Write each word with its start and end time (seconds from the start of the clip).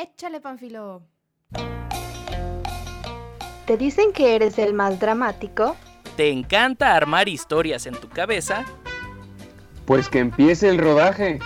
Échale, 0.00 0.40
Panfilo. 0.40 1.02
¿Te 3.66 3.76
dicen 3.76 4.12
que 4.12 4.36
eres 4.36 4.56
el 4.60 4.72
más 4.72 5.00
dramático? 5.00 5.76
¿Te 6.16 6.30
encanta 6.30 6.94
armar 6.94 7.28
historias 7.28 7.84
en 7.84 7.94
tu 7.94 8.08
cabeza? 8.08 8.64
Pues 9.86 10.08
que 10.08 10.20
empiece 10.20 10.68
el 10.68 10.78
rodaje. 10.78 11.40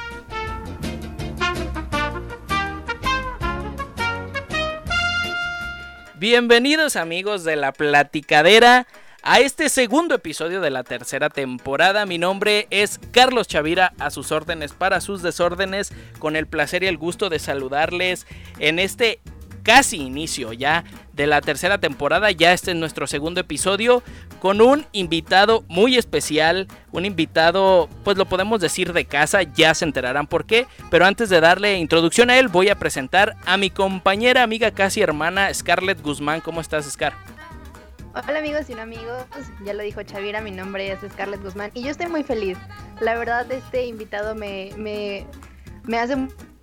Bienvenidos 6.16 6.96
amigos 6.96 7.44
de 7.44 7.56
la 7.56 7.72
platicadera 7.72 8.87
a 9.22 9.38
este 9.38 9.68
segundo 9.68 10.14
episodio 10.14 10.60
de 10.60 10.70
la 10.70 10.82
tercera 10.82 11.30
temporada. 11.30 12.06
Mi 12.06 12.18
nombre 12.18 12.66
es 12.71 12.98
Carlos 13.12 13.46
Chavira, 13.46 13.92
a 13.98 14.10
sus 14.10 14.32
órdenes 14.32 14.72
para 14.72 15.00
sus 15.00 15.22
desórdenes, 15.22 15.92
con 16.18 16.34
el 16.34 16.46
placer 16.46 16.82
y 16.82 16.88
el 16.88 16.98
gusto 16.98 17.28
de 17.28 17.38
saludarles 17.38 18.27
en 18.58 18.78
este 18.78 19.20
casi 19.62 19.98
inicio 19.98 20.52
ya 20.52 20.82
de 21.12 21.28
la 21.28 21.40
tercera 21.40 21.78
temporada. 21.78 22.32
Ya 22.32 22.52
este 22.52 22.72
es 22.72 22.77
nuestro 22.77 23.06
segundo 23.06 23.40
episodio 23.40 24.02
con 24.40 24.60
un 24.60 24.86
invitado 24.90 25.64
muy 25.68 25.96
especial. 25.96 26.66
Un 26.91 27.04
invitado, 27.04 27.88
pues 28.02 28.16
lo 28.18 28.27
podemos 28.27 28.60
decir 28.60 28.92
de 28.92 29.04
casa, 29.04 29.42
ya 29.42 29.72
se 29.74 29.84
enterarán 29.84 30.27
por 30.27 30.46
qué. 30.46 30.66
Pero 30.91 31.06
antes 31.06 31.28
de 31.28 31.41
darle 31.41 31.78
introducción 31.78 32.28
a 32.28 32.38
él, 32.41 32.48
voy 32.48 32.70
a 32.70 32.78
presentar 32.78 33.36
a 33.46 33.56
mi 33.56 33.70
compañera, 33.70 34.42
amiga, 34.42 34.72
casi 34.72 35.00
hermana, 35.00 35.54
Scarlett 35.54 36.02
Guzmán. 36.02 36.41
¿Cómo 36.41 36.60
estás, 36.60 36.91
Scar? 36.91 37.14
Hola 38.14 38.40
amigos 38.40 38.68
y 38.68 38.74
no 38.74 38.82
amigos, 38.82 39.24
ya 39.64 39.72
lo 39.72 39.82
dijo 39.82 40.02
Chavira, 40.02 40.42
mi 40.42 40.50
nombre 40.50 40.92
es 40.92 40.98
Scarlett 41.12 41.42
Guzmán 41.42 41.70
y 41.72 41.82
yo 41.82 41.88
estoy 41.88 42.08
muy 42.08 42.22
feliz. 42.22 42.58
La 43.00 43.14
verdad 43.14 43.50
este 43.50 43.86
invitado 43.86 44.34
me, 44.34 44.70
me, 44.76 45.24
me 45.84 45.98
hace 45.98 46.16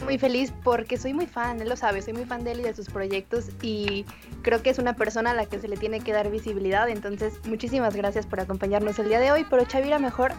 muy 0.05 0.19
feliz 0.19 0.53
porque 0.63 0.97
soy 0.97 1.15
muy 1.15 1.25
fan, 1.25 1.59
él 1.59 1.67
lo 1.67 1.75
sabe, 1.75 2.03
soy 2.03 2.13
muy 2.13 2.25
fan 2.25 2.43
de 2.43 2.51
él 2.51 2.59
y 2.59 2.63
de 2.63 2.75
sus 2.75 2.89
proyectos 2.89 3.45
y 3.63 4.05
creo 4.43 4.61
que 4.61 4.69
es 4.69 4.77
una 4.77 4.93
persona 4.95 5.31
a 5.31 5.33
la 5.33 5.47
que 5.47 5.59
se 5.59 5.67
le 5.67 5.75
tiene 5.75 6.01
que 6.01 6.13
dar 6.13 6.29
visibilidad, 6.29 6.87
entonces 6.87 7.33
muchísimas 7.45 7.95
gracias 7.95 8.27
por 8.27 8.39
acompañarnos 8.39 8.99
el 8.99 9.09
día 9.09 9.19
de 9.19 9.31
hoy, 9.31 9.43
pero 9.49 9.65
Chavira 9.65 9.97
mejor 9.97 10.33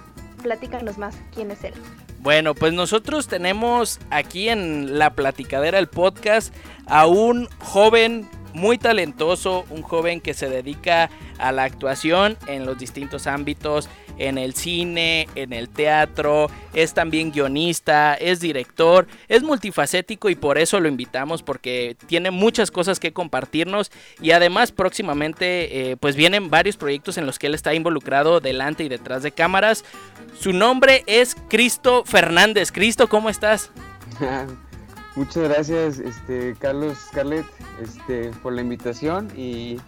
platícanos 0.44 0.96
más 0.96 1.16
quién 1.34 1.50
es 1.50 1.64
él. 1.64 1.74
Bueno, 2.20 2.54
pues 2.54 2.72
nosotros 2.72 3.26
tenemos 3.26 3.98
aquí 4.10 4.48
en 4.48 4.96
la 4.98 5.14
platicadera 5.14 5.80
el 5.80 5.88
podcast 5.88 6.54
a 6.86 7.06
un 7.06 7.48
joven 7.58 8.28
muy 8.54 8.78
talentoso, 8.78 9.64
un 9.70 9.82
joven 9.82 10.20
que 10.20 10.34
se 10.34 10.48
dedica 10.48 11.10
a 11.38 11.52
la 11.52 11.64
actuación 11.64 12.36
en 12.46 12.66
los 12.66 12.78
distintos 12.78 13.26
ámbitos, 13.26 13.88
en 14.18 14.36
el 14.38 14.54
cine, 14.54 15.28
en 15.34 15.52
el 15.52 15.68
teatro, 15.68 16.50
es 16.74 16.92
también 16.92 17.32
guionista, 17.32 18.14
es 18.14 18.40
director, 18.40 19.06
es 19.28 19.42
multifacético 19.42 20.28
y 20.28 20.34
por 20.34 20.58
eso 20.58 20.78
lo 20.78 20.88
invitamos 20.88 21.42
porque 21.42 21.96
tiene 22.06 22.30
muchas 22.30 22.70
cosas 22.70 23.00
que 23.00 23.12
compartirnos 23.12 23.90
y 24.20 24.32
además 24.32 24.72
próximamente 24.72 25.90
eh, 25.90 25.96
pues 25.96 26.16
vienen 26.16 26.50
varios 26.50 26.76
proyectos 26.76 27.16
en 27.16 27.26
los 27.26 27.38
que 27.38 27.46
él 27.46 27.54
está 27.54 27.74
involucrado 27.74 28.40
delante 28.40 28.84
y 28.84 28.88
detrás 28.88 29.22
de 29.22 29.32
cámaras. 29.32 29.84
Su 30.38 30.52
nombre 30.52 31.02
es 31.06 31.36
Cristo 31.48 32.04
Fernández. 32.04 32.72
Cristo, 32.72 33.08
¿cómo 33.08 33.30
estás? 33.30 33.70
Muchas 35.16 35.42
gracias, 35.44 35.98
este, 35.98 36.54
Carlos, 36.58 36.96
Scarlett, 37.08 37.46
este, 37.82 38.30
por 38.42 38.52
la 38.52 38.60
invitación 38.60 39.28
y, 39.36 39.78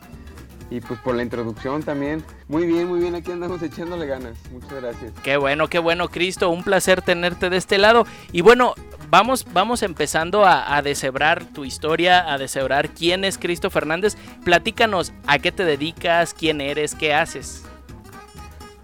pues 0.89 0.99
por 1.01 1.15
la 1.15 1.23
introducción 1.23 1.83
también. 1.83 2.25
Muy 2.49 2.67
bien, 2.67 2.89
muy 2.89 2.99
bien, 2.99 3.15
aquí 3.15 3.31
andamos 3.31 3.63
echándole 3.63 4.07
ganas. 4.07 4.37
Muchas 4.51 4.81
gracias. 4.81 5.13
Qué 5.23 5.37
bueno, 5.37 5.69
qué 5.69 5.79
bueno, 5.79 6.09
Cristo, 6.09 6.51
un 6.51 6.65
placer 6.65 7.03
tenerte 7.03 7.51
de 7.51 7.57
este 7.57 7.79
lado. 7.79 8.05
Y 8.33 8.41
bueno, 8.41 8.75
vamos, 9.11 9.47
vamos 9.53 9.83
empezando 9.83 10.45
a, 10.45 10.77
a 10.77 10.83
deshebrar 10.83 11.45
tu 11.45 11.65
historia, 11.65 12.33
a 12.33 12.39
deshebrar 12.39 12.89
quién 12.89 13.25
es 13.25 13.39
Cristo 13.39 13.71
Fernández. 13.71 14.17
Platícanos 14.45 15.13
a 15.27 15.39
qué 15.39 15.53
te 15.53 15.65
dedicas, 15.65 16.35
quién 16.35 16.61
eres, 16.61 16.95
qué 16.95 17.15
haces. 17.15 17.65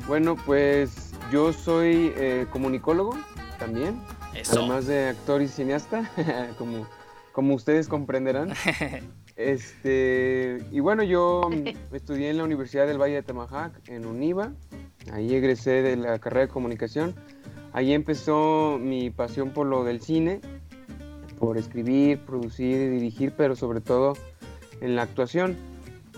Bueno, 0.07 0.37
pues 0.47 1.13
yo 1.33 1.53
soy 1.53 2.13
eh, 2.17 2.47
comunicólogo 2.53 3.19
también 3.59 4.01
Además 4.51 4.87
de 4.87 5.09
actor 5.09 5.43
y 5.43 5.49
cineasta, 5.49 6.11
como, 6.59 6.87
como 7.33 7.55
ustedes 7.55 7.89
comprenderán. 7.89 8.53
Este, 9.39 10.65
y 10.73 10.81
bueno, 10.81 11.05
yo 11.05 11.49
estudié 11.93 12.31
en 12.31 12.39
la 12.39 12.43
Universidad 12.43 12.89
del 12.89 13.01
Valle 13.01 13.15
de 13.15 13.23
Tamajac, 13.23 13.89
en 13.89 14.05
UNIVA. 14.05 14.53
Ahí 15.13 15.33
egresé 15.33 15.81
de 15.81 15.97
la 15.97 16.19
carrera 16.19 16.47
de 16.47 16.53
comunicación. 16.53 17.15
Ahí 17.73 17.93
empezó 17.93 18.79
mi 18.81 19.11
pasión 19.11 19.51
por 19.51 19.69
lo 19.69 19.85
del 19.85 20.01
cine, 20.01 20.41
por 21.39 21.57
escribir, 21.57 22.19
producir 22.19 22.81
y 22.81 22.89
dirigir, 22.89 23.33
pero 23.37 23.55
sobre 23.55 23.81
todo 23.81 24.15
en 24.81 24.97
la 24.97 25.03
actuación. 25.03 25.57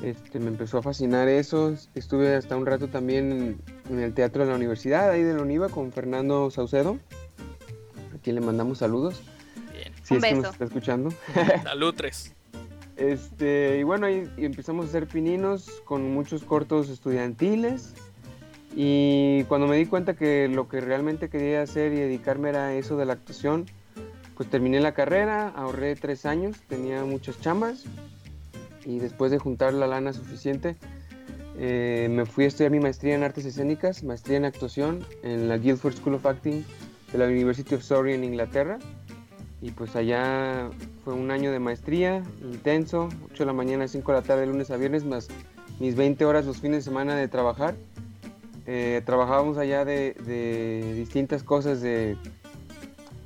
Este, 0.03 0.38
me 0.38 0.48
empezó 0.48 0.78
a 0.78 0.82
fascinar 0.82 1.28
eso. 1.28 1.75
Estuve 1.94 2.34
hasta 2.34 2.56
un 2.56 2.65
rato 2.65 2.88
también 2.88 3.60
en, 3.91 3.98
el 3.98 4.15
teatro 4.15 4.44
de 4.44 4.50
la 4.50 4.56
universidad, 4.56 5.10
ahí 5.10 5.22
de 5.22 5.34
la 5.34 5.42
UNIVA, 5.42 5.69
con 5.69 5.92
Fernando 5.92 6.50
Saucedo 6.50 6.98
quien 8.23 8.37
le 8.37 8.43
mandamos 8.43 8.79
saludos. 8.79 9.23
Bien. 9.73 9.93
Si 10.03 10.17
es 10.17 10.23
que 10.23 10.35
nos 10.35 10.53
está 10.53 10.65
escuchando. 10.65 11.11
Salud, 11.63 11.95
tres. 11.97 12.35
Este, 12.97 13.79
y 13.79 13.83
bueno, 13.83 14.07
ahí 14.07 14.31
empezamos 14.37 14.87
a 14.87 14.89
hacer 14.91 15.07
pininos 15.07 15.81
con 15.85 16.13
muchos 16.13 16.45
cortos 16.45 16.91
estudiantiles. 16.91 17.95
Y 18.77 19.45
cuando 19.45 19.67
me 19.67 19.77
di 19.77 19.87
cuenta 19.87 20.15
que 20.15 20.49
lo 20.49 20.69
que 20.69 20.81
realmente 20.81 21.29
quería 21.29 21.63
hacer 21.63 21.93
y 21.93 21.97
dedicarme 21.97 22.51
era 22.51 22.75
eso 22.75 22.97
de 22.97 23.07
la 23.07 23.15
actuación, 23.15 23.67
pues 24.37 24.49
terminé 24.49 24.81
la 24.81 24.95
carrera, 24.95 25.49
ahorré 25.49 25.97
tres 25.97 26.25
años, 26.25 26.59
tenía 26.69 27.05
muchas 27.05 27.41
chambas 27.41 27.85
y 28.85 28.99
después 28.99 29.31
de 29.31 29.39
juntar 29.39 29.75
la 29.75 29.87
lana 29.87 30.13
suficiente, 30.13 30.77
eh, 31.59 32.09
me 32.11 32.25
fui 32.25 32.45
a 32.45 32.49
estudiar 32.49 32.71
mi 32.71 32.81
maestría 32.81 33.15
en 33.15 33.23
artes 33.23 33.45
escénicas, 33.45 34.03
maestría 34.03 34.39
en 34.39 34.45
actuación 34.45 35.05
en 35.23 35.49
la 35.49 35.59
Guildford 35.59 35.97
School 35.97 36.15
of 36.15 36.27
Acting 36.27 36.65
de 37.12 37.19
la 37.19 37.26
University 37.26 37.75
of 37.75 37.82
Surrey 37.82 38.15
en 38.15 38.25
Inglaterra. 38.25 38.78
Y 39.62 39.72
pues 39.72 39.94
allá 39.94 40.71
fue 41.04 41.15
un 41.15 41.31
año 41.31 41.53
de 41.53 41.59
maestría 41.59 42.22
intenso, 42.43 43.09
8 43.32 43.43
de 43.43 43.47
la 43.47 43.53
mañana, 43.53 43.88
5 43.88 44.12
de 44.12 44.19
la 44.19 44.26
tarde, 44.26 44.47
lunes 44.47 44.71
a 44.71 44.76
viernes, 44.76 45.04
más 45.04 45.28
mis 45.81 45.97
20 45.97 46.25
horas 46.25 46.47
los 46.47 46.59
fines 46.59 46.78
de 46.78 46.82
semana 46.82 47.16
de 47.16 47.28
trabajar. 47.28 47.75
Eh, 48.66 49.03
trabajábamos 49.04 49.59
allá 49.59 49.84
de, 49.84 50.94
distintas 50.94 51.43
cosas 51.43 51.81
de, 51.81 52.16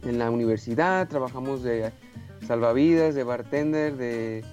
en 0.04 0.18
la 0.18 0.30
universidad, 0.30 1.08
trabajamos 1.08 1.62
de 1.62 1.92
salvavidas, 2.46 3.14
de 3.14 3.24
bartender, 3.24 3.96
de 3.96 4.44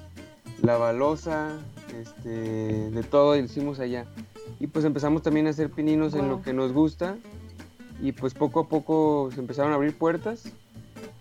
lavalosa, 0.62 1.60
este, 2.00 2.30
de 2.90 3.04
todo 3.04 3.36
y 3.36 3.40
lo 3.40 3.46
hicimos 3.46 3.80
allá. 3.80 4.06
Y 4.60 4.68
pues 4.68 4.86
empezamos 4.86 5.24
también 5.24 5.48
a 5.48 5.52
hacer 5.52 5.70
pininos 5.70 6.14
en 6.14 6.28
lo 6.28 6.42
que 6.42 6.54
nos 6.54 6.74
gusta 6.74 7.18
y 8.02 8.12
pues 8.14 8.34
poco 8.34 8.62
a 8.62 8.68
poco 8.68 9.30
se 9.34 9.40
empezaron 9.40 9.72
a 9.72 9.76
abrir 9.76 9.96
puertas 9.96 10.52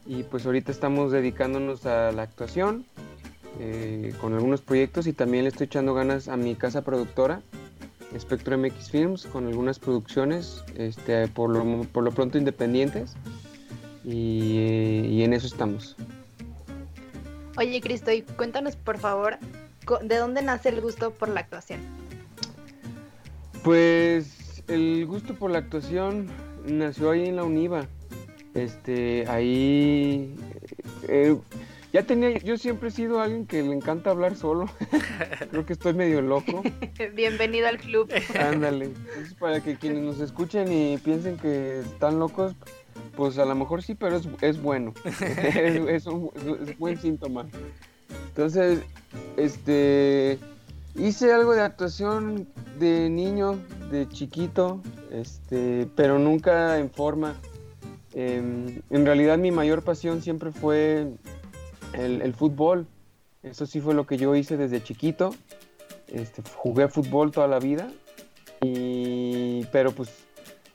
y 0.07 0.23
pues 0.23 0.47
ahorita 0.47 0.73
estamos 0.73 1.13
dedicándonos 1.13 1.85
a 1.87 2.11
la 2.11 2.23
actuación 2.23 2.87
eh, 3.61 4.15
con 4.21 4.33
algunos 4.33 4.63
proyectos 4.63 5.07
y 5.07 5.13
también 5.13 5.45
le 5.45 5.51
estoy 5.51 5.67
echando 5.67 5.93
ganas 5.93 6.29
a 6.29 6.37
mi 6.37 6.55
casa 6.55 6.83
productora 6.83 7.43
Spectro 8.19 8.59
MX 8.59 8.91
Films 8.91 9.27
con 9.27 9.47
algunas 9.47 9.79
producciones 9.79 10.65
este, 10.77 11.29
por, 11.29 11.51
lo, 11.51 11.83
por 11.85 12.03
lo 12.03 12.11
pronto 12.11 12.39
independientes 12.39 13.15
y, 14.05 14.57
y 15.07 15.23
en 15.23 15.35
eso 15.35 15.47
estamos. 15.47 15.97
Oye 17.59 17.81
Cristo, 17.83 18.11
y 18.11 18.23
cuéntanos 18.23 18.77
por 18.77 18.99
favor, 18.99 19.39
¿de 20.03 20.17
dónde 20.17 20.41
nace 20.41 20.71
el 20.71 20.81
gusto 20.81 21.13
por 21.13 21.29
la 21.29 21.41
actuación? 21.41 21.81
Pues 23.63 24.65
el 24.67 25.05
gusto 25.07 25.35
por 25.35 25.51
la 25.51 25.59
actuación 25.59 26.29
nació 26.67 27.11
ahí 27.11 27.27
en 27.29 27.37
la 27.37 27.45
UNIVA. 27.45 27.89
Este, 28.55 29.25
ahí 29.29 30.35
eh, 31.09 31.37
ya 31.93 32.05
tenía, 32.05 32.39
yo 32.39 32.57
siempre 32.57 32.89
he 32.89 32.93
sido 32.93 33.21
alguien 33.21 33.47
que 33.47 33.63
le 33.63 33.73
encanta 33.73 34.11
hablar 34.11 34.37
solo. 34.37 34.67
Creo 35.51 35.67
que 35.67 35.73
estoy 35.73 35.95
medio 35.95 36.23
loco. 36.23 36.63
Bienvenido 37.15 37.69
al 37.69 37.79
club. 37.79 38.13
Ándale. 38.39 38.91
para 39.39 39.61
que 39.61 39.77
quienes 39.77 40.03
nos 40.03 40.21
escuchen 40.21 40.73
y 40.73 40.99
piensen 40.99 41.37
que 41.37 41.81
están 41.81 42.19
locos, 42.19 42.55
pues 43.17 43.39
a 43.39 43.45
lo 43.45 43.55
mejor 43.55 43.83
sí, 43.83 43.95
pero 43.95 44.17
es, 44.17 44.29
es 44.41 44.63
bueno. 44.63 44.95
es, 45.89 46.07
un, 46.07 46.31
es 46.69 46.79
buen 46.79 46.97
síntoma. 46.97 47.47
Entonces, 48.29 48.81
este, 49.37 50.39
hice 50.95 51.33
algo 51.33 51.55
de 51.55 51.63
actuación 51.63 52.49
de 52.79 53.09
niño, 53.11 53.59
de 53.91 54.09
chiquito, 54.09 54.81
este, 55.11 55.89
pero 55.97 56.19
nunca 56.19 56.79
en 56.79 56.91
forma. 56.91 57.35
Em, 58.13 58.83
en 58.91 59.07
realidad 59.07 59.39
mi 59.39 59.51
mayor 59.51 59.83
pasión 59.83 60.23
siempre 60.23 60.51
fue 60.53 61.09
el, 61.93 62.35
fútbol. 62.35 62.87
Eso 63.43 63.67
sí 63.67 63.81
fue 63.81 63.95
lo 63.95 64.07
que 64.07 64.17
yo 64.17 64.35
hice 64.35 64.57
desde 64.57 64.83
chiquito. 64.83 65.35
Este, 66.09 66.43
jugué 66.57 66.89
fútbol 66.89 67.31
toda 67.31 67.49
la 67.49 67.59
vida. 67.59 67.89
Y, 68.63 69.65
pero 69.73 69.93
pues 69.93 70.11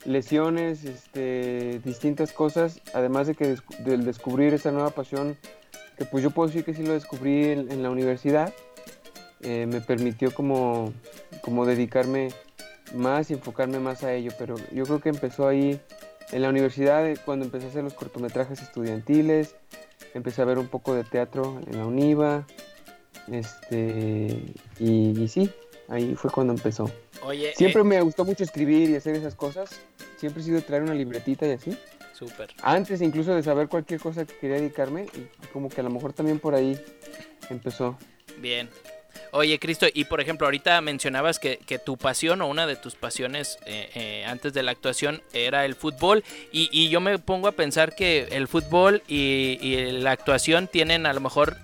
lesiones, 0.05 0.85
este, 0.85 1.79
distintas 1.83 2.31
cosas, 2.31 2.81
además 2.93 3.27
de 3.27 3.35
que 3.35 3.57
del 3.79 4.05
descubrir 4.05 4.53
esa 4.53 4.71
nueva 4.71 4.91
pasión 4.91 5.37
que 5.97 6.05
pues 6.05 6.23
yo 6.23 6.31
puedo 6.31 6.47
decir 6.47 6.63
que 6.63 6.73
sí 6.73 6.83
lo 6.83 6.93
descubrí 6.93 7.49
en, 7.49 7.83
la 7.83 7.89
universidad. 7.89 8.53
Eh, 9.45 9.67
me 9.67 9.79
permitió 9.79 10.33
como, 10.33 10.91
como 11.41 11.67
dedicarme 11.67 12.29
más 12.95 13.29
y 13.29 13.33
enfocarme 13.33 13.79
más 13.79 14.03
a 14.03 14.11
ello, 14.11 14.31
pero 14.39 14.55
yo 14.71 14.85
creo 14.85 14.99
que 14.99 15.09
empezó 15.09 15.47
ahí 15.47 15.79
en 16.31 16.41
la 16.41 16.49
universidad 16.49 17.07
eh, 17.07 17.15
cuando 17.23 17.45
empecé 17.45 17.67
a 17.67 17.69
hacer 17.69 17.83
los 17.83 17.93
cortometrajes 17.93 18.59
estudiantiles, 18.63 19.55
empecé 20.15 20.41
a 20.41 20.45
ver 20.45 20.57
un 20.57 20.67
poco 20.67 20.95
de 20.95 21.03
teatro 21.03 21.61
en 21.67 21.77
la 21.77 21.85
UNIVA, 21.85 22.47
este, 23.31 24.41
y, 24.79 25.27
sí, 25.27 25.51
ahí 25.89 26.15
fue 26.15 26.31
cuando 26.31 26.53
empezó. 26.53 26.89
Oye, 27.21 27.53
siempre 27.55 27.81
eh, 27.81 27.85
me 27.85 28.01
gustó 28.01 28.25
mucho 28.25 28.43
escribir 28.43 28.89
y 28.89 28.95
hacer 28.95 29.15
esas 29.15 29.35
cosas, 29.35 29.79
siempre 30.17 30.41
he 30.41 30.45
sido 30.45 30.59
traer 30.61 30.81
una 30.81 30.95
libretita 30.95 31.45
y 31.45 31.51
así. 31.51 31.77
Súper. 32.13 32.49
Antes 32.63 32.99
incluso 33.01 33.35
de 33.35 33.43
saber 33.43 33.67
cualquier 33.67 33.99
cosa 33.99 34.25
que 34.25 34.35
quería 34.37 34.55
dedicarme, 34.55 35.03
y 35.03 35.47
como 35.53 35.69
que 35.69 35.81
a 35.81 35.83
lo 35.83 35.91
mejor 35.91 36.13
también 36.13 36.39
por 36.39 36.55
ahí 36.55 36.79
empezó. 37.51 37.95
Bien. 38.39 38.69
Oye, 39.31 39.59
Cristo, 39.59 39.85
y 39.93 40.05
por 40.05 40.21
ejemplo, 40.21 40.47
ahorita 40.47 40.79
mencionabas 40.81 41.39
que, 41.39 41.57
tu 41.85 41.97
pasión 41.97 42.41
o 42.41 42.47
una 42.47 42.65
de 42.67 42.75
tus 42.75 42.95
pasiones 42.95 43.57
eh, 43.65 43.89
eh, 43.93 44.25
antes 44.25 44.53
de 44.53 44.63
la 44.63 44.71
actuación 44.71 45.21
era 45.33 45.65
el 45.65 45.75
fútbol, 45.75 46.23
y, 46.51 46.89
yo 46.89 47.01
me 47.01 47.19
pongo 47.19 47.47
a 47.47 47.51
pensar 47.51 47.95
que 47.95 48.27
el 48.31 48.47
fútbol 48.47 49.03
y, 49.07 49.57
y 49.61 49.91
la 49.91 50.11
actuación 50.11 50.67
tienen 50.67 51.05
a 51.05 51.13
lo 51.13 51.19
mejor 51.19 51.57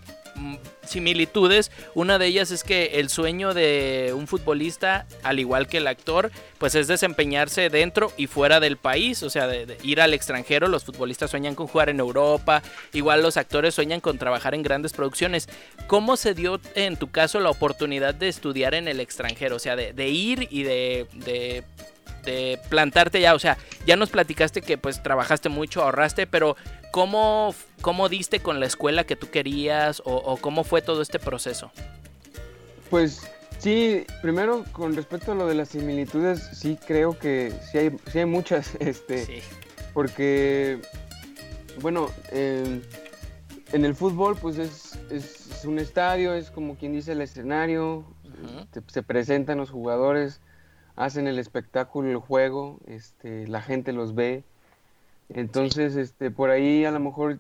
similitudes. 0.86 1.72
Una 1.95 2.18
de 2.18 2.28
ellas 2.28 2.51
es 2.51 2.63
que 2.63 3.00
el 3.00 3.10
sueño 3.10 3.54
de 3.54 4.13
un 4.16 4.28
futbolista, 4.28 5.06
al 5.24 5.39
igual 5.39 5.68
que 5.68 5.78
el 5.78 5.88
actor, 5.88 6.31
pues 6.57 6.75
es 6.75 6.88
desempeñarse 6.88 7.69
dentro 7.69 8.12
y 8.18 8.28
fuera 8.28 8.60
del 8.60 8.78
país, 8.78 9.24
o 9.24 9.30
sea, 9.30 9.48
de, 9.48 9.78
ir 9.83 10.01
al 10.01 10.13
extranjero. 10.13 10.68
Los 10.68 10.83
futbolistas 10.83 11.31
sueñan 11.31 11.56
con 11.56 11.68
jugar 11.68 11.89
en 11.89 12.00
Europa, 12.00 12.62
igual 12.94 13.22
los 13.22 13.38
actores 13.38 13.74
sueñan 13.74 14.01
con 14.01 14.18
trabajar 14.18 14.54
en 14.54 14.63
grandes 14.63 14.94
producciones. 14.94 15.48
¿Cómo 15.88 16.18
se 16.18 16.34
dio 16.34 16.60
en 16.75 16.98
tu 16.98 17.10
caso 17.10 17.39
la 17.39 17.50
oportunidad 17.50 18.13
de 18.13 18.27
estudiar 18.27 18.74
en 18.74 18.88
el 18.88 19.00
extranjero? 19.00 19.56
O 19.56 19.60
sea, 19.60 19.75
de, 19.75 20.10
ir 20.10 20.48
y 20.51 20.63
de, 20.63 21.07
de 21.13 21.63
de 22.24 22.60
plantarte 22.69 23.19
ya, 23.19 23.34
o 23.34 23.39
sea, 23.39 23.57
ya 23.86 23.95
nos 23.95 24.10
platicaste 24.10 24.62
que 24.62 24.77
pues 24.77 25.01
trabajaste 25.01 25.50
mucho, 25.50 25.81
ahorraste, 25.81 26.27
pero 26.27 26.56
¿cómo, 26.91 27.55
cómo 27.81 28.09
diste 28.09 28.39
con 28.39 28.59
la 28.59 28.65
escuela 28.65 29.03
que 29.03 29.15
tú 29.15 29.29
querías 29.29 30.01
o, 30.05 30.38
cómo 30.38 30.63
fue 30.63 30.81
todo 30.81 31.01
este 31.01 31.19
proceso? 31.19 31.71
Pues 32.89 33.27
sí, 33.57 34.05
primero 34.21 34.65
con 34.73 34.95
respecto 34.95 35.31
a 35.31 35.35
lo 35.35 35.47
de 35.47 35.55
las 35.55 35.69
similitudes, 35.69 36.49
sí 36.53 36.77
creo 36.85 37.17
que 37.17 37.53
sí 37.71 37.77
hay, 37.77 37.97
sí 38.11 38.19
hay 38.19 38.25
muchas, 38.25 38.75
este, 38.79 39.41
porque, 39.93 40.81
bueno, 41.81 42.09
en 42.31 43.85
el 43.85 43.95
fútbol 43.95 44.38
pues 44.38 44.57
es, 44.57 44.99
es, 45.09 45.65
un 45.65 45.79
estadio, 45.79 46.33
es 46.33 46.49
como 46.51 46.75
quien 46.75 46.91
dice 46.91 47.13
el 47.13 47.21
escenario, 47.21 48.05
se 48.88 49.03
presentan 49.03 49.57
los 49.57 49.69
jugadores, 49.69 50.41
hacen 50.95 51.27
el 51.27 51.39
espectáculo, 51.39 52.09
el 52.09 52.17
juego, 52.17 52.79
este, 52.88 53.47
la 53.47 53.61
gente 53.61 53.93
los 53.93 54.15
ve. 54.15 54.43
Entonces, 55.33 55.95
este, 55.95 56.31
por 56.31 56.50
ahí 56.50 56.86
a 56.86 56.92
lo 56.92 57.00
mejor... 57.00 57.39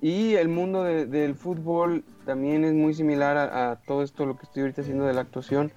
Y 0.00 0.34
el 0.34 0.48
mundo 0.48 0.84
del 0.84 1.34
fútbol 1.34 2.04
también 2.24 2.64
es 2.64 2.72
muy 2.72 2.94
similar 2.94 3.36
a, 3.36 3.80
todo 3.84 4.04
esto, 4.04 4.26
lo 4.26 4.36
que 4.36 4.44
estoy 4.44 4.62
ahorita 4.62 4.82
haciendo 4.82 5.04
de 5.04 5.12
la 5.12 5.22
actuación. 5.22 5.72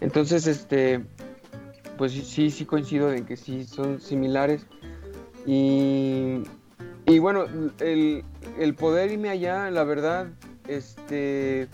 Entonces, 0.00 0.48
este, 0.48 1.04
pues 1.96 2.10
sí, 2.12 2.50
sí 2.50 2.64
coincido 2.64 3.12
en 3.12 3.24
que 3.26 3.36
sí 3.36 3.64
son 3.64 4.00
similares. 4.00 4.66
Y, 5.46 6.42
y 7.06 7.18
bueno, 7.20 7.44
el, 7.78 8.24
el 8.58 8.74
poder 8.74 9.12
irme 9.12 9.28
allá, 9.28 9.70
la 9.70 9.84
verdad, 9.84 10.26
este, 10.66 11.68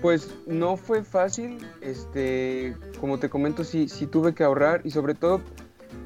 pues 0.00 0.34
no 0.46 0.76
fue 0.76 1.04
fácil, 1.04 1.58
este, 1.80 2.76
como 3.00 3.18
te 3.18 3.30
comento, 3.30 3.62
sí, 3.62 3.88
sí 3.88 4.06
tuve 4.06 4.34
que 4.34 4.42
ahorrar 4.42 4.80
y 4.84 4.90
sobre 4.90 5.14
todo 5.14 5.40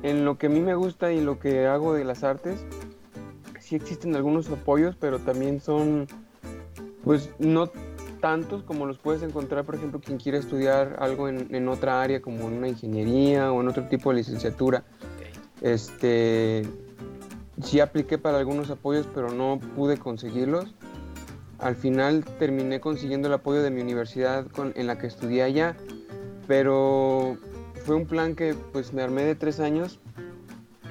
en 0.02 0.24
lo 0.24 0.38
que 0.38 0.46
a 0.46 0.50
mí 0.50 0.60
me 0.60 0.74
gusta 0.74 1.12
y 1.12 1.20
lo 1.20 1.38
que 1.38 1.66
hago 1.66 1.94
de 1.94 2.04
las 2.04 2.24
artes, 2.24 2.64
sí 3.60 3.76
existen 3.76 4.14
algunos 4.16 4.48
apoyos, 4.50 4.96
pero 4.96 5.18
también 5.18 5.60
son, 5.60 6.06
pues 7.04 7.30
no 7.38 7.70
tantos 8.20 8.62
como 8.62 8.86
los 8.86 8.98
puedes 8.98 9.22
encontrar, 9.22 9.64
por 9.64 9.74
ejemplo, 9.74 10.00
quien 10.00 10.18
quiere 10.18 10.38
estudiar 10.38 10.96
algo 11.00 11.28
en, 11.28 11.68
otra 11.68 12.02
área, 12.02 12.20
como 12.20 12.48
en 12.48 12.54
una 12.54 12.68
ingeniería 12.68 13.52
o 13.52 13.60
en 13.60 13.68
otro 13.68 13.84
tipo 13.88 14.10
de 14.10 14.16
licenciatura. 14.16 14.84
Este, 15.60 16.66
sí 17.62 17.80
apliqué 17.80 18.18
para 18.18 18.38
algunos 18.38 18.70
apoyos, 18.70 19.08
pero 19.14 19.30
no 19.30 19.60
pude 19.74 19.98
conseguirlos 19.98 20.74
al 21.58 21.76
final 21.76 22.24
terminé 22.38 22.80
consiguiendo 22.80 23.28
el 23.28 23.34
apoyo 23.34 23.62
de 23.62 23.70
mi 23.70 23.80
universidad 23.80 24.46
en 24.74 24.86
la 24.86 24.98
que 24.98 25.06
estudié 25.06 25.42
allá, 25.42 25.76
pero 26.46 27.38
fue 27.86 27.94
un 27.94 28.06
plan 28.06 28.34
que 28.34 28.54
pues 28.72 28.92
me 28.92 29.02
armé 29.02 29.22
de 29.22 29.36
tres 29.36 29.60
años 29.60 30.00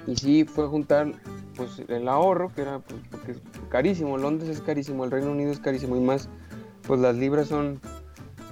y 0.07 0.15
sí 0.15 0.45
fue 0.45 0.68
juntar 0.68 1.12
pues 1.57 1.81
el 1.88 2.07
ahorro, 2.07 2.51
que 2.53 2.62
era 2.62 2.80
pues, 2.80 3.01
porque 3.12 3.31
es 3.33 3.42
carísimo, 3.69 4.18
Londres 4.18 4.50
es 4.50 4.62
carísimo, 4.62 5.03
el 5.03 5.12
Reino 5.12 5.31
Unido 5.31 5.51
es 5.51 5.59
carísimo 5.59 5.97
y 5.97 6.00
más, 6.00 6.30
pues 6.88 7.00
las 7.00 7.15
libras 7.15 7.50
son 7.50 7.81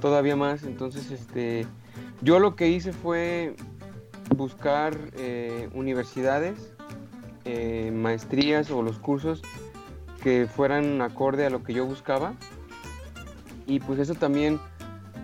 todavía 0.02 0.36
más, 0.36 0.64
entonces 0.64 1.10
este, 1.12 1.66
yo 2.22 2.40
lo 2.40 2.56
que 2.56 2.68
hice 2.68 2.92
fue 2.92 3.56
buscar 4.36 4.98
eh, 5.16 5.70
universidades, 5.74 6.74
eh, 7.46 7.92
maestrías 7.94 8.72
o 8.72 8.82
los 8.82 9.00
cursos 9.00 9.42
que 10.22 10.48
fueran 10.48 11.02
acorde 11.02 11.46
a 11.46 11.50
lo 11.50 11.64
que 11.64 11.74
yo 11.74 11.86
buscaba. 11.86 12.34
Y 13.66 13.80
pues 13.80 14.00
eso 14.00 14.16
también, 14.16 14.60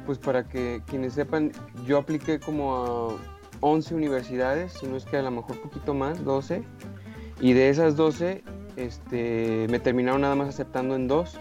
pues 0.10 0.18
para 0.18 0.44
que 0.44 0.82
quienes 0.88 1.14
sepan, 1.14 1.52
yo 1.86 2.00
apliqué 2.00 2.40
como 2.40 2.76
a 2.76 3.16
11 3.60 3.94
universidades, 3.94 4.74
si 4.74 4.88
no 4.88 4.98
es 4.98 5.06
que 5.06 5.18
a 5.18 5.22
lo 5.22 5.30
mejor 5.30 5.62
poquito 5.62 5.94
más, 5.94 6.26
12. 6.26 6.64
Y 7.42 7.54
de 7.54 7.70
esas 7.70 7.96
12, 7.96 8.44
este, 8.76 9.68
me 9.70 9.80
terminaron 9.80 10.22
nada 10.22 10.34
más 10.34 10.50
aceptando 10.50 10.96
en 10.96 11.08
dos. 11.08 11.38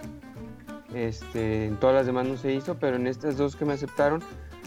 Este, 0.93 1.65
en 1.65 1.77
todas 1.77 1.97
las 1.97 2.05
demás 2.05 2.27
no 2.27 2.37
se 2.37 2.53
hizo, 2.53 2.75
pero 2.75 2.97
en 2.97 3.07
estas 3.07 3.39
dos 3.39 3.57
que 3.57 3.65
me 3.65 3.73
aceptaron, 3.73 4.23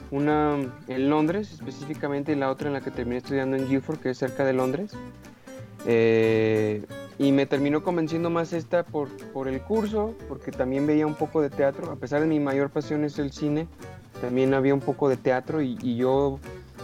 una 0.09 0.57
en 0.87 1.09
Londres 1.11 1.53
específicamente 1.53 2.31
y 2.31 2.35
la 2.37 2.49
otra 2.49 2.69
en 2.69 2.73
la 2.73 2.81
que 2.81 2.89
terminé 2.89 3.17
estudiando 3.17 3.55
en 3.55 3.67
Guildford, 3.67 3.99
que 3.99 4.09
es 4.09 4.17
cerca 4.17 4.43
de 4.45 4.53
Londres. 4.53 4.93
Eh, 5.85 6.87
y 7.21 7.31
me 7.31 7.45
terminó 7.45 7.83
convenciendo 7.83 8.31
más 8.31 8.51
esta 8.51 8.83
por, 8.83 9.07
por 9.31 9.47
el 9.47 9.61
curso, 9.61 10.15
porque 10.27 10.51
también 10.51 10.87
veía 10.87 11.05
un 11.05 11.13
poco 11.13 11.39
de 11.39 11.51
teatro, 11.51 11.91
a 11.91 11.95
pesar 11.95 12.19
de 12.21 12.25
mi 12.25 12.39
mayor 12.39 12.71
pasión 12.71 13.03
es 13.03 13.19
el 13.19 13.31
cine, 13.31 13.67
también 14.21 14.55
había 14.55 14.73
un 14.73 14.79
poco 14.79 15.07
de 15.07 15.17
teatro 15.17 15.61
y, 15.61 15.95
yo 15.95 16.39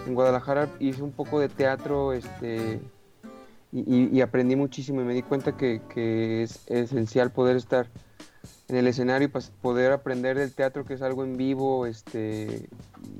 en 0.06 0.14
Guadalajara 0.14 0.70
hice 0.80 1.02
un 1.02 1.12
poco 1.12 1.40
de 1.40 1.50
teatro 1.50 2.14
este, 2.14 2.80
y, 3.72 4.22
aprendí 4.22 4.56
muchísimo 4.56 5.02
y 5.02 5.06
me 5.06 5.16
di 5.16 5.24
cuenta 5.24 5.58
que, 5.58 5.82
es 6.44 6.60
esencial 6.68 7.32
poder 7.32 7.58
estar 7.58 7.88
en 8.68 8.76
el 8.76 8.86
escenario 8.86 9.30
y 9.30 9.42
poder 9.64 9.92
aprender 9.92 10.38
del 10.38 10.54
teatro 10.54 10.86
que 10.86 10.94
es 10.94 11.02
algo 11.02 11.24
en 11.24 11.36
vivo 11.36 11.88
este, 11.88 12.70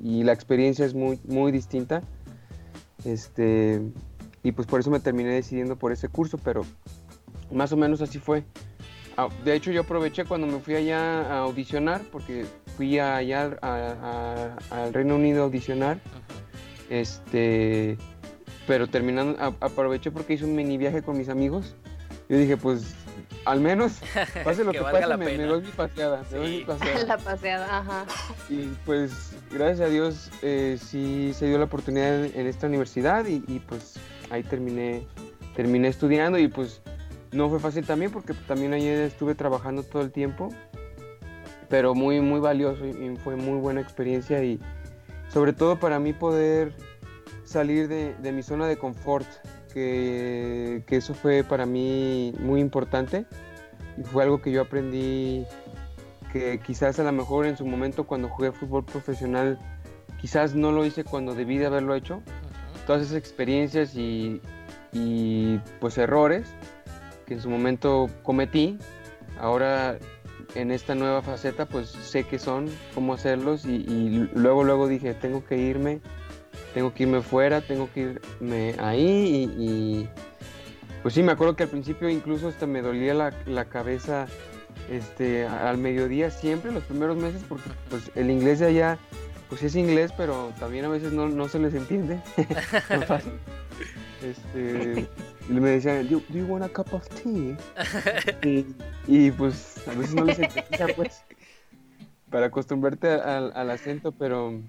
y 0.04 0.22
la 0.22 0.32
experiencia 0.32 0.86
es 0.86 0.94
muy, 0.94 1.18
muy 1.26 1.50
distinta. 1.50 2.00
Este, 3.04 3.80
y 4.42 4.52
pues 4.52 4.66
por 4.66 4.80
eso 4.80 4.90
me 4.90 5.00
terminé 5.00 5.30
decidiendo 5.30 5.76
por 5.76 5.92
ese 5.92 6.08
curso, 6.08 6.38
pero 6.38 6.64
más 7.50 7.72
o 7.72 7.76
menos 7.76 8.00
así 8.00 8.18
fue. 8.18 8.44
Ah, 9.16 9.28
de 9.44 9.54
hecho, 9.54 9.72
yo 9.72 9.80
aproveché 9.80 10.24
cuando 10.24 10.46
me 10.46 10.60
fui 10.60 10.76
allá 10.76 11.22
a 11.22 11.38
audicionar, 11.40 12.02
porque 12.12 12.46
fui 12.76 13.00
allá 13.00 13.58
al 14.70 14.94
Reino 14.94 15.16
Unido 15.16 15.42
a 15.42 15.44
audicionar. 15.46 15.98
Este, 16.88 17.98
pero 18.66 18.86
terminando, 18.86 19.36
aproveché 19.60 20.12
porque 20.12 20.34
hice 20.34 20.44
un 20.44 20.54
mini 20.54 20.78
viaje 20.78 21.02
con 21.02 21.18
mis 21.18 21.28
amigos. 21.28 21.74
Yo 22.28 22.38
dije, 22.38 22.56
pues, 22.56 22.94
al 23.44 23.60
menos, 23.60 24.00
pase 24.44 24.62
lo 24.62 24.70
que, 24.70 24.80
pase, 24.82 25.16
me, 25.16 25.36
doy 25.36 25.62
mi 25.62 25.70
paseada. 25.72 26.22
La 27.08 27.18
paseada, 27.18 27.78
ajá. 27.78 28.06
Y 28.48 28.68
pues, 28.84 29.32
gracias 29.50 29.80
a 29.80 29.90
Dios, 29.90 30.30
eh, 30.42 30.78
sí 30.80 31.32
se 31.34 31.46
dio 31.46 31.58
la 31.58 31.64
oportunidad 31.64 32.24
en, 32.24 32.46
esta 32.46 32.66
universidad 32.66 33.26
y, 33.26 33.42
y, 33.48 33.58
pues 33.58 33.98
ahí 34.30 34.42
terminé, 34.42 35.06
terminé 35.54 35.88
estudiando 35.88 36.38
y 36.38 36.48
pues 36.48 36.82
no 37.32 37.48
fue 37.48 37.60
fácil 37.60 37.84
también 37.84 38.10
porque 38.10 38.34
también 38.34 38.72
ayer 38.72 39.02
estuve 39.02 39.34
trabajando 39.34 39.82
todo 39.82 40.02
el 40.02 40.10
tiempo, 40.10 40.48
pero 41.68 41.94
muy, 41.94 42.20
muy 42.20 42.40
valioso 42.40 42.86
y, 42.86 43.16
fue 43.16 43.36
muy 43.36 43.58
buena 43.58 43.80
experiencia 43.80 44.42
y 44.42 44.60
sobre 45.28 45.52
todo 45.52 45.78
para 45.78 45.98
mí 45.98 46.12
poder 46.12 46.72
salir 47.44 47.88
de, 47.88 48.32
mi 48.32 48.42
zona 48.42 48.66
de 48.66 48.76
confort, 48.76 49.26
que, 49.72 50.82
eso 50.88 51.14
fue 51.14 51.44
para 51.44 51.66
mí 51.66 52.32
muy 52.38 52.60
importante 52.60 53.26
y 53.96 54.04
fue 54.04 54.22
algo 54.22 54.40
que 54.40 54.50
yo 54.50 54.62
aprendí 54.62 55.44
que 56.32 56.60
quizás 56.60 56.98
a 56.98 57.04
lo 57.04 57.12
mejor 57.12 57.46
en 57.46 57.56
su 57.56 57.66
momento 57.66 58.06
cuando 58.06 58.28
jugué 58.28 58.52
fútbol 58.52 58.84
profesional 58.84 59.58
quizás 60.20 60.54
no 60.54 60.72
lo 60.72 60.84
hice 60.84 61.04
cuando 61.04 61.34
debí 61.34 61.58
de 61.58 61.66
haberlo 61.66 61.94
hecho. 61.94 62.22
Todas 62.88 63.02
esas 63.02 63.16
experiencias 63.16 63.94
y, 63.94 64.40
y 64.94 65.58
pues 65.78 65.98
errores 65.98 66.48
que 67.26 67.34
en 67.34 67.42
su 67.42 67.50
momento 67.50 68.08
cometí, 68.22 68.78
ahora 69.38 69.98
en 70.54 70.70
esta 70.70 70.94
nueva 70.94 71.20
faceta 71.20 71.66
pues 71.66 71.90
sé 71.90 72.24
qué 72.24 72.38
son, 72.38 72.70
cómo 72.94 73.12
hacerlos 73.12 73.66
y, 73.66 74.30
luego 74.34 74.64
luego 74.64 74.88
dije 74.88 75.12
tengo 75.12 75.44
que 75.44 75.58
irme, 75.58 76.00
tengo 76.72 76.94
que 76.94 77.02
irme 77.02 77.20
fuera, 77.20 77.60
tengo 77.60 77.90
que 77.92 78.16
irme 78.40 78.74
ahí 78.78 79.50
y, 79.58 79.62
y 79.62 80.08
pues 81.02 81.12
sí, 81.12 81.22
me 81.22 81.32
acuerdo 81.32 81.56
que 81.56 81.64
al 81.64 81.68
principio 81.68 82.08
incluso 82.08 82.48
hasta 82.48 82.66
me 82.66 82.80
dolía 82.80 83.12
la, 83.12 83.34
la 83.44 83.66
cabeza 83.66 84.28
este, 84.90 85.46
al 85.46 85.76
mediodía 85.76 86.30
siempre, 86.30 86.72
los 86.72 86.84
primeros 86.84 87.18
meses, 87.18 87.42
porque 87.46 87.68
pues 87.90 88.10
el 88.14 88.30
inglés 88.30 88.60
de 88.60 88.68
allá, 88.68 88.98
pues 89.48 89.62
es 89.62 89.76
inglés, 89.76 90.12
pero 90.16 90.52
también 90.58 90.84
a 90.84 90.88
veces 90.88 91.12
no, 91.12 91.28
no 91.28 91.48
se 91.48 91.58
les 91.58 91.74
entiende. 91.74 92.20
Este, 94.20 95.06
y 95.48 95.52
me 95.52 95.70
decían, 95.70 96.08
do, 96.08 96.20
you 96.30 96.44
want 96.46 96.64
a 96.64 96.68
cup 96.68 96.92
of 96.92 97.08
tea? 97.10 97.56
y, 98.42 98.66
y, 99.06 99.30
pues 99.30 99.80
a 99.86 99.92
veces 99.94 100.12
no 100.16 100.24
les 100.24 100.40
entendía, 100.40 100.88
pues, 100.96 101.22
para 102.28 102.46
acostumbrarte 102.46 103.08
al, 103.08 103.52
al 103.54 103.70
acento, 103.70 104.10
pero 104.10 104.60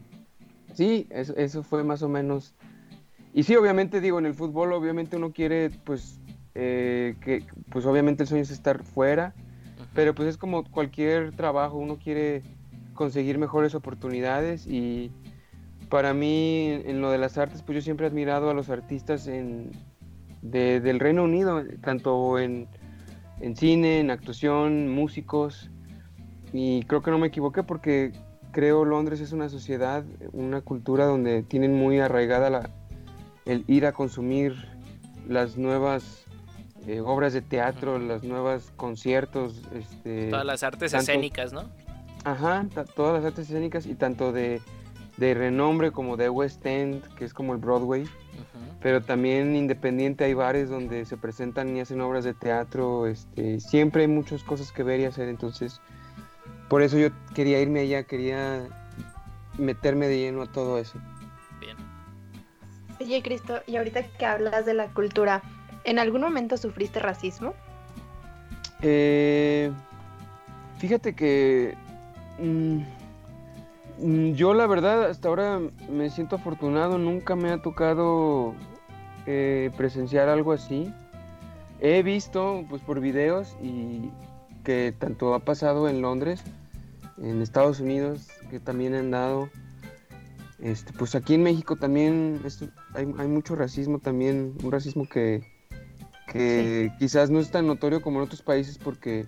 sí, 0.75 1.07
eso, 1.09 1.35
eso 1.35 1.63
fue 1.63 1.83
más 1.83 2.03
o 2.03 2.09
menos 2.09 2.53
y 3.33 3.43
sí, 3.43 3.55
obviamente 3.55 4.01
digo, 4.01 4.19
en 4.19 4.25
el 4.25 4.33
fútbol 4.33 4.73
obviamente 4.73 5.17
uno 5.17 5.31
quiere, 5.31 5.69
pues, 5.69 6.19
eh, 6.55 7.15
que, 7.21 7.45
pues 7.69 7.85
obviamente 7.85 8.23
el 8.23 8.29
sueño 8.29 8.43
es 8.43 8.51
estar 8.51 8.83
fuera, 8.83 9.33
pero 9.93 10.15
pues 10.15 10.29
es 10.29 10.37
como 10.37 10.63
cualquier 10.63 11.35
trabajo, 11.35 11.77
uno 11.77 11.97
quiere 11.97 12.41
conseguir 12.99 13.37
mejores 13.37 13.75
oportunidades 13.75 14.67
y 14.67 15.09
para 15.87 16.13
mí 16.13 16.67
en 16.83 16.99
lo 16.99 17.09
de 17.11 17.17
las 17.17 17.37
artes, 17.37 17.63
pues 17.63 17.77
yo 17.77 17.81
siempre 17.81 18.05
he 18.05 18.09
admirado 18.09 18.49
a 18.49 18.53
los 18.53 18.69
artistas 18.69 19.27
en, 19.27 19.71
de, 20.41 20.81
del 20.81 20.99
Reino 20.99 21.23
Unido, 21.23 21.63
tanto 21.81 22.37
en, 22.39 22.67
en 23.39 23.55
cine, 23.55 24.01
en 24.01 24.11
actuación, 24.11 24.89
músicos, 24.89 25.71
y 26.51 26.83
creo 26.83 27.01
que 27.01 27.09
no 27.09 27.19
me 27.19 27.27
equivoqué 27.27 27.63
porque 27.63 28.11
creo 28.51 28.83
Londres 28.83 29.21
es 29.21 29.31
una 29.31 29.47
sociedad, 29.47 30.03
una 30.33 30.59
cultura 30.59 31.05
donde 31.05 31.41
tienen 31.43 31.73
muy 31.73 32.01
arraigada 32.01 32.49
la, 32.49 32.69
el 33.45 33.63
ir 33.67 33.85
a 33.85 33.93
consumir 33.93 34.57
las 35.25 35.55
nuevas 35.55 36.25
eh, 36.85 36.99
obras 36.99 37.31
de 37.31 37.41
teatro, 37.41 37.97
las 37.97 38.25
nuevas 38.25 38.73
conciertos, 38.75 39.61
este, 39.73 40.29
todas 40.29 40.45
las 40.45 40.63
artes 40.63 40.93
escénicas, 40.93 41.53
¿no? 41.53 41.63
Ajá, 42.23 42.65
todas 42.95 43.15
las 43.15 43.25
artes 43.25 43.47
escénicas 43.49 43.85
y 43.85 43.95
tanto 43.95 44.31
de, 44.31 44.61
de, 45.17 45.33
renombre 45.33 45.91
como 45.91 46.17
de 46.17 46.29
West 46.29 46.65
End, 46.65 47.01
que 47.15 47.25
es 47.25 47.33
como 47.33 47.53
el 47.53 47.59
Broadway, 47.59 48.03
uh 48.03 48.05
-huh. 48.05 48.77
pero 48.81 49.01
también 49.01 49.55
independiente 49.55 50.25
hay 50.25 50.33
bares 50.33 50.69
donde 50.69 51.05
se 51.05 51.17
presentan 51.17 51.75
y 51.75 51.79
hacen 51.79 52.01
obras 52.01 52.25
de 52.25 52.33
teatro, 52.33 53.07
este, 53.07 53.59
siempre 53.59 54.01
hay 54.01 54.07
muchas 54.09 54.43
cosas 54.43 54.71
que 54.71 54.83
ver 54.83 54.99
y 54.99 55.05
hacer, 55.05 55.29
entonces 55.29 55.81
por 56.67 56.81
eso 56.81 56.97
yo 56.97 57.09
quería 57.33 57.61
irme 57.61 57.81
allá, 57.81 58.03
quería 58.03 58.67
meterme 59.57 60.07
de 60.07 60.17
lleno 60.19 60.43
a 60.43 60.51
todo 60.51 60.77
eso. 60.77 60.99
Oye, 63.01 63.21
Cristo, 63.23 63.61
y 63.65 63.77
ahorita 63.77 64.03
que 64.03 64.25
hablas 64.25 64.65
de 64.65 64.73
la 64.73 64.87
cultura, 64.87 65.41
¿en 65.85 65.99
algún 65.99 66.21
momento 66.21 66.57
sufriste 66.57 66.99
racismo? 66.99 67.53
Eh, 68.81 69.71
fíjate 70.79 71.15
que 71.15 71.77
mmm, 72.41 72.83
yo 74.33 74.53
la 74.53 74.67
verdad 74.67 75.09
hasta 75.09 75.27
ahora 75.27 75.59
me 75.89 76.09
siento 76.09 76.37
afortunado, 76.37 76.97
nunca 76.97 77.35
me 77.35 77.51
ha 77.51 77.61
tocado 77.61 78.55
eh, 79.25 79.71
presenciar 79.77 80.29
algo 80.29 80.53
así. 80.53 80.93
He 81.81 82.03
visto 82.03 82.65
pues 82.69 82.81
por 82.81 82.99
videos 82.99 83.55
y 83.61 84.11
que 84.63 84.93
tanto 84.97 85.33
ha 85.33 85.39
pasado 85.39 85.87
en 85.89 86.01
Londres, 86.01 86.43
en 87.17 87.41
Estados 87.41 87.79
Unidos, 87.79 88.27
que 88.49 88.59
también 88.59 88.93
han 88.95 89.11
dado 89.11 89.49
este, 90.61 90.91
pues 90.93 91.15
aquí 91.15 91.35
en 91.35 91.43
México 91.43 91.77
también 91.77 92.41
esto, 92.43 92.67
hay, 92.93 93.07
hay, 93.17 93.27
mucho 93.27 93.55
racismo 93.55 93.99
también, 93.99 94.55
un 94.61 94.71
racismo 94.71 95.07
que, 95.07 95.41
que 96.27 96.89
sí. 96.91 96.97
quizás 96.99 97.29
no 97.29 97.39
es 97.39 97.49
tan 97.49 97.65
notorio 97.65 98.01
como 98.01 98.19
en 98.19 98.25
otros 98.25 98.41
países 98.41 98.77
porque, 98.77 99.25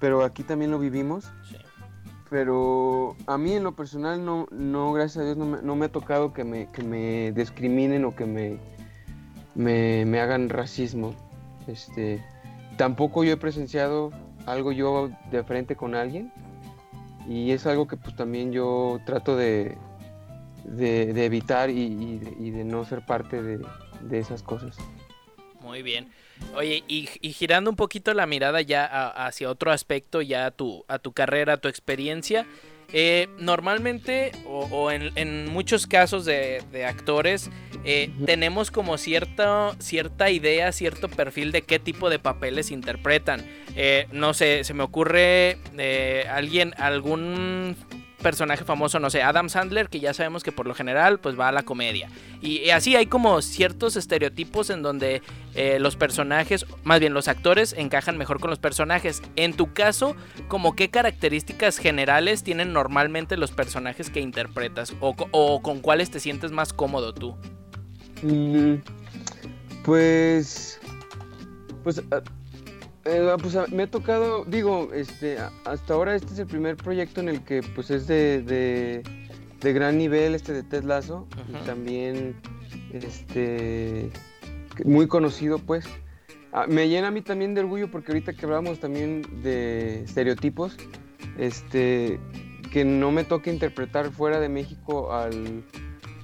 pero 0.00 0.24
aquí 0.24 0.42
también 0.42 0.72
lo 0.72 0.80
vivimos. 0.80 1.26
Pero 2.30 3.16
a 3.26 3.36
mí 3.36 3.54
en 3.54 3.64
lo 3.64 3.72
personal 3.72 4.24
no, 4.24 4.46
no 4.52 4.92
gracias 4.92 5.18
a 5.18 5.24
Dios, 5.24 5.36
no 5.36 5.46
me, 5.46 5.62
no 5.62 5.74
me 5.74 5.86
ha 5.86 5.92
tocado 5.92 6.32
que 6.32 6.44
me, 6.44 6.68
que 6.68 6.84
me 6.84 7.32
discriminen 7.32 8.04
o 8.04 8.14
que 8.14 8.24
me, 8.24 8.56
me, 9.56 10.04
me, 10.06 10.20
hagan 10.20 10.48
racismo. 10.48 11.12
Este, 11.66 12.24
tampoco 12.76 13.24
yo 13.24 13.32
he 13.32 13.36
presenciado 13.36 14.12
algo 14.46 14.70
yo 14.70 15.10
de 15.32 15.42
frente 15.42 15.74
con 15.74 15.96
alguien 15.96 16.32
y 17.28 17.50
es 17.50 17.66
algo 17.66 17.86
que 17.86 17.96
pues 17.96 18.14
también 18.14 18.52
yo 18.52 19.00
trato 19.04 19.36
de, 19.36 19.76
de, 20.64 21.24
evitar 21.24 21.68
y, 21.68 21.80
y, 21.80 22.18
de, 22.18 22.36
y, 22.38 22.50
de, 22.50 22.64
no 22.64 22.84
ser 22.84 23.04
parte 23.04 23.42
de, 23.42 23.60
de, 24.02 24.18
esas 24.18 24.42
cosas. 24.42 24.76
Muy 25.60 25.82
bien. 25.82 26.08
Oye, 26.54 26.82
y, 26.88 27.08
y 27.20 27.32
girando 27.32 27.70
un 27.70 27.76
poquito 27.76 28.14
la 28.14 28.26
mirada 28.26 28.62
ya 28.62 28.84
a, 28.86 29.26
hacia 29.26 29.50
otro 29.50 29.70
aspecto, 29.72 30.22
ya 30.22 30.46
a 30.46 30.50
tu, 30.50 30.84
a 30.88 30.98
tu 30.98 31.12
carrera, 31.12 31.54
a 31.54 31.56
tu 31.58 31.68
experiencia, 31.68 32.46
eh, 32.92 33.28
normalmente, 33.38 34.32
o, 34.46 34.64
o 34.70 34.90
en, 34.90 35.12
en, 35.16 35.48
muchos 35.48 35.86
casos 35.86 36.24
de, 36.24 36.62
de 36.72 36.86
actores, 36.86 37.50
eh, 37.84 38.10
tenemos 38.26 38.70
como 38.70 38.98
cierta, 38.98 39.76
cierta 39.78 40.30
idea, 40.30 40.72
cierto 40.72 41.08
perfil 41.08 41.52
de 41.52 41.62
qué 41.62 41.78
tipo 41.78 42.10
de 42.10 42.18
papeles 42.18 42.70
interpretan. 42.70 43.44
Eh, 43.76 44.06
no 44.12 44.34
sé, 44.34 44.64
se 44.64 44.74
me 44.74 44.82
ocurre 44.82 45.58
eh, 45.78 46.26
alguien, 46.28 46.74
algún 46.78 47.76
personaje 48.20 48.64
famoso, 48.64 49.00
no 49.00 49.10
sé, 49.10 49.22
Adam 49.22 49.48
Sandler, 49.48 49.88
que 49.88 50.00
ya 50.00 50.14
sabemos 50.14 50.42
que 50.42 50.52
por 50.52 50.66
lo 50.66 50.74
general 50.74 51.18
pues 51.18 51.38
va 51.38 51.48
a 51.48 51.52
la 51.52 51.62
comedia. 51.62 52.08
Y, 52.40 52.70
así 52.70 52.96
hay 52.96 53.06
como 53.06 53.42
ciertos 53.42 53.96
estereotipos 53.96 54.70
en 54.70 54.82
donde 54.82 55.22
eh, 55.54 55.78
los 55.80 55.96
personajes, 55.96 56.66
más 56.84 57.00
bien 57.00 57.14
los 57.14 57.28
actores, 57.28 57.74
encajan 57.76 58.16
mejor 58.16 58.40
con 58.40 58.50
los 58.50 58.58
personajes. 58.58 59.22
En 59.36 59.54
tu 59.54 59.72
caso, 59.72 60.16
como 60.48 60.76
qué 60.76 60.90
características 60.90 61.78
generales 61.78 62.42
tienen 62.42 62.72
normalmente 62.72 63.36
los 63.36 63.50
personajes 63.50 64.10
que 64.10 64.20
interpretas? 64.20 64.94
¿O, 65.00 65.14
o 65.32 65.62
con 65.62 65.80
cuáles 65.80 66.10
te 66.10 66.20
sientes 66.20 66.52
más 66.52 66.72
cómodo 66.72 67.12
tú? 67.12 67.36
Mm, 68.22 68.76
pues... 69.84 70.80
Pues... 71.82 71.98
Uh... 71.98 72.39
Eh, 73.04 73.34
pues 73.40 73.56
me 73.70 73.84
ha 73.84 73.90
tocado, 73.90 74.44
digo, 74.44 74.90
este, 74.92 75.38
hasta 75.64 75.94
ahora 75.94 76.14
este 76.14 76.32
es 76.34 76.38
el 76.38 76.46
primer 76.46 76.76
proyecto 76.76 77.20
en 77.20 77.28
el 77.30 77.42
que 77.42 77.62
pues 77.74 77.90
es 77.90 78.06
de, 78.06 78.42
de, 78.42 79.02
de 79.60 79.72
gran 79.72 79.96
nivel, 79.96 80.34
este 80.34 80.52
de 80.52 80.62
Ted 80.62 80.84
Lasso, 80.84 81.26
uh 81.30 81.52
-huh. 81.52 81.62
y 81.62 81.66
también 81.66 82.36
este 82.92 84.10
muy 84.84 85.06
conocido 85.06 85.58
pues. 85.58 85.86
Ah, 86.52 86.66
me 86.68 86.88
llena 86.88 87.08
a 87.08 87.10
mí 87.10 87.22
también 87.22 87.54
de 87.54 87.60
orgullo 87.60 87.90
porque 87.90 88.10
ahorita 88.10 88.32
que 88.32 88.44
hablamos 88.44 88.80
también 88.80 89.22
de 89.42 90.02
estereotipos, 90.02 90.76
este, 91.38 92.18
que 92.72 92.84
no 92.84 93.12
me 93.12 93.24
toque 93.24 93.50
interpretar 93.52 94.10
fuera 94.10 94.40
de 94.40 94.48
México 94.48 95.12
al... 95.12 95.62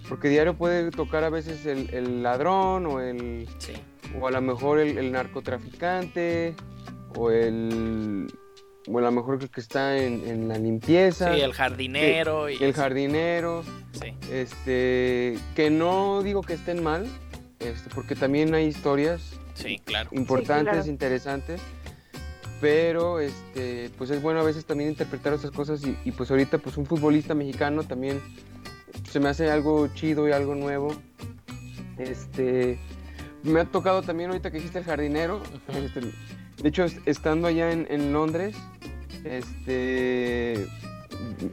Porque 0.09 0.29
diario 0.29 0.55
puede 0.55 0.91
tocar 0.91 1.25
a 1.25 1.31
veces 1.31 1.67
el, 1.67 1.93
el 1.93 2.23
ladrón 2.23 2.87
o 2.87 3.01
el... 3.01 3.49
Sí 3.59 3.73
o 4.21 4.27
a 4.27 4.31
lo 4.31 4.41
mejor 4.41 4.79
el, 4.79 4.99
el 4.99 5.13
narcotraficante, 5.13 6.55
o 7.17 7.31
el, 7.31 8.27
o 8.89 8.99
a 8.99 9.01
lo 9.01 9.13
mejor 9.13 9.43
el 9.43 9.51
que 9.51 9.61
está 9.61 9.97
en, 9.99 10.27
en 10.27 10.49
la 10.49 10.59
limpieza. 10.59 11.35
Sí, 11.35 11.41
el 11.41 11.53
jardinero. 11.53 12.47
Que, 12.47 12.55
y 12.55 12.65
el 12.65 12.73
jardinero. 12.73 13.63
Sí. 13.93 14.15
Este, 14.31 15.39
que 15.55 15.71
no 15.71 16.23
digo 16.23 16.43
que 16.43 16.55
estén 16.55 16.83
mal, 16.83 17.07
este, 17.61 17.91
porque 17.95 18.15
también 18.15 18.55
hay 18.55 18.67
historias 18.67 19.39
sí, 19.55 19.81
claro. 19.85 20.11
importantes, 20.13 20.75
sí, 20.75 20.81
claro. 20.81 20.91
interesantes. 20.91 21.61
Pero 22.59 23.21
este, 23.21 23.91
pues 23.99 24.09
es 24.09 24.23
bueno 24.23 24.41
a 24.41 24.43
veces 24.43 24.65
también 24.65 24.89
interpretar 24.89 25.35
esas 25.35 25.51
cosas 25.51 25.85
y, 25.85 25.95
y 26.07 26.13
pues 26.13 26.31
ahorita 26.31 26.57
pues 26.57 26.79
un 26.79 26.87
futbolista 26.87 27.35
mexicano 27.35 27.83
también 27.83 28.19
se 29.17 29.21
me 29.21 29.31
hace 29.31 29.51
algo 29.51 29.89
chido 29.95 30.29
y 30.29 30.33
algo 30.33 30.55
nuevo. 30.55 30.95
Este, 31.97 32.79
me 33.45 33.61
ha 33.61 33.65
tocado 33.65 34.03
también 34.03 34.29
ahorita 34.29 34.51
que 34.51 34.59
dijiste 34.59 34.81
el 34.81 34.85
jardinero. 34.85 35.41
Este, 35.69 36.01
de 36.63 36.69
hecho, 36.69 36.85
estando 37.07 37.49
allá 37.49 37.73
en, 37.73 37.87
en, 37.89 38.13
Londres, 38.13 38.55
este, 39.25 40.67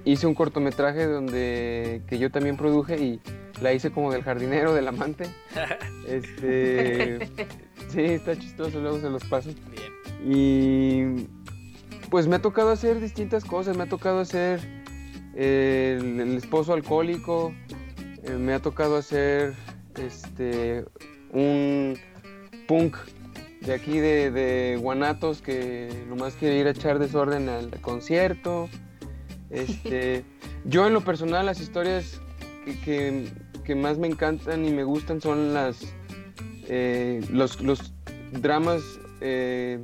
hice 0.03 0.27
un 0.27 0.35
cortometraje 0.35 1.05
donde 1.05 2.01
que 2.05 2.19
yo 2.19 2.29
también 2.29 2.57
produje 2.57 2.97
y 2.97 3.21
la 3.61 3.71
hice 3.71 3.93
como 3.93 4.11
del 4.11 4.23
jardinero, 4.23 4.73
del 4.73 4.89
amante. 4.89 5.29
Este, 6.05 7.29
sí, 7.87 8.01
está 8.01 8.37
chistoso, 8.37 8.81
luego 8.81 8.99
se 8.99 9.09
los 9.09 9.23
paso. 9.23 9.51
Bien. 9.71 10.35
Y 10.35 11.27
pues 12.09 12.27
me 12.27 12.35
ha 12.35 12.41
tocado 12.41 12.71
hacer 12.71 12.99
distintas 12.99 13.45
cosas. 13.45 13.77
Me 13.77 13.83
ha 13.83 13.87
tocado 13.87 14.19
hacer 14.19 14.82
el, 15.33 16.19
el 16.19 16.37
esposo 16.37 16.73
alcohólico. 16.73 17.53
Eh, 18.23 18.31
me 18.31 18.53
ha 18.53 18.59
tocado 18.59 18.97
hacer 18.97 19.53
este 19.95 20.85
un 21.31 21.97
punk 22.67 22.95
de 23.61 23.73
aquí 23.73 23.99
de, 23.99 24.31
de 24.31 24.77
Guanatos 24.77 25.41
que 25.41 25.89
nomás 26.07 26.35
quiere 26.35 26.57
ir 26.57 26.67
a 26.67 26.71
echar 26.71 26.99
desorden 26.99 27.49
al 27.49 27.69
concierto. 27.81 28.69
Este, 29.49 30.25
yo 30.65 30.87
en 30.87 30.93
lo 30.93 31.01
personal 31.01 31.45
las 31.45 31.61
historias 31.61 32.19
que, 32.83 33.29
que, 33.63 33.75
más 33.75 33.99
me 33.99 34.07
encantan 34.07 34.65
y 34.65 34.71
me 34.71 34.83
gustan 34.83 35.21
son 35.21 35.53
las 35.53 35.93
eh, 36.67 37.21
los, 37.29 37.61
los, 37.61 37.93
dramas 38.31 38.81
eh, 39.21 39.79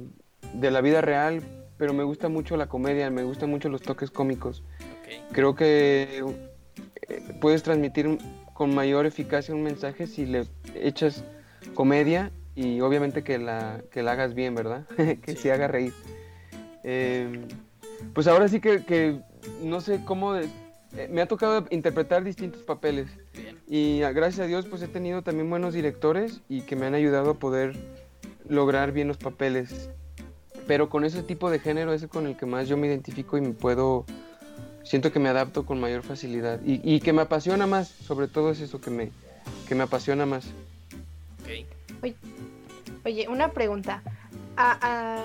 de 0.53 0.71
la 0.71 0.81
vida 0.81 1.01
real, 1.01 1.43
pero 1.77 1.93
me 1.93 2.03
gusta 2.03 2.29
mucho 2.29 2.57
la 2.57 2.67
comedia, 2.67 3.11
me 3.11 3.21
gustan 3.21 3.51
mucho 3.51 3.69
los 3.69 3.83
toques 3.83 4.09
cómicos. 4.09 4.63
Creo 5.31 5.55
que 5.55 6.23
eh, 7.07 7.33
puedes 7.41 7.63
transmitir 7.63 8.17
con 8.53 8.73
mayor 8.73 9.05
eficacia 9.05 9.55
un 9.55 9.63
mensaje 9.63 10.07
si 10.07 10.25
le 10.25 10.45
echas 10.75 11.23
comedia 11.73 12.31
y 12.55 12.81
obviamente 12.81 13.23
que 13.23 13.37
la, 13.37 13.81
que 13.91 14.03
la 14.03 14.11
hagas 14.11 14.33
bien, 14.33 14.55
¿verdad? 14.55 14.85
que 15.21 15.35
se 15.35 15.51
haga 15.51 15.67
reír. 15.67 15.93
Em, 16.83 17.47
pues 18.13 18.27
ahora 18.27 18.47
sí 18.47 18.59
que, 18.59 19.21
no 19.63 19.81
sé 19.81 20.03
cómo... 20.05 20.35
Eh, 20.35 20.49
me 21.09 21.21
ha 21.21 21.27
tocado 21.27 21.67
interpretar 21.69 22.23
distintos 22.23 22.63
papeles 22.63 23.07
y 23.67 23.99
gracias 23.99 24.39
a 24.39 24.47
Dios 24.47 24.65
pues 24.65 24.81
he 24.81 24.87
tenido 24.87 25.21
también 25.21 25.47
buenos 25.47 25.75
directores 25.75 26.41
y 26.49 26.61
que 26.61 26.75
me 26.75 26.87
han 26.87 26.95
ayudado 26.95 27.29
a 27.29 27.33
poder 27.35 27.77
lograr 28.47 28.91
bien 28.91 29.07
los 29.07 29.17
papeles. 29.17 29.91
Pero 30.65 30.89
con 30.89 31.05
ese 31.05 31.21
tipo 31.21 31.51
de 31.51 31.59
género 31.59 31.93
es 31.93 32.07
con 32.07 32.25
el 32.25 32.35
que 32.35 32.47
más 32.47 32.67
yo 32.67 32.75
me 32.75 32.87
identifico 32.87 33.37
y 33.37 33.41
me 33.41 33.51
puedo 33.51 34.05
siento 34.83 35.11
que 35.11 35.19
me 35.19 35.29
adapto 35.29 35.65
con 35.65 35.79
mayor 35.79 36.03
facilidad 36.03 36.59
y, 36.65 36.99
que 36.99 37.13
me 37.13 37.21
apasiona 37.21 37.67
más, 37.67 37.87
sobre 37.87 38.27
todo 38.27 38.51
es 38.51 38.59
eso 38.59 38.81
que 38.81 38.89
me, 38.89 39.11
que 39.67 39.75
me 39.75 39.83
apasiona 39.83 40.25
más. 40.25 40.45
Oye, 43.05 43.27
una 43.27 43.51
pregunta. 43.51 44.03
Ah, 44.57 44.77
ah, 44.81 45.23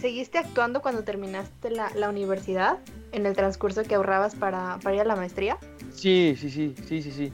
¿Seguiste 0.00 0.38
actuando 0.38 0.82
cuando 0.82 1.04
terminaste 1.04 1.70
la, 1.70 2.08
universidad? 2.08 2.78
¿En 3.12 3.26
el 3.26 3.34
transcurso 3.34 3.84
que 3.84 3.94
ahorrabas 3.94 4.34
para, 4.34 4.78
ir 4.92 5.00
a 5.00 5.04
la 5.04 5.16
maestría? 5.16 5.56
Sí, 5.92 6.36
sí, 6.38 6.50
sí, 6.50 6.74
sí, 6.86 7.02
sí, 7.02 7.12
sí. 7.12 7.32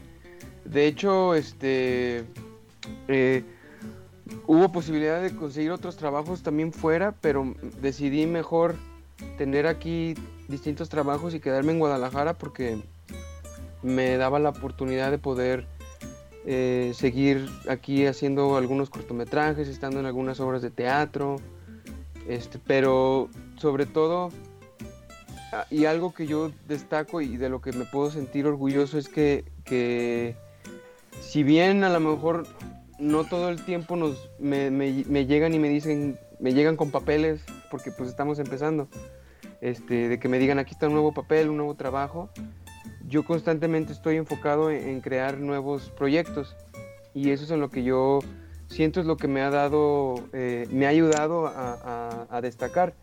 De 0.65 0.87
hecho, 0.87 1.35
este... 1.35 2.25
Eh, 3.09 3.43
hubo 4.47 4.71
posibilidad 4.71 5.21
de 5.21 5.35
conseguir 5.35 5.73
otros 5.73 5.97
trabajos 5.97 6.43
también 6.43 6.73
fuera, 6.73 7.13
pero 7.21 7.55
decidí 7.81 8.27
mejor 8.27 8.77
tener 9.37 9.67
aquí 9.67 10.15
distintos 10.51 10.89
trabajos 10.89 11.35
y 11.35 11.41
quedarme 11.41 11.73
en 11.73 11.79
Guadalajara 11.79 12.35
porque 12.35 12.83
me 13.83 14.17
daba 14.17 14.39
la 14.39 14.51
oportunidad 14.51 15.11
de 15.11 15.19
poder 15.19 15.67
eh, 16.45 16.93
seguir 16.95 17.49
aquí 17.69 18.07
haciendo 18.07 18.57
algunos 18.57 18.91
cortometrajes, 18.91 19.69
estando 19.69 20.01
en 20.01 20.07
algunas 20.07 20.41
obras 20.41 20.63
de 20.63 20.71
teatro, 20.71 21.37
este, 22.29 22.59
pero 22.59 23.29
sobre 23.57 23.87
todo, 23.87 24.31
ah, 25.53 25.67
y 25.71 25.85
algo 25.85 26.13
que 26.13 26.27
yo 26.27 26.51
destaco 26.67 27.21
y 27.21 27.37
de 27.37 27.49
lo 27.49 27.61
que 27.61 27.73
me 27.73 27.85
puedo 27.85 28.11
sentir 28.11 28.47
orgulloso 28.47 28.99
es 28.99 29.09
que, 29.09 29.45
que 29.65 30.37
si 31.21 31.43
bien 31.43 31.85
a 31.85 31.91
lo 31.91 32.01
mejor 32.01 32.47
no 32.99 33.25
todo 33.25 33.49
el 33.49 33.63
tiempo 33.65 33.97
nos, 33.97 34.31
me, 34.39 34.71
me 34.71 35.27
llegan 35.27 35.55
y 35.55 35.59
me 35.59 35.69
dicen, 35.69 36.19
me 36.39 36.55
llegan 36.55 36.77
con 36.77 36.91
papeles, 36.91 37.43
porque 37.71 37.91
pues 37.91 38.09
estamos 38.09 38.39
empezando, 38.39 38.89
este, 39.61 40.09
de 40.09 40.19
que 40.19 40.29
me 40.29 40.39
digan 40.39 40.59
aquí 40.59 40.73
está 40.73 40.87
un 40.87 40.95
nuevo 40.95 41.13
papel, 41.13 41.51
un 41.51 41.57
nuevo 41.57 41.75
trabajo. 41.75 42.31
Yo 43.07 43.25
constantemente 43.25 43.93
estoy 43.93 44.17
enfocado 44.17 44.71
en, 44.71 45.01
crear 45.01 45.39
nuevos 45.39 45.91
proyectos 45.91 46.57
y 47.15 47.31
eso 47.31 47.45
es 47.45 47.51
en 47.51 47.61
lo 47.61 47.71
que 47.71 47.83
yo 47.83 48.21
siento 48.69 49.01
es 49.01 49.07
lo 49.07 49.17
que 49.17 49.27
me 49.27 49.41
ha 49.43 49.51
dado, 49.51 50.29
eh, 50.33 50.69
me 50.71 50.87
ha 50.87 50.91
ayudado 50.91 51.47
a, 51.47 52.41
destacar. 52.41 52.95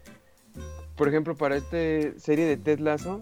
Por 0.95 1.09
ejemplo, 1.09 1.35
para 1.35 1.57
esta 1.57 1.77
serie 2.19 2.45
de 2.45 2.57
Ted 2.57 2.79
Lasso, 2.79 3.21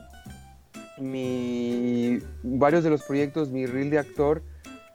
mi, 0.98 2.20
varios 2.44 2.84
de 2.84 2.90
los 2.90 3.04
proyectos, 3.04 3.50
mi 3.50 3.66
reel 3.66 3.90
de 3.90 4.00
actor 4.00 4.44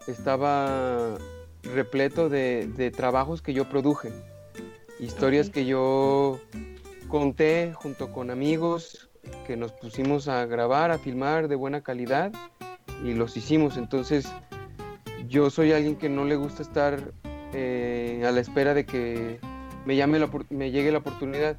estaba 0.07 1.19
repleto 1.63 2.29
de, 2.29 2.93
trabajos 2.97 3.43
que 3.43 3.53
yo 3.53 3.69
produje, 3.69 4.11
historias 4.99 5.51
que 5.51 5.67
yo 5.67 6.41
conté 7.11 7.73
junto 7.75 8.13
con 8.13 8.31
amigos 8.31 9.11
que 9.47 9.57
nos 9.57 9.73
pusimos 9.73 10.29
a 10.29 10.47
grabar, 10.47 10.91
a 10.93 10.99
filmar 10.99 11.49
de 11.49 11.57
buena 11.57 11.83
calidad 11.83 12.33
y 13.05 13.15
los 13.15 13.37
hicimos. 13.37 13.77
Entonces 13.77 14.33
yo 15.29 15.51
soy 15.51 15.73
alguien 15.73 15.97
que 15.97 16.09
no 16.09 16.25
le 16.25 16.37
gusta 16.37 16.63
estar 16.63 17.13
eh, 17.53 18.25
a 18.27 18.31
la 18.31 18.41
espera 18.41 18.75
de 18.75 18.87
que 18.87 19.41
me, 19.85 19.97
llame 19.97 20.21
me 20.51 20.71
llegue 20.71 20.93
la 20.93 20.99
oportunidad. 20.99 21.57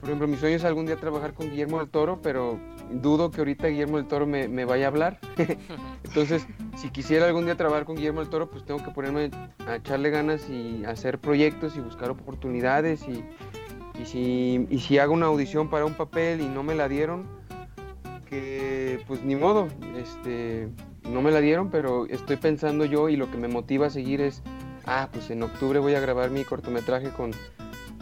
Por 0.00 0.08
ejemplo, 0.08 0.26
mi 0.26 0.36
sueño 0.36 0.56
es 0.56 0.64
algún 0.64 0.86
día 0.86 0.96
trabajar 0.96 1.32
con 1.34 1.50
Guillermo 1.50 1.78
del 1.78 1.88
Toro, 1.88 2.20
pero 2.22 2.58
dudo 2.90 3.30
que 3.30 3.40
ahorita 3.40 3.68
Guillermo 3.68 3.98
del 3.98 4.08
Toro 4.08 4.26
me, 4.26 4.48
me 4.48 4.64
vaya 4.64 4.86
a 4.86 4.88
hablar. 4.88 5.20
Entonces, 6.04 6.44
si 6.76 6.90
quisiera 6.90 7.26
algún 7.26 7.44
día 7.44 7.56
trabajar 7.56 7.84
con 7.84 7.94
Guillermo 7.94 8.20
del 8.20 8.30
Toro, 8.30 8.50
pues 8.50 8.64
tengo 8.64 8.82
que 8.82 8.90
ponerme 8.90 9.30
a 9.64 9.76
echarle 9.76 10.10
ganas 10.10 10.48
y 10.48 10.84
hacer 10.86 11.20
proyectos 11.20 11.76
y 11.76 11.80
buscar 11.80 12.10
oportunidades 12.10 13.06
y, 13.06 13.22
y 14.00 14.06
si, 14.06 14.66
y 14.70 14.78
si 14.80 14.98
hago 14.98 15.12
una 15.12 15.26
audición 15.26 15.68
para 15.68 15.84
un 15.84 15.94
papel 15.94 16.40
y 16.40 16.46
no 16.46 16.62
me 16.62 16.74
la 16.74 16.88
dieron, 16.88 17.26
que 18.28 19.02
pues 19.06 19.22
ni 19.22 19.36
modo, 19.36 19.68
este, 19.96 20.68
no 21.10 21.20
me 21.22 21.30
la 21.30 21.40
dieron, 21.40 21.70
pero 21.70 22.06
estoy 22.06 22.36
pensando 22.36 22.84
yo 22.84 23.08
y 23.08 23.16
lo 23.16 23.30
que 23.30 23.36
me 23.36 23.48
motiva 23.48 23.88
a 23.88 23.90
seguir 23.90 24.20
es, 24.20 24.42
ah, 24.86 25.08
pues 25.12 25.30
en 25.30 25.42
octubre 25.42 25.78
voy 25.78 25.94
a 25.94 26.00
grabar 26.00 26.30
mi 26.30 26.44
cortometraje 26.44 27.10
con, 27.10 27.32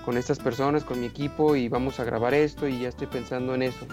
con 0.05 0.17
estas 0.17 0.39
personas, 0.39 0.85
con 0.85 1.01
mi 1.01 1.07
equipo 1.07 1.57
y 1.57 1.69
vamos 1.69 1.99
a 2.01 2.05
grabar 2.05 2.35
esto 2.35 2.69
y 2.69 2.81
ya 2.81 2.89
estoy 2.89 3.09
pensando 3.09 3.55
en 3.55 3.63
eso. 3.63 3.87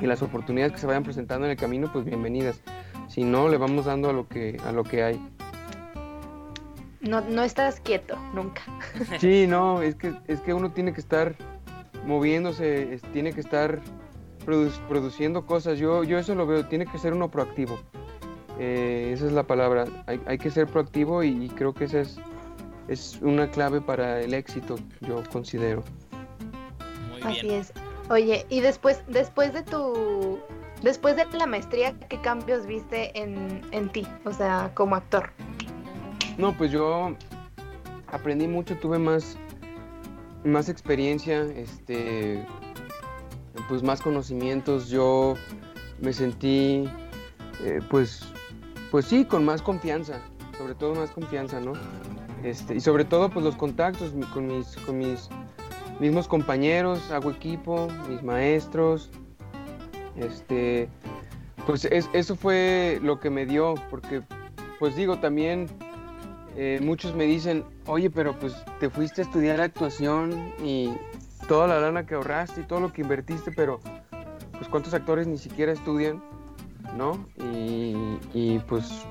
Y 0.00 0.06
las 0.06 0.22
oportunidades 0.22 0.72
que 0.72 0.78
se 0.78 0.86
vayan 0.86 1.04
presentando 1.04 1.46
en 1.46 1.52
el 1.52 1.56
camino, 1.56 1.90
pues 1.92 2.04
bienvenidas. 2.04 2.60
Si 3.08 3.24
no, 3.24 3.48
le 3.48 3.56
vamos 3.56 3.86
dando 3.86 4.10
a 4.10 4.12
lo 4.12 4.28
que, 4.28 4.58
a 4.64 4.72
lo 4.72 4.84
que 4.84 5.02
hay. 5.02 5.20
No, 7.08 7.20
no 7.20 7.42
estás 7.42 7.80
quieto, 7.80 8.16
nunca. 8.34 8.62
Sí, 9.20 9.46
no, 9.46 9.82
es 9.82 9.94
que, 9.94 10.14
es 10.26 10.40
que 10.40 10.54
uno 10.54 10.70
tiene 10.70 10.92
que 10.92 11.00
estar 11.00 11.34
moviéndose, 12.04 13.00
tiene 13.12 13.32
que 13.32 13.40
estar 13.40 13.80
produciendo 14.88 15.44
cosas. 15.44 15.78
Yo, 15.78 16.04
yo 16.04 16.18
eso 16.18 16.34
lo 16.34 16.46
veo, 16.46 16.66
tiene 16.66 16.86
que 16.86 16.98
ser 16.98 17.12
uno 17.12 17.30
proactivo. 17.30 17.78
Eh, 18.58 19.10
esa 19.12 19.26
es 19.26 19.32
la 19.32 19.42
palabra. 19.42 19.84
Hay, 20.06 20.20
hay 20.26 20.38
que 20.38 20.50
ser 20.50 20.66
proactivo 20.66 21.22
y, 21.22 21.48
creo 21.50 21.74
que 21.74 21.84
esa 21.84 22.00
es, 22.00 22.16
es 22.88 23.18
una 23.22 23.50
clave 23.50 23.80
para 23.80 24.20
el 24.20 24.34
éxito, 24.34 24.76
yo 25.00 25.22
considero. 25.30 25.82
Así 27.22 27.50
es. 27.50 27.72
Oye, 28.08 28.46
y 28.48 28.60
después, 28.60 29.02
después 29.08 29.52
de 29.52 29.62
tu, 29.64 30.38
después 30.82 31.16
de 31.16 31.26
la 31.36 31.46
maestría, 31.46 31.92
¿qué 32.08 32.20
cambios 32.20 32.66
viste 32.66 33.18
en, 33.20 33.62
en 33.72 33.88
ti? 33.88 34.06
O 34.24 34.32
sea, 34.32 34.70
como 34.74 34.94
actor. 34.94 35.30
No, 36.38 36.56
pues 36.56 36.70
yo 36.70 37.16
aprendí 38.08 38.46
mucho, 38.46 38.76
tuve 38.76 38.98
más, 38.98 39.38
más 40.44 40.68
experiencia, 40.68 41.42
este, 41.42 42.44
pues 43.68 43.82
más 43.82 44.02
conocimientos. 44.02 44.88
Yo 44.88 45.34
me 46.00 46.12
sentí, 46.12 46.88
eh, 47.64 47.80
pues, 47.88 48.22
pues 48.90 49.06
sí, 49.06 49.24
con 49.24 49.44
más 49.44 49.62
confianza, 49.62 50.20
sobre 50.58 50.74
todo 50.74 50.94
más 50.94 51.10
confianza, 51.10 51.58
¿no? 51.60 51.72
Este, 52.42 52.74
y 52.74 52.80
sobre 52.80 53.04
todo, 53.04 53.30
pues 53.30 53.44
los 53.44 53.56
contactos 53.56 54.12
con 54.34 54.46
mis, 54.46 54.76
con 54.84 54.98
mis 54.98 55.30
mismos 56.00 56.28
compañeros, 56.28 57.10
hago 57.10 57.30
equipo, 57.30 57.88
mis 58.10 58.22
maestros, 58.22 59.10
este, 60.16 60.90
pues 61.66 61.86
eso 61.86 62.36
fue 62.36 63.00
lo 63.02 63.18
que 63.20 63.30
me 63.30 63.46
dio, 63.46 63.74
porque, 63.90 64.22
pues 64.78 64.94
digo, 64.96 65.18
también 65.18 65.68
eh, 66.56 66.80
muchos 66.82 67.14
me 67.14 67.24
dicen, 67.24 67.64
oye, 67.86 68.08
pero 68.08 68.38
pues 68.38 68.54
te 68.80 68.88
fuiste 68.88 69.20
a 69.20 69.24
estudiar 69.24 69.60
actuación 69.60 70.52
y 70.64 70.90
toda 71.48 71.66
la 71.66 71.78
lana 71.80 72.06
que 72.06 72.14
ahorraste 72.14 72.62
y 72.62 72.64
todo 72.64 72.80
lo 72.80 72.92
que 72.92 73.02
invertiste, 73.02 73.52
pero 73.52 73.80
pues 74.52 74.68
cuántos 74.68 74.94
actores 74.94 75.26
ni 75.26 75.36
siquiera 75.36 75.72
estudian, 75.72 76.22
¿no? 76.96 77.26
Y, 78.32 78.58
pues, 78.60 79.06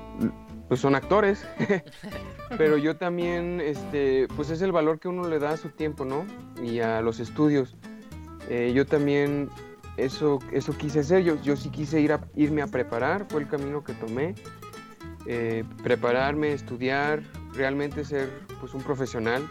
pues 0.68 0.80
son 0.80 0.96
actores, 0.96 1.46
pero 2.58 2.76
yo 2.78 2.96
también, 2.96 3.60
este, 3.60 4.26
pues 4.34 4.50
es 4.50 4.60
el 4.60 4.72
valor 4.72 4.98
que 4.98 5.06
uno 5.06 5.28
le 5.28 5.38
da 5.38 5.50
a 5.50 5.56
su 5.56 5.68
tiempo, 5.68 6.04
¿no? 6.04 6.26
Y 6.60 6.80
a 6.80 7.00
los 7.00 7.20
estudios. 7.20 7.76
Eh, 8.48 8.72
yo 8.74 8.86
también 8.86 9.48
eso, 9.96 10.40
eso 10.52 10.76
quise 10.76 11.00
hacer, 11.00 11.22
yo, 11.22 11.40
yo 11.42 11.56
sí 11.56 11.70
quise 11.70 12.00
ir 12.00 12.12
a, 12.12 12.20
irme 12.34 12.62
a 12.62 12.66
preparar, 12.66 13.26
fue 13.28 13.42
el 13.42 13.48
camino 13.48 13.84
que 13.84 13.92
tomé. 13.94 14.34
Eh, 15.28 15.64
prepararme, 15.82 16.52
estudiar, 16.52 17.20
realmente 17.56 18.04
ser 18.04 18.28
pues 18.60 18.74
un 18.74 18.82
profesional 18.82 19.46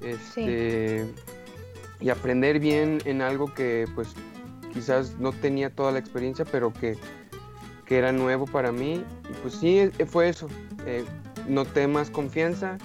este, 0.00 1.06
y 2.00 2.08
aprender 2.10 2.60
bien 2.60 2.98
en 3.04 3.22
algo 3.22 3.52
que 3.52 3.88
pues 3.94 4.14
quizás 4.72 5.16
no 5.18 5.32
tenía 5.32 5.70
toda 5.70 5.90
la 5.90 5.98
experiencia, 5.98 6.44
pero 6.44 6.72
que, 6.72 6.96
era 7.88 8.12
nuevo 8.12 8.46
para 8.46 8.72
mí. 8.72 9.04
Y 9.30 9.32
pues 9.42 9.54
sí, 9.54 9.78
e, 9.78 10.06
fue 10.06 10.28
eso. 10.28 10.48
Eh, 10.86 11.04
noté 11.48 11.86
más 11.86 12.10
confianza, 12.10 12.78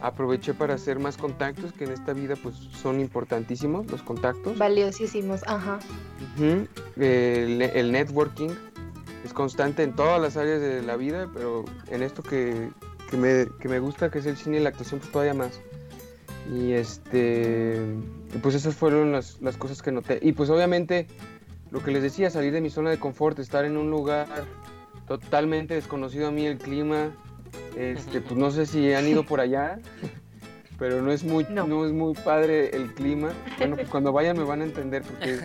aproveché 0.00 0.52
para 0.54 0.74
hacer 0.74 0.98
más 0.98 1.16
contactos, 1.16 1.72
que 1.72 1.84
en 1.84 1.92
esta 1.92 2.12
vida 2.12 2.34
pues 2.42 2.56
son 2.56 2.98
importantísimos 3.00 3.90
los 3.90 4.02
contactos. 4.02 4.58
Valiosísimos, 4.58 5.42
ajá. 5.46 5.78
el, 6.96 7.92
networking 7.92 8.50
es 9.24 9.32
constante 9.32 9.82
en 9.84 9.94
todas 9.94 10.20
las 10.20 10.36
áreas 10.36 10.60
de 10.60 10.82
la 10.82 10.96
vida, 10.96 11.28
pero 11.32 11.64
en 11.88 12.02
esto 12.02 12.22
que, 12.22 12.70
me, 13.16 13.46
que 13.60 13.68
me 13.68 13.78
gusta, 13.78 14.10
que 14.10 14.18
es 14.18 14.26
el 14.26 14.36
cine 14.36 14.58
y 14.58 14.60
la 14.60 14.70
actuación, 14.70 15.00
pues 15.00 15.12
todavía 15.12 15.34
más. 15.34 15.60
Y 16.52 16.72
este, 16.72 17.80
pues 18.42 18.54
esas 18.54 18.74
fueron 18.74 19.12
las, 19.12 19.40
las 19.40 19.56
cosas 19.56 19.82
que 19.82 19.92
noté. 19.92 20.18
Y 20.22 20.32
pues 20.32 20.50
obviamente, 20.50 21.06
lo 21.70 21.82
que 21.82 21.90
les 21.90 22.02
decía, 22.02 22.30
salir 22.30 22.52
de 22.52 22.60
mi 22.60 22.70
zona 22.70 22.90
de 22.90 22.98
confort, 22.98 23.38
estar 23.38 23.64
en 23.64 23.76
un 23.76 23.90
lugar 23.90 24.26
totalmente 25.06 25.74
desconocido 25.74 26.28
a 26.28 26.30
mí, 26.30 26.46
el 26.46 26.58
clima, 26.58 27.12
este, 27.76 28.20
pues 28.20 28.36
no 28.38 28.50
sé 28.50 28.66
si 28.66 28.92
han 28.92 29.06
ido 29.06 29.24
por 29.24 29.40
allá, 29.40 29.78
pero 30.78 31.00
no 31.00 31.12
es 31.12 31.24
muy, 31.24 31.46
no. 31.50 31.86
es 31.86 31.92
muy 31.92 32.14
padre 32.14 32.74
el 32.74 32.92
clima. 32.94 33.30
Bueno, 33.58 33.76
pues 33.76 33.88
cuando 33.88 34.12
vayan 34.12 34.36
me 34.36 34.44
van 34.44 34.60
a 34.60 34.64
entender 34.64 35.02
porque 35.02 35.38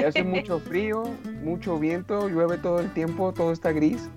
hace 0.06 0.22
mucho 0.22 0.60
frío, 0.60 1.02
mucho 1.42 1.78
viento, 1.78 2.28
llueve 2.28 2.58
todo 2.58 2.80
el 2.80 2.92
tiempo, 2.92 3.32
todo 3.32 3.52
está 3.52 3.72
gris. 3.72 4.08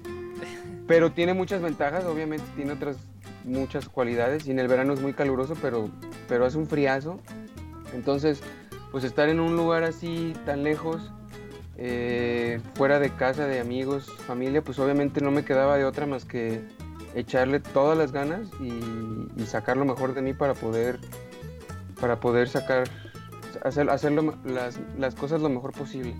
Pero 0.88 1.12
tiene 1.12 1.34
muchas 1.34 1.62
ventajas, 1.62 2.06
obviamente 2.06 2.46
tiene 2.56 2.72
otras 2.72 2.98
muchas 3.44 3.88
cualidades 3.90 4.46
y 4.48 4.52
en 4.52 4.60
el 4.60 4.68
verano 4.68 4.94
es 4.94 5.02
muy 5.02 5.14
caluroso, 5.14 5.56
pero, 5.62 5.90
pero 6.28 6.46
hace 6.46 6.58
un 6.58 6.68
friazo. 6.68 7.20
Entonces, 7.94 8.42
pues 8.92 9.04
estar 9.04 9.30
en 9.30 9.40
un 9.40 9.56
lugar 9.56 9.84
así 9.84 10.34
tan 10.46 10.64
lejos, 10.64 11.12
eh, 11.78 12.60
fuera 12.76 13.00
de 13.00 13.12
casa, 13.12 13.48
de 13.48 13.60
amigos, 13.60 14.06
familia, 14.26 14.62
pues 14.62 14.80
obviamente 14.80 15.22
no 15.22 15.32
me 15.32 15.46
quedaba 15.46 15.78
de 15.78 15.86
otra 15.86 16.06
más 16.06 16.26
que 16.26 16.62
echarle 17.16 17.60
todas 17.60 17.98
las 17.98 18.12
ganas 18.12 18.48
y, 18.60 19.46
sacar 19.46 19.78
lo 19.78 19.86
mejor 19.86 20.14
de 20.14 20.22
mí 20.22 20.34
para 20.34 20.56
poder, 20.56 21.00
para 22.02 22.20
poder 22.20 22.50
sacar, 22.50 22.90
hacer, 23.64 23.90
hacer 23.90 24.12
las, 24.12 24.78
las 24.98 25.16
cosas 25.16 25.42
lo 25.42 25.48
mejor 25.48 25.72
posible. 25.72 26.16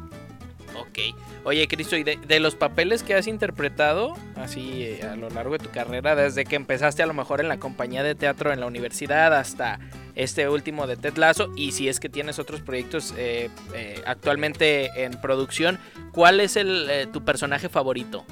Oye, 1.44 1.68
Cristo, 1.68 1.96
y 1.96 2.04
de, 2.04 2.40
los 2.40 2.56
papeles 2.56 3.04
que 3.04 3.16
has 3.16 3.28
interpretado, 3.28 4.16
así 4.36 4.84
eh, 4.84 5.04
a 5.04 5.16
lo 5.16 5.30
largo 5.30 5.54
de 5.54 5.60
tu 5.60 5.70
carrera, 5.70 6.16
desde 6.16 6.44
que 6.44 6.56
empezaste 6.56 7.04
a 7.04 7.06
lo 7.06 7.14
mejor 7.14 7.40
en 7.40 7.48
la 7.48 7.58
compañía 7.58 8.04
de 8.04 8.16
teatro 8.16 8.52
en 8.52 8.60
la 8.60 8.66
universidad 8.66 9.34
hasta 9.34 9.80
este 10.16 10.50
último 10.50 10.88
de 10.88 10.98
Ted 10.98 11.16
Lasso, 11.16 11.52
y 11.56 11.72
si 11.72 11.88
es 11.88 12.00
que 12.00 12.10
tienes 12.10 12.40
otros 12.40 12.62
proyectos 12.62 13.14
eh, 13.18 13.50
eh, 13.74 14.02
actualmente 14.06 15.04
en 15.04 15.22
producción, 15.22 15.80
¿cuál 16.12 16.40
es 16.40 16.58
el, 16.58 17.08
tu 17.14 17.24
personaje 17.24 17.70
favorito? 17.70 18.26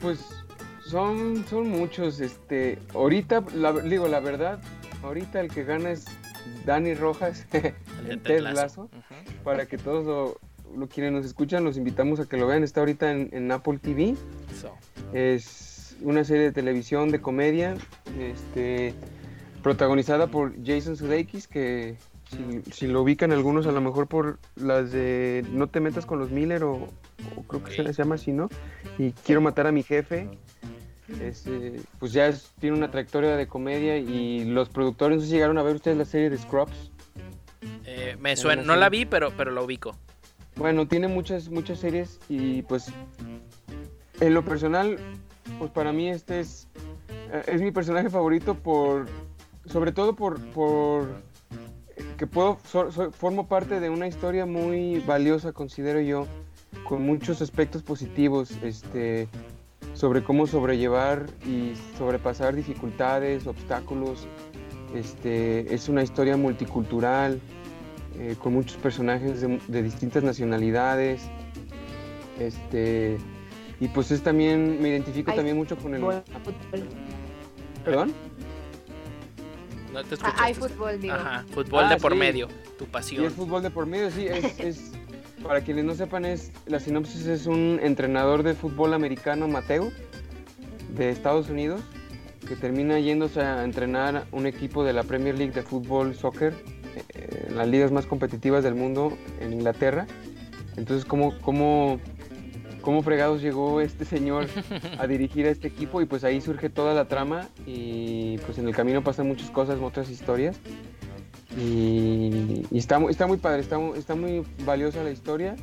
pues 0.00 0.18
son, 0.86 1.44
son 1.48 1.68
muchos. 1.68 2.20
Este, 2.20 2.78
ahorita, 2.94 3.42
digo 3.84 4.08
la 4.08 4.20
verdad, 4.20 4.60
ahorita 5.02 5.40
el 5.40 5.48
que 5.48 5.64
gana 5.64 5.90
es 5.90 6.06
Dani 6.64 6.94
Rojas 6.94 7.46
en 8.08 8.20
Ted 8.22 8.40
Lasso 8.40 8.88
para 9.44 9.66
que 9.66 9.78
todos 9.78 10.38
lo, 10.76 10.86
quienes 10.88 11.12
nos 11.12 11.24
escuchan 11.24 11.64
los 11.64 11.76
invitamos 11.76 12.20
a 12.20 12.26
que 12.26 12.36
lo 12.36 12.46
vean. 12.46 12.62
Está 12.62 12.80
ahorita 12.80 13.12
en, 13.12 13.52
Apple 13.52 13.78
TV. 13.78 14.14
Es 15.12 15.96
una 16.00 16.24
serie 16.24 16.44
de 16.44 16.52
televisión 16.52 17.10
de 17.10 17.20
comedia, 17.20 17.76
este, 18.18 18.94
protagonizada 19.62 20.28
por 20.28 20.54
Jason 20.64 20.96
Sudeikis, 20.96 21.46
que 21.46 21.96
si, 22.72 22.86
lo 22.86 23.02
ubican 23.02 23.32
algunos 23.32 23.66
a 23.66 23.72
lo 23.72 23.80
mejor 23.80 24.06
por 24.06 24.38
las 24.56 24.92
de 24.92 25.44
No 25.52 25.66
te 25.66 25.80
metas 25.80 26.06
con 26.06 26.18
los 26.18 26.30
Miller 26.30 26.62
o, 26.64 26.88
creo 27.48 27.64
que 27.64 27.72
se 27.72 27.82
les 27.82 27.96
llama 27.96 28.14
así, 28.14 28.32
¿no? 28.32 28.48
Y 28.98 29.12
Quiero 29.12 29.40
matar 29.40 29.66
a 29.66 29.72
mi 29.72 29.82
jefe. 29.82 30.28
Este, 31.20 31.80
pues 31.98 32.12
ya 32.12 32.32
tiene 32.60 32.76
una 32.76 32.90
trayectoria 32.90 33.36
de 33.36 33.46
comedia 33.46 33.96
y 33.96 34.44
los 34.44 34.68
productores, 34.68 35.16
no 35.16 35.22
sé 35.22 35.28
si 35.28 35.34
llegaron 35.34 35.58
a 35.58 35.62
ver 35.62 35.76
ustedes 35.76 35.96
la 35.96 36.04
serie 36.04 36.30
de 36.30 36.38
Scrubs. 36.38 36.90
Eh, 37.84 38.16
me 38.20 38.36
suena, 38.36 38.62
no 38.62 38.76
la 38.76 38.88
vi, 38.88 39.04
pero, 39.06 39.32
pero 39.36 39.50
la 39.50 39.62
ubico. 39.62 39.96
Bueno, 40.56 40.86
tiene 40.86 41.08
muchas, 41.08 41.48
muchas 41.48 41.80
series 41.80 42.20
y 42.28 42.62
pues 42.62 42.92
en 44.20 44.34
lo 44.34 44.44
personal, 44.44 44.98
pues 45.58 45.70
para 45.70 45.92
mí 45.92 46.08
este 46.08 46.40
es, 46.40 46.68
eh, 47.32 47.42
es 47.46 47.60
mi 47.60 47.72
personaje 47.72 48.10
favorito 48.10 48.54
por, 48.54 49.06
sobre 49.66 49.92
todo 49.92 50.14
por, 50.14 50.40
por 50.50 51.08
que 52.16 52.26
puedo, 52.26 52.56
formo 52.56 53.48
parte 53.48 53.80
de 53.80 53.88
una 53.88 54.06
historia 54.06 54.44
muy 54.44 55.00
valiosa, 55.00 55.52
considero 55.52 56.00
yo, 56.00 56.26
con 56.84 57.02
muchos 57.02 57.40
aspectos 57.40 57.82
positivos, 57.82 58.50
este, 58.62 59.26
sobre 60.00 60.22
cómo 60.22 60.46
sobrellevar 60.46 61.26
y 61.46 61.74
sobrepasar 61.98 62.56
dificultades, 62.56 63.46
obstáculos. 63.46 64.26
Este, 64.94 65.74
es 65.74 65.90
una 65.90 66.02
historia 66.02 66.38
multicultural, 66.38 67.38
eh, 68.18 68.34
con 68.42 68.54
muchos 68.54 68.78
personajes 68.78 69.42
de, 69.42 69.82
distintas 69.82 70.22
nacionalidades. 70.22 71.20
Este, 72.38 73.18
y 73.78 73.88
pues 73.88 74.10
es 74.10 74.22
también, 74.22 74.80
me 74.80 74.88
identifico 74.88 75.34
también 75.34 75.58
mucho 75.58 75.76
con 75.76 75.94
el... 75.94 76.02
¿Perdón? 77.84 78.14
No 79.92 80.02
te 80.04 80.14
ah, 80.22 80.34
hay 80.38 80.54
fútbol, 80.54 80.98
digo. 80.98 81.14
Ajá, 81.14 81.44
fútbol 81.52 81.88
de 81.88 81.94
ah, 81.96 81.98
por 81.98 82.14
medio, 82.14 82.48
tu 82.78 82.86
pasión. 82.86 83.24
Y 83.24 83.26
es 83.26 83.34
fútbol 83.34 83.62
de 83.62 83.70
por 83.70 83.84
medio, 83.84 84.10
sí, 84.10 84.26
es, 84.28 84.92
para 85.42 85.62
quienes 85.62 85.84
no 85.84 85.94
sepan, 85.94 86.24
es 86.24 86.52
la 86.66 86.80
sinopsis 86.80 87.26
es 87.26 87.46
un 87.46 87.80
entrenador 87.82 88.42
de 88.42 88.54
fútbol 88.54 88.94
americano 88.94 89.48
Mateo 89.48 89.90
de 90.96 91.10
Estados 91.10 91.48
Unidos 91.48 91.82
que 92.46 92.56
termina 92.56 92.98
yéndose 92.98 93.40
a 93.40 93.64
entrenar 93.64 94.26
un 94.32 94.46
equipo 94.46 94.84
de 94.84 94.92
la 94.92 95.04
Premier 95.04 95.36
League 95.38 95.52
de 95.52 95.62
fútbol 95.62 96.14
soccer 96.14 96.54
eh, 97.14 97.48
las 97.54 97.68
ligas 97.68 97.92
más 97.92 98.06
competitivas 98.06 98.64
del 98.64 98.74
mundo 98.74 99.16
en 99.40 99.52
Inglaterra. 99.52 100.06
Entonces, 100.76 101.04
¿cómo, 101.04 101.38
cómo, 101.42 102.00
cómo 102.80 103.02
fregados 103.02 103.42
llegó 103.42 103.80
este 103.80 104.04
señor 104.04 104.46
a 104.98 105.06
dirigir 105.06 105.46
a 105.46 105.50
este 105.50 105.68
equipo? 105.68 106.00
Y 106.00 106.06
pues 106.06 106.24
ahí 106.24 106.40
surge 106.40 106.70
toda 106.70 106.94
la 106.94 107.06
trama 107.06 107.48
y 107.66 108.38
pues 108.38 108.58
en 108.58 108.66
el 108.66 108.74
camino 108.74 109.04
pasan 109.04 109.28
muchas 109.28 109.50
cosas, 109.50 109.78
otras 109.80 110.10
historias. 110.10 110.58
Y, 111.58 112.64
está, 112.72 113.00
está 113.08 113.26
muy 113.26 113.38
padre, 113.38 113.60
está, 113.60 113.78
está 113.96 114.14
muy 114.14 114.44
valiosa 114.64 115.02
la 115.02 115.10
historia. 115.10 115.56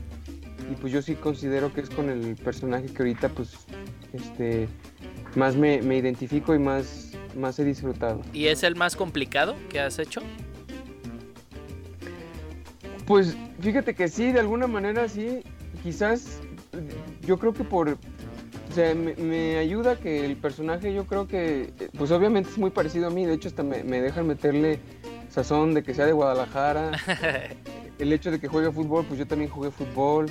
Y 0.71 0.75
pues 0.75 0.91
yo 0.91 1.01
sí 1.01 1.15
considero 1.15 1.73
que 1.73 1.81
es 1.81 1.89
con 1.89 2.09
el 2.09 2.35
personaje 2.35 2.87
que 2.87 3.03
ahorita 3.03 3.29
pues 3.29 3.53
este 4.11 4.67
más 5.35 5.55
me, 5.55 5.81
me 5.81 5.97
identifico 5.97 6.53
y 6.55 6.59
más, 6.59 7.11
más 7.35 7.59
he 7.59 7.63
disfrutado. 7.63 8.21
¿Y 8.33 8.47
es 8.47 8.63
el 8.63 8.75
más 8.75 8.95
complicado 8.95 9.55
que 9.69 9.79
has 9.79 9.99
hecho? 9.99 10.21
Pues 13.05 13.37
fíjate 13.61 13.95
que 13.95 14.09
sí, 14.09 14.33
de 14.33 14.41
alguna 14.41 14.67
manera 14.67 15.07
sí, 15.07 15.41
quizás 15.81 16.41
yo 17.21 17.37
creo 17.39 17.53
que 17.53 17.63
por, 17.63 17.89
o 17.89 18.73
sea, 18.73 18.93
me, 18.93 19.57
ayuda 19.57 19.95
que 19.95 20.25
el 20.25 20.35
personaje 20.35 20.93
yo 20.93 21.05
creo 21.05 21.27
que, 21.27 21.71
pues 21.97 22.11
obviamente 22.11 22.49
es 22.49 22.57
muy 22.57 22.69
parecido 22.69 23.07
a 23.07 23.09
mí, 23.09 23.25
de 23.25 23.33
hecho 23.33 23.47
hasta 23.47 23.63
me, 23.63 23.83
dejan 23.83 24.27
meterle 24.27 24.79
sazón 25.43 25.75
de 25.75 25.83
que 25.83 25.93
sea 25.93 26.07
de 26.07 26.13
Guadalajara, 26.13 26.93
el 27.99 28.11
hecho 28.11 28.31
de 28.31 28.39
que 28.39 28.47
juegue 28.47 28.71
fútbol, 28.71 29.05
pues 29.05 29.19
yo 29.19 29.27
también 29.27 29.51
jugué 29.51 29.69
fútbol. 29.69 30.25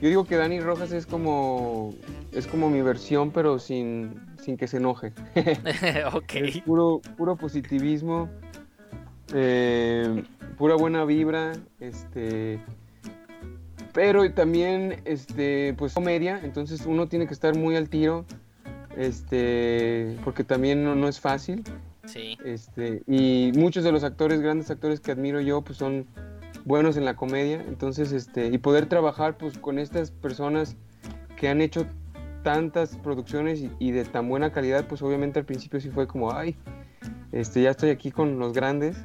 Yo 0.00 0.08
digo 0.08 0.24
que 0.24 0.36
Dani 0.36 0.60
Rojas 0.60 0.92
es 0.92 1.04
como, 1.04 1.94
es 2.32 2.46
como 2.46 2.70
mi 2.70 2.80
versión, 2.80 3.32
pero 3.32 3.58
sin, 3.58 4.18
sin 4.42 4.56
que 4.56 4.66
se 4.66 4.78
enoje. 4.78 5.12
ok. 6.14 6.34
Es 6.36 6.62
puro, 6.62 7.02
puro 7.18 7.36
positivismo. 7.36 8.30
Eh, 9.34 10.24
pura 10.56 10.74
buena 10.76 11.04
vibra, 11.04 11.52
este, 11.80 12.58
pero 13.92 14.30
también, 14.32 15.02
este, 15.04 15.74
pues 15.76 15.92
comedia, 15.92 16.40
entonces 16.42 16.86
uno 16.86 17.08
tiene 17.08 17.26
que 17.26 17.34
estar 17.34 17.54
muy 17.54 17.76
al 17.76 17.90
tiro, 17.90 18.24
este, 18.96 20.16
porque 20.24 20.44
también 20.44 20.82
no, 20.82 21.08
es 21.08 21.20
fácil. 21.20 21.62
Sí. 22.06 22.38
Este, 22.44 23.02
y 23.06 23.52
muchos 23.54 23.84
de 23.84 23.92
los 23.92 24.04
actores, 24.04 24.40
grandes 24.40 24.70
actores 24.70 25.00
que 25.00 25.12
admiro 25.12 25.40
yo, 25.40 25.62
pues 25.62 25.78
son 25.78 26.06
buenos 26.64 26.96
en 26.96 27.04
la 27.04 27.16
comedia, 27.16 27.62
entonces, 27.66 28.12
este, 28.12 28.46
y 28.46 28.58
poder 28.58 28.86
trabajar, 28.86 29.36
pues, 29.36 29.58
con 29.58 29.78
estas 29.78 30.10
personas 30.10 30.76
que 31.36 31.48
han 31.48 31.60
hecho 31.60 31.86
tantas 32.42 32.96
producciones 32.98 33.60
y, 33.60 33.70
y 33.78 33.90
de 33.90 34.04
tan 34.04 34.28
buena 34.28 34.52
calidad, 34.52 34.86
pues 34.86 35.02
obviamente 35.02 35.38
al 35.38 35.44
principio 35.44 35.80
sí 35.80 35.90
fue 35.90 36.06
como, 36.06 36.32
ay, 36.32 36.56
este, 37.32 37.62
ya 37.62 37.70
estoy 37.70 37.90
aquí 37.90 38.10
con 38.10 38.38
los 38.38 38.52
grandes 38.52 38.96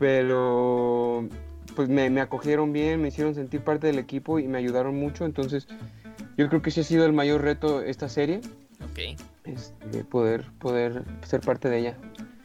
pero 0.00 1.28
pues 1.76 1.88
me, 1.88 2.20
acogieron 2.20 2.72
bien, 2.72 3.00
me 3.00 3.08
hicieron 3.08 3.34
sentir 3.34 3.60
parte 3.60 3.86
del 3.86 3.98
equipo 3.98 4.38
y 4.38 4.48
me 4.48 4.58
ayudaron 4.58 4.98
mucho, 4.98 5.24
entonces 5.24 5.68
yo 6.36 6.48
creo 6.48 6.62
que 6.62 6.70
ese 6.70 6.80
ha 6.80 6.84
sido 6.84 7.04
el 7.04 7.12
mayor 7.12 7.42
reto 7.42 7.82
esta 7.82 8.08
serie. 8.08 8.40
Ok. 8.82 9.20
Este, 9.44 10.04
poder, 10.04 10.46
poder 10.58 11.04
ser 11.22 11.40
parte 11.40 11.68
de 11.68 11.78
ella. 11.78 11.96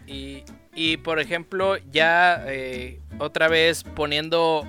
Y, 0.08 0.98
por 0.98 1.20
ejemplo, 1.20 1.78
ya 1.92 2.44
eh, 2.48 3.00
otra 3.20 3.48
vez 3.48 3.84
poniendo 3.84 4.64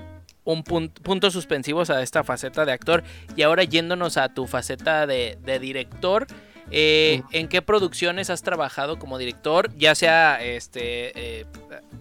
un 0.45 0.63
punto, 0.63 1.31
suspensivos 1.31 1.91
a 1.91 2.03
esta 2.03 2.23
faceta 2.23 2.65
de 2.65 2.73
actor 2.73 3.03
y 3.35 3.43
ahora 3.43 3.65
yéndonos 3.65 4.17
a 4.17 4.33
tu 4.33 4.47
faceta 4.47 5.07
de, 5.07 5.39
de 5.45 5.59
director. 5.59 6.27
Eh, 6.71 7.23
¿En 7.33 7.49
qué 7.49 7.63
producciones 7.63 8.31
has 8.31 8.43
trabajado 8.43 8.99
como 8.99 9.19
director? 9.19 9.73
Ya 9.77 9.95
sea 9.95 10.43
este 10.43 11.41
eh, 11.41 11.47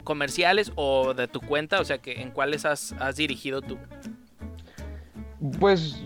comerciales 0.04 0.72
o 0.76 1.14
de 1.14 1.28
tu 1.28 1.40
cuenta, 1.42 1.80
o 1.80 1.86
sea, 1.86 2.00
que 2.00 2.22
¿en 2.22 2.32
cuáles 2.32 2.66
has, 2.66 2.94
dirigido 3.16 3.62
tú? 3.62 3.78
Pues 5.60 6.02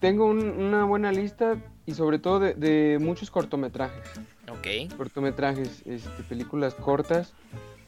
tengo 0.00 0.26
una 0.26 0.84
buena 0.84 1.12
lista 1.12 1.56
y 1.86 1.94
sobre 1.94 2.18
todo 2.18 2.40
de, 2.40 2.98
muchos 3.00 3.30
cortometrajes. 3.30 4.02
Ok. 4.48 4.96
Cortometrajes, 4.96 5.82
este, 5.86 6.22
películas 6.28 6.74
cortas 6.74 7.34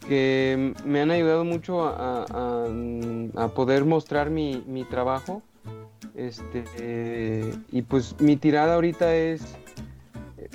que 0.08 0.74
me 0.84 1.00
han 1.00 1.10
ayudado 1.10 1.44
mucho 1.44 1.84
a, 1.86 3.52
poder 3.54 3.84
mostrar 3.84 4.30
mi, 4.30 4.86
trabajo. 4.90 5.42
Este, 6.14 7.52
y 7.72 7.82
pues 7.82 8.20
mi 8.20 8.36
tirada 8.36 8.74
ahorita 8.74 9.14
es, 9.14 9.42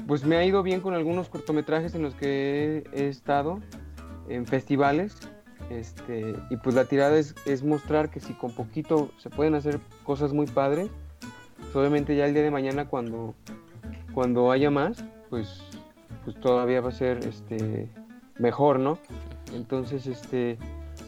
pues 0.07 0.23
me 0.23 0.37
ha 0.37 0.45
ido 0.45 0.63
bien 0.63 0.81
con 0.81 0.93
algunos 0.93 1.29
cortometrajes 1.29 1.95
en 1.95 2.03
los 2.03 2.15
que 2.15 2.83
he, 2.93 3.07
estado 3.07 3.59
en 4.27 4.45
festivales. 4.45 5.17
Este, 5.69 6.35
y 6.49 6.57
pues 6.57 6.75
la 6.75 6.85
tirada 6.85 7.17
es, 7.17 7.63
mostrar 7.63 8.09
que 8.09 8.19
si 8.19 8.33
con 8.33 8.51
poquito 8.53 9.11
se 9.17 9.29
pueden 9.29 9.55
hacer 9.55 9.79
cosas 10.03 10.33
muy 10.33 10.47
padres, 10.47 10.89
pues 11.59 11.75
obviamente 11.75 12.15
ya 12.15 12.25
el 12.25 12.33
día 12.33 12.43
de 12.43 12.51
mañana 12.51 12.87
cuando, 12.87 13.35
cuando 14.13 14.51
haya 14.51 14.69
más, 14.69 15.03
pues, 15.29 15.61
pues 16.23 16.39
todavía 16.39 16.81
va 16.81 16.89
a 16.89 16.93
ser 16.93 17.19
este, 17.19 17.89
mejor, 18.37 18.79
¿no? 18.79 18.97
Entonces, 19.53 20.07
este, 20.07 20.57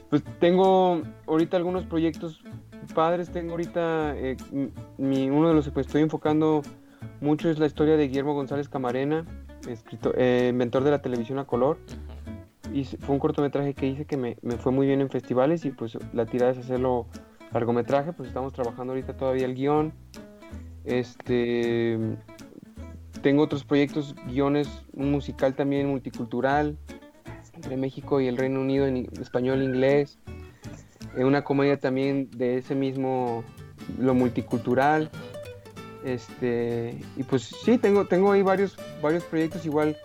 pues 0.09 0.23
tengo 0.39 1.01
ahorita 1.27 1.57
algunos 1.57 1.85
proyectos 1.85 2.41
padres. 2.91 3.29
Tengo 3.31 3.51
ahorita 3.51 4.13
eh, 4.17 4.37
mi, 4.97 5.29
uno 5.29 5.49
de 5.49 5.55
los 5.55 5.69
que 5.69 5.81
estoy 5.81 6.01
enfocando 6.01 6.61
mucho 7.19 7.49
es 7.49 7.59
la 7.59 7.65
historia 7.65 7.97
de 7.97 8.07
Guillermo 8.07 8.33
González 8.33 8.69
Camarena, 8.69 9.25
escritor, 9.67 10.13
eh, 10.17 10.49
inventor 10.49 10.83
de 10.83 10.91
la 10.91 11.01
televisión 11.01 11.39
a 11.39 11.45
color. 11.45 11.77
Y 12.73 12.85
fue 12.85 13.13
un 13.13 13.19
cortometraje 13.19 13.73
que 13.73 13.87
hice 13.87 14.05
que 14.05 14.15
me, 14.15 14.35
fue 14.57 14.71
muy 14.71 14.87
bien 14.87 15.01
en 15.01 15.09
festivales 15.09 15.65
y 15.65 15.71
pues 15.71 15.97
la 16.13 16.25
tirada 16.25 16.51
es 16.51 16.59
hacerlo 16.59 17.07
largometraje. 17.51 18.13
Pues 18.13 18.29
estamos 18.29 18.53
trabajando 18.53 18.93
ahorita 18.93 19.15
todavía 19.17 19.45
el 19.45 19.55
guion. 19.55 19.93
Este, 20.86 21.98
tengo 23.22 23.44
otros 23.44 23.63
proyectos, 23.63 24.15
guiones, 24.28 24.67
un 24.94 25.12
musical 25.12 25.56
también 25.56 25.88
multicultural 25.88 26.78
entre 27.54 27.78
México 27.78 28.20
y 28.20 28.28
el 28.28 28.38
Reino 28.38 28.62
Unido 28.62 28.88
en 28.88 29.08
español 29.20 29.62
e 29.62 29.65
inglés. 29.65 30.17
Eh, 31.15 31.24
una 31.24 31.44
comedia 31.44 31.78
también 31.78 32.30
de 32.32 32.58
ese 32.58 32.74
mismo, 32.74 33.44
lo 34.00 34.13
multicultural. 34.13 35.12
Este, 36.04 36.98
y 37.15 37.24
pues 37.24 37.44
sí, 37.44 37.78
tengo, 37.78 38.06
tengo 38.06 38.32
ahí 38.32 38.41
varios, 38.41 38.76
varios 39.02 39.24
proyectos, 39.26 39.65
igual 39.65 39.96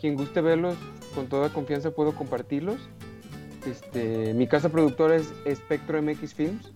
quien 0.00 0.14
guste 0.16 0.40
verlos, 0.40 0.76
con 1.14 1.26
toda 1.26 1.50
confianza 1.50 1.90
puedo 1.90 2.14
compartirlos. 2.14 2.78
Este, 3.66 4.32
mi 4.34 4.46
casa 4.46 4.70
productora 4.70 5.16
es 5.16 5.32
Spectro 5.54 6.00
MX 6.02 6.34
Films 6.34 6.70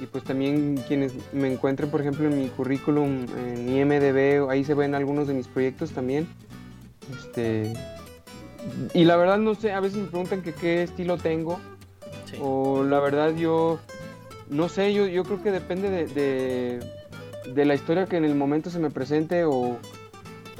y 0.00 0.06
pues 0.06 0.24
también 0.24 0.82
quienes 0.88 1.12
me 1.32 1.52
encuentren, 1.52 1.90
por 1.90 2.00
ejemplo, 2.00 2.26
en 2.26 2.38
mi 2.38 2.48
currículum 2.48 3.26
en 3.36 3.68
IMDB, 3.68 4.48
ahí 4.48 4.64
se 4.64 4.74
ven 4.74 4.94
algunos 4.94 5.28
de 5.28 5.34
mis 5.34 5.46
proyectos 5.46 5.90
también. 5.90 6.26
Este, 7.18 7.74
y 8.94 9.04
la 9.04 9.16
verdad 9.16 9.38
no 9.38 9.54
sé, 9.54 9.72
a 9.72 9.80
veces 9.80 9.98
me 9.98 10.06
preguntan 10.06 10.42
que 10.42 10.54
qué 10.54 10.82
estilo 10.82 11.18
tengo. 11.18 11.60
O 12.40 12.82
la 12.84 13.00
verdad 13.00 13.34
yo 13.34 13.78
no 14.48 14.68
sé, 14.68 14.94
yo, 14.94 15.06
yo 15.06 15.24
creo 15.24 15.42
que 15.42 15.50
depende 15.50 15.90
de, 15.90 16.80
de, 17.52 17.64
la 17.64 17.74
historia 17.74 18.06
que 18.06 18.16
en 18.16 18.24
el 18.24 18.34
momento 18.34 18.70
se 18.70 18.78
me 18.78 18.90
presente 18.90 19.44
o, 19.44 19.78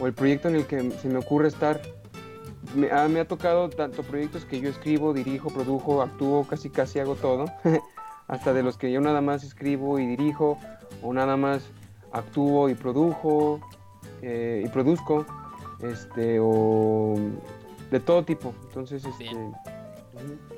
el 0.05 0.12
proyecto 0.12 0.48
en 0.48 0.57
el 0.57 0.66
que 0.66 0.90
se 0.90 1.09
me 1.09 1.18
ocurre 1.18 1.48
estar. 1.48 1.81
Me 2.74 2.90
ha, 2.90 3.09
me 3.09 3.20
ha 3.20 3.24
tocado 3.24 3.70
tanto 3.70 4.03
proyectos 4.03 4.44
que 4.44 4.61
yo 4.61 4.68
escribo, 4.68 5.12
dirijo, 5.12 5.48
produjo, 5.48 6.03
actúo, 6.03 6.46
casi 6.48 6.68
casi 6.68 6.98
hago 6.98 7.14
todo. 7.14 7.46
Hasta 8.31 8.53
de 8.53 8.62
los 8.62 8.79
que 8.79 8.93
yo 8.93 9.01
nada 9.01 9.21
más 9.21 9.43
escribo 9.43 9.99
y 9.99 10.07
dirijo, 10.07 10.57
o 11.03 11.12
nada 11.12 11.37
más 11.37 11.62
actúo 12.12 12.69
y 12.69 12.75
produjo 12.75 13.61
eh, 14.23 14.62
y 14.64 14.69
produzco. 14.69 15.27
Este, 15.83 16.38
o 16.40 17.16
de 17.90 18.01
todo 18.01 18.25
tipo. 18.25 18.55
Entonces, 18.69 19.05
este... 19.05 19.27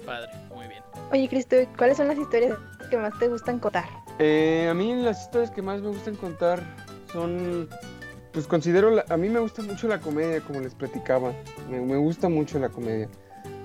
Padre, 0.04 0.30
muy 0.54 0.66
bien. 0.68 0.82
Oye, 1.12 1.28
Cristo, 1.28 1.56
¿cuáles 1.76 1.96
son 1.96 2.08
las 2.08 2.18
historias 2.18 2.58
que 2.90 2.96
más 2.96 3.16
te 3.18 3.28
gustan 3.28 3.58
contar? 3.58 3.84
Eh, 4.18 4.68
a 4.70 4.74
mí 4.74 4.94
las 4.94 5.22
historias 5.22 5.50
que 5.50 5.62
más 5.62 5.80
me 5.80 5.88
gustan 5.88 6.16
contar 6.16 6.62
son, 7.12 7.68
pues 8.32 8.46
considero, 8.46 9.02
a 9.08 9.16
mí 9.16 9.28
me 9.28 9.38
gusta 9.38 9.62
mucho 9.62 9.88
la 9.88 10.00
comedia, 10.00 10.40
como 10.40 10.60
les 10.60 10.74
platicaba. 10.74 11.32
Me, 11.70 11.96
gusta 11.96 12.28
mucho 12.28 12.58
la 12.58 12.68
comedia. 12.68 13.08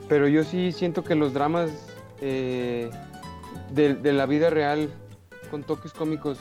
Pero 0.07 0.27
yo 0.27 0.43
sí 0.43 0.71
siento 0.71 1.03
que 1.03 1.15
los 1.15 1.33
dramas 1.33 1.71
eh, 2.21 2.89
de, 3.71 3.95
de 3.95 4.13
la 4.13 4.25
vida 4.25 4.49
real 4.49 4.89
con 5.49 5.63
toques 5.63 5.93
cómicos 5.93 6.39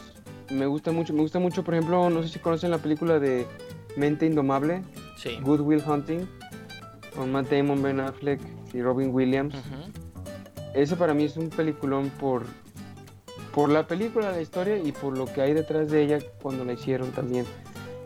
me 0.51 0.67
gusta 0.67 0.93
mucho. 0.93 1.13
Me 1.13 1.21
gusta 1.21 1.39
mucho, 1.39 1.65
por 1.65 1.75
ejemplo, 1.75 2.09
no 2.11 2.23
sé 2.23 2.29
si 2.29 2.39
conocen 2.39 2.71
la 2.71 2.79
película 2.79 3.19
de 3.19 3.47
Mente 3.97 4.27
Indomable, 4.27 4.83
sí. 5.17 5.39
Good 5.43 5.61
Will 5.61 5.83
Hunting 5.87 6.27
con 7.15 7.33
Matt 7.33 7.51
Damon, 7.51 7.83
Ben 7.83 8.01
Affleck 8.01 8.41
y 8.73 8.83
Robin 8.83 9.13
Williams. 9.13 9.55
Ese 10.75 10.97
para 10.97 11.15
mí 11.15 11.25
es 11.25 11.37
un 11.37 11.49
peliculón 11.49 12.11
por, 12.11 12.45
por 13.55 13.71
la 13.71 13.87
película, 13.87 14.31
la 14.31 14.41
historia 14.43 14.77
y 14.77 14.93
por 14.93 15.17
lo 15.17 15.25
que 15.25 15.41
hay 15.41 15.55
detrás 15.55 15.91
de 15.91 16.03
ella 16.03 16.19
cuando 16.43 16.65
la 16.65 16.75
hicieron 16.75 17.11
también. 17.13 17.47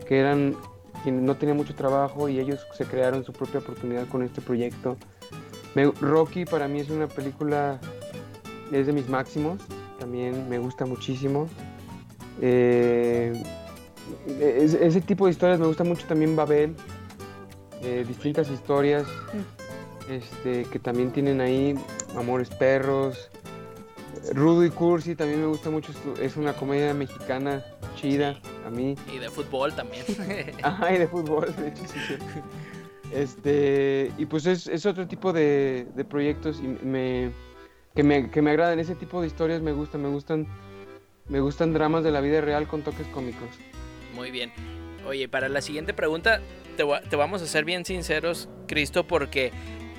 Que 0.06 0.20
eran 0.20 0.54
quienes 1.02 1.22
no 1.22 1.36
tenían 1.36 1.56
mucho 1.56 1.74
trabajo 1.74 2.28
y 2.28 2.38
ellos 2.38 2.60
se 2.76 2.84
crearon 2.84 3.24
su 3.24 3.32
propia 3.32 3.60
oportunidad 3.60 4.06
con 4.06 4.22
este 4.22 4.40
proyecto. 4.40 4.96
Rocky 6.00 6.44
para 6.44 6.68
mí 6.68 6.80
es 6.80 6.90
una 6.90 7.08
película, 7.08 7.80
es 8.72 8.86
de 8.86 8.92
mis 8.92 9.08
máximos, 9.08 9.60
también 9.98 10.48
me 10.48 10.58
gusta 10.58 10.86
muchísimo. 10.86 11.48
Eh, 12.40 13.42
ese 14.40 15.00
tipo 15.00 15.26
de 15.26 15.32
historias 15.32 15.60
me 15.60 15.66
gusta 15.66 15.84
mucho 15.84 16.06
también 16.06 16.34
Babel, 16.34 16.74
eh, 17.82 18.04
distintas 18.06 18.50
historias 18.50 19.06
mm. 19.06 20.12
este, 20.12 20.64
que 20.64 20.78
también 20.78 21.12
tienen 21.12 21.40
ahí 21.40 21.74
Amores 22.16 22.48
Perros. 22.50 23.30
Rudo 24.34 24.64
y 24.64 24.70
Cursi 24.70 25.14
también 25.14 25.40
me 25.40 25.46
gusta 25.46 25.70
mucho, 25.70 25.92
es 26.20 26.36
una 26.36 26.52
comedia 26.52 26.92
mexicana 26.92 27.64
chida 27.96 28.38
a 28.66 28.70
mí. 28.70 28.94
Y 29.12 29.18
de 29.18 29.30
fútbol 29.30 29.74
también. 29.74 30.04
Ajá, 30.62 30.94
y 30.94 30.98
de 30.98 31.08
fútbol, 31.08 31.54
de 31.56 31.68
hecho 31.68 31.82
sí. 31.86 32.14
Este, 33.12 34.12
y 34.18 34.26
pues 34.26 34.46
es, 34.46 34.86
otro 34.86 35.06
tipo 35.08 35.32
de, 35.32 35.86
proyectos 36.08 36.60
y 36.60 36.68
me, 36.84 37.30
que 38.00 38.04
me, 38.04 38.30
que 38.30 38.40
me 38.40 38.80
ese 38.80 38.94
tipo 38.94 39.20
de 39.20 39.26
historias 39.26 39.60
me 39.60 39.72
gustan, 39.72 40.00
me 40.00 40.08
gustan, 40.08 40.46
me 41.28 41.38
gustan 41.40 41.74
dramas 41.74 42.02
de 42.02 42.10
la 42.10 42.22
vida 42.22 42.40
real 42.40 42.66
con 42.66 42.80
toques 42.80 43.06
cómicos. 43.08 43.50
Muy 44.14 44.30
bien. 44.30 44.50
Oye, 45.06 45.28
para 45.28 45.50
la 45.50 45.60
siguiente 45.60 45.92
pregunta, 45.92 46.40
te, 46.78 47.16
vamos 47.16 47.42
a 47.42 47.46
ser 47.46 47.66
bien 47.66 47.84
sinceros, 47.84 48.48
Cristo, 48.66 49.06
porque 49.06 49.48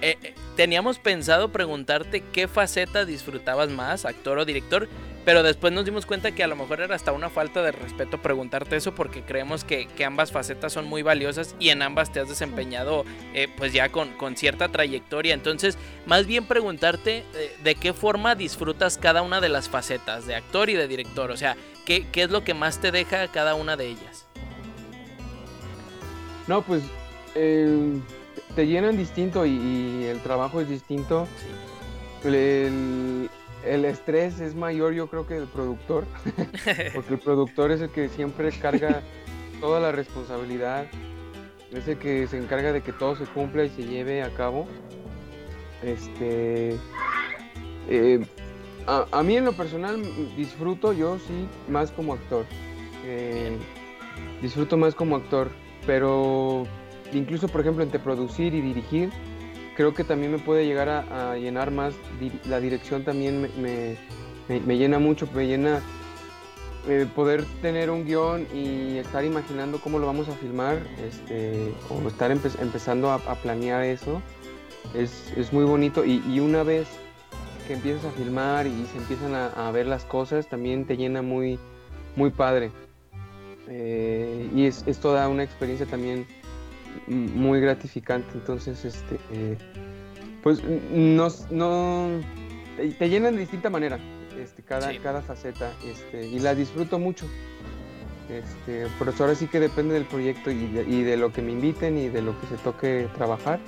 eh, 0.02 0.18
eh, 0.24 0.34
teníamos 0.56 0.98
pensado 0.98 1.52
preguntarte 1.52 2.24
qué 2.34 2.48
faceta 2.48 3.06
disfrutabas 3.06 3.70
más, 3.70 4.06
actor 4.06 4.40
o 4.40 4.46
director, 4.46 4.90
pero 5.26 5.44
después 5.44 5.74
nos 5.74 5.86
dimos 5.86 6.06
cuenta 6.06 6.32
que 6.32 6.44
a 6.44 6.48
lo 6.48 6.56
mejor 6.56 6.82
era 6.82 6.96
hasta 6.96 7.12
una 7.12 7.30
falta 7.30 7.62
de 7.62 7.72
respeto 7.72 8.22
preguntarte 8.22 8.76
eso 8.76 8.94
porque 8.94 9.22
creemos 9.22 9.64
que, 9.64 9.88
ambas 10.06 10.32
facetas 10.32 10.74
son 10.74 10.88
muy 10.88 11.04
valiosas 11.04 11.56
y 11.60 11.70
en 11.70 11.82
ambas 11.82 12.12
te 12.12 12.20
has 12.20 12.28
desempeñado 12.28 13.06
eh, 13.34 13.48
pues 13.56 13.72
ya 13.72 13.90
con, 13.90 14.14
con, 14.14 14.36
cierta 14.36 14.70
trayectoria. 14.70 15.34
Entonces, 15.34 15.78
más 16.06 16.26
bien 16.26 16.46
preguntarte 16.46 17.24
de 17.64 17.76
qué 17.76 17.94
forma 17.94 18.36
disfrutas 18.36 18.98
cada 18.98 19.22
una 19.22 19.42
de 19.42 19.50
las 19.50 19.70
facetas 19.70 20.26
de 20.26 20.36
actor 20.36 20.70
y 20.70 20.74
de 20.74 20.88
director. 20.88 21.32
O 21.32 21.38
sea, 21.38 21.56
¿qué, 21.86 22.08
qué 22.12 22.24
es 22.24 22.32
lo 22.32 22.44
que 22.44 22.54
más 22.54 22.80
te 22.80 22.92
deja 22.92 23.28
cada 23.28 23.54
una 23.56 23.78
de 23.78 23.88
ellas? 23.88 24.26
No, 26.48 26.64
pues 26.64 26.82
te 28.56 28.68
llenan 28.68 28.98
distinto 28.98 29.46
y, 29.46 30.06
el 30.06 30.20
trabajo 30.22 30.62
es 30.62 30.70
distinto. 30.70 31.28
El, 32.24 33.30
estrés 33.66 34.40
es 34.40 34.56
mayor 34.56 34.94
yo 34.94 35.08
creo 35.08 35.28
que 35.28 35.38
el 35.38 35.48
productor, 35.48 36.06
porque 36.94 37.14
el 37.14 37.20
productor 37.20 37.72
es 37.72 37.82
el 37.82 37.90
que 37.90 38.10
siempre 38.10 38.52
carga 38.52 39.02
toda 39.60 39.80
la 39.80 39.92
responsabilidad, 39.92 40.88
es 41.72 41.88
el 41.88 41.98
que 41.98 42.28
se 42.28 42.38
encarga 42.38 42.74
de 42.74 42.82
que 42.82 42.92
todo 42.92 43.16
se 43.16 43.26
cumpla 43.26 43.64
y 43.64 43.70
se 43.70 43.84
lleve 43.84 44.24
a 44.24 44.34
cabo. 44.34 44.68
Este, 45.84 46.78
eh, 47.88 48.26
a, 48.88 49.24
mí 49.24 49.38
en 49.38 49.46
lo 49.46 49.54
personal 49.54 50.02
disfruto 50.36 50.94
yo 50.94 51.18
sí 51.20 51.48
más 51.68 51.92
como 51.92 52.14
actor. 52.14 52.46
Eh, 53.06 53.58
disfruto 54.42 54.78
más 54.78 54.94
como 54.94 55.16
actor 55.16 55.50
pero 55.86 56.64
incluso 57.14 57.48
por 57.48 57.62
ejemplo 57.62 57.84
entre 57.84 58.00
producir 58.00 58.54
y 58.54 58.62
dirigir, 58.62 59.10
creo 59.82 59.96
que 59.96 60.04
también 60.04 60.32
me 60.32 60.38
puede 60.38 60.68
llegar 60.68 60.90
a, 60.90 61.36
llenar 61.38 61.72
más, 61.72 61.96
la 62.48 62.60
dirección 62.60 63.04
también 63.04 63.50
me, 63.60 64.78
llena 64.78 65.00
mucho, 65.00 65.28
me 65.34 65.48
llena 65.48 65.82
eh, 66.88 67.08
poder 67.16 67.46
tener 67.64 67.90
un 67.90 68.06
guion 68.06 68.46
y 68.54 68.98
estar 68.98 69.26
imaginando 69.26 69.80
cómo 69.82 69.98
lo 69.98 70.06
vamos 70.06 70.30
a 70.30 70.34
filmar, 70.34 70.78
este, 71.04 71.74
o 71.90 72.08
estar 72.08 72.30
empezando 72.30 73.10
a, 73.10 73.18
planear 73.42 73.84
eso, 73.84 74.22
es, 74.94 75.34
es 75.36 75.52
muy 75.52 75.64
bonito. 75.64 76.06
Y, 76.06 76.24
y, 76.30 76.40
una 76.40 76.62
vez 76.62 76.88
que 77.68 77.74
empiezas 77.74 78.06
a 78.06 78.12
filmar 78.12 78.68
y 78.68 78.86
se 78.86 78.98
empiezan 79.00 79.34
a, 79.34 79.48
a 79.48 79.72
ver 79.72 79.88
las 79.88 80.06
cosas, 80.06 80.48
también 80.48 80.86
te 80.86 80.96
llena 80.96 81.24
muy, 81.24 81.58
muy 82.16 82.30
padre. 82.30 82.70
Eh, 83.68 84.48
y 84.54 84.66
es, 84.68 84.84
es, 84.86 85.00
toda 85.00 85.28
una 85.28 85.44
experiencia 85.44 85.88
también 85.88 86.28
muy 87.08 87.60
gratificante. 87.62 88.30
Entonces, 88.34 88.86
este, 88.86 89.20
eh, 89.32 89.58
pues 90.44 90.62
no, 90.64 91.28
no 91.50 92.10
te, 92.78 93.10
llenan 93.10 93.36
de 93.36 93.42
distinta 93.42 93.70
manera 93.70 94.00
este, 94.38 94.64
cada, 94.64 94.98
cada 95.00 95.22
faceta 95.22 95.72
este, 95.86 96.28
y 96.28 96.40
la 96.40 96.56
disfruto 96.56 97.00
mucho. 97.00 97.28
Este, 98.30 98.88
por 98.98 99.10
eso 99.10 99.24
ahora 99.24 99.36
sí 99.36 99.48
que 99.48 99.60
depende 99.60 99.94
del 99.94 100.06
proyecto 100.06 100.52
y 100.52 100.68
de, 100.68 100.84
y 100.84 101.04
de, 101.04 101.18
lo 101.18 101.34
que 101.34 101.42
me 101.42 101.52
inviten 101.52 101.98
y 101.98 102.08
de 102.08 102.22
lo 102.22 102.40
que 102.40 102.48
se 102.48 102.56
toque 102.58 103.10
trabajar, 103.16 103.60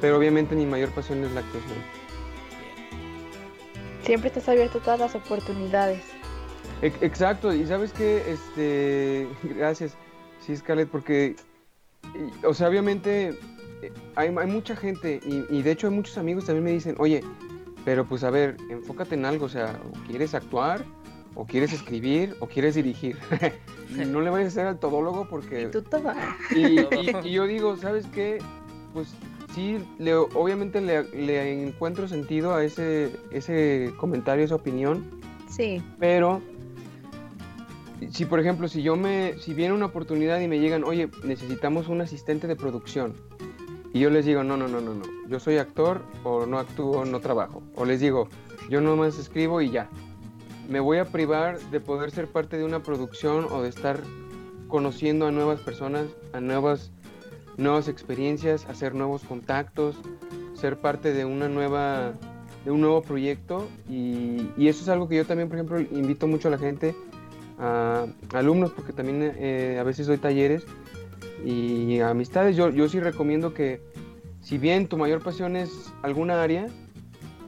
pero 0.00 0.18
obviamente 0.18 0.56
mi 0.56 0.66
mayor 0.66 0.90
pasión 0.90 1.22
es 1.24 1.30
la 1.32 1.40
actuación. 1.40 1.78
Siempre 4.02 4.28
estás 4.28 4.48
abierto 4.48 4.78
a 4.78 4.82
todas 4.82 5.00
las 5.00 5.14
oportunidades. 5.14 6.02
Exacto, 6.82 7.52
y 7.52 7.66
sabes 7.66 7.92
que, 7.92 8.32
este, 8.32 9.28
gracias, 9.56 9.96
sí, 10.44 10.56
Scarlett, 10.56 10.88
porque, 10.88 11.36
o 12.44 12.54
sea, 12.54 12.68
obviamente 12.68 13.38
eh, 13.82 13.92
hay, 14.16 14.28
hay 14.28 14.46
mucha 14.46 14.76
gente 14.76 15.20
y, 15.24 15.44
y, 15.48 15.62
de 15.62 15.72
hecho 15.72 15.88
hay 15.88 15.94
muchos 15.94 16.18
amigos 16.18 16.46
también 16.46 16.64
me 16.64 16.72
dicen, 16.72 16.94
oye, 16.98 17.22
pero 17.84 18.04
pues 18.04 18.24
a 18.24 18.30
ver, 18.30 18.56
enfócate 18.68 19.14
en 19.14 19.24
algo, 19.24 19.46
o 19.46 19.48
sea, 19.48 19.80
quieres 20.06 20.34
actuar, 20.34 20.84
o 21.34 21.46
quieres 21.46 21.72
escribir, 21.72 22.36
o 22.40 22.46
quieres 22.46 22.74
dirigir. 22.74 23.16
no 23.90 24.20
le 24.20 24.30
vayas 24.30 24.46
a 24.46 24.48
hacer 24.48 24.66
al 24.66 24.78
todólogo 24.78 25.26
porque... 25.28 25.62
Y 25.62 25.66
tú 25.66 25.82
todo. 25.82 26.12
Y, 26.54 27.30
yo 27.30 27.46
digo, 27.46 27.76
¿sabes 27.76 28.06
qué? 28.12 28.38
Pues 28.92 29.14
sí, 29.54 29.78
le, 29.98 30.14
obviamente 30.14 30.80
le, 30.80 31.04
le, 31.04 31.64
encuentro 31.68 32.08
sentido 32.08 32.54
a 32.54 32.64
ese, 32.64 33.12
ese 33.30 33.92
comentario, 33.96 34.44
esa 34.44 34.56
opinión. 34.56 35.04
Sí. 35.48 35.82
Pero 35.98 36.42
si 38.10 38.24
por 38.24 38.40
ejemplo, 38.40 38.68
si 38.68 38.82
yo 38.82 38.96
me, 38.96 39.34
si 39.38 39.54
viene 39.54 39.74
una 39.74 39.86
oportunidad 39.86 40.40
y 40.40 40.48
me 40.48 40.58
llegan, 40.58 40.84
oye, 40.84 41.08
necesitamos 41.22 41.88
un 41.88 42.00
asistente 42.00 42.46
de 42.46 42.56
producción, 42.56 43.14
y 43.92 44.00
yo 44.00 44.10
les 44.10 44.24
digo, 44.24 44.44
no, 44.44 44.56
no, 44.56 44.68
no, 44.68 44.80
no, 44.80 44.94
no, 44.94 45.02
yo 45.28 45.40
soy 45.40 45.58
actor 45.58 46.02
o 46.24 46.46
no 46.46 46.58
actúo, 46.58 47.04
no 47.04 47.20
trabajo, 47.20 47.62
o 47.76 47.84
les 47.84 48.00
digo, 48.00 48.28
yo 48.68 48.80
nomás 48.80 49.18
escribo 49.18 49.60
y 49.60 49.70
ya, 49.70 49.88
me 50.68 50.80
voy 50.80 50.98
a 50.98 51.04
privar 51.04 51.58
de 51.58 51.80
poder 51.80 52.10
ser 52.10 52.28
parte 52.28 52.56
de 52.56 52.64
una 52.64 52.82
producción 52.82 53.46
o 53.50 53.62
de 53.62 53.68
estar 53.68 54.00
conociendo 54.68 55.26
a 55.26 55.32
nuevas 55.32 55.60
personas, 55.60 56.06
a 56.32 56.40
nuevas, 56.40 56.92
nuevas 57.56 57.88
experiencias, 57.88 58.64
hacer 58.66 58.94
nuevos 58.94 59.22
contactos, 59.24 59.96
ser 60.54 60.78
parte 60.78 61.12
de 61.12 61.24
una 61.24 61.48
nueva 61.48 62.12
de 62.64 62.70
un 62.70 62.82
nuevo 62.82 63.00
proyecto 63.00 63.68
y, 63.88 64.50
y 64.56 64.68
eso 64.68 64.82
es 64.82 64.88
algo 64.90 65.08
que 65.08 65.16
yo 65.16 65.24
también 65.24 65.48
por 65.48 65.56
ejemplo 65.56 65.80
invito 65.80 66.26
mucho 66.26 66.48
a 66.48 66.50
la 66.50 66.58
gente 66.58 66.94
a 67.60 68.06
alumnos, 68.32 68.72
porque 68.72 68.92
también 68.92 69.34
eh, 69.36 69.76
a 69.78 69.82
veces 69.82 70.06
doy 70.06 70.16
talleres 70.16 70.64
y 71.44 72.00
amistades. 72.00 72.56
Yo, 72.56 72.70
yo 72.70 72.88
sí 72.88 73.00
recomiendo 73.00 73.52
que, 73.52 73.82
si 74.40 74.58
bien 74.58 74.88
tu 74.88 74.96
mayor 74.96 75.22
pasión 75.22 75.56
es 75.56 75.92
alguna 76.02 76.42
área, 76.42 76.68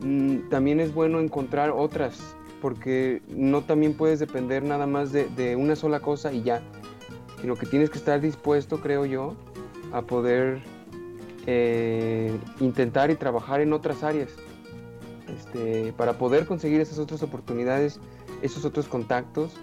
mm, 0.00 0.50
también 0.50 0.80
es 0.80 0.92
bueno 0.92 1.18
encontrar 1.18 1.70
otras, 1.70 2.36
porque 2.60 3.22
no 3.28 3.62
también 3.62 3.94
puedes 3.94 4.18
depender 4.18 4.62
nada 4.62 4.86
más 4.86 5.12
de, 5.12 5.56
una 5.56 5.74
sola 5.76 6.00
cosa 6.00 6.32
y 6.32 6.42
ya, 6.42 6.62
sino 7.40 7.56
que 7.56 7.66
tienes 7.66 7.88
que 7.88 7.98
estar 7.98 8.20
dispuesto, 8.20 8.80
creo 8.80 9.06
yo, 9.06 9.34
a 9.92 10.02
poder 10.02 10.60
eh, 11.46 12.36
intentar 12.60 13.10
y 13.10 13.14
trabajar 13.14 13.62
en 13.62 13.72
otras 13.72 14.02
áreas. 14.02 14.30
Este, 15.28 15.94
para 15.94 16.18
poder 16.18 16.44
conseguir 16.44 16.82
esas 16.82 16.98
otras 16.98 17.22
oportunidades, 17.22 17.98
esos 18.42 18.66
otros 18.66 18.86
contactos 18.86 19.58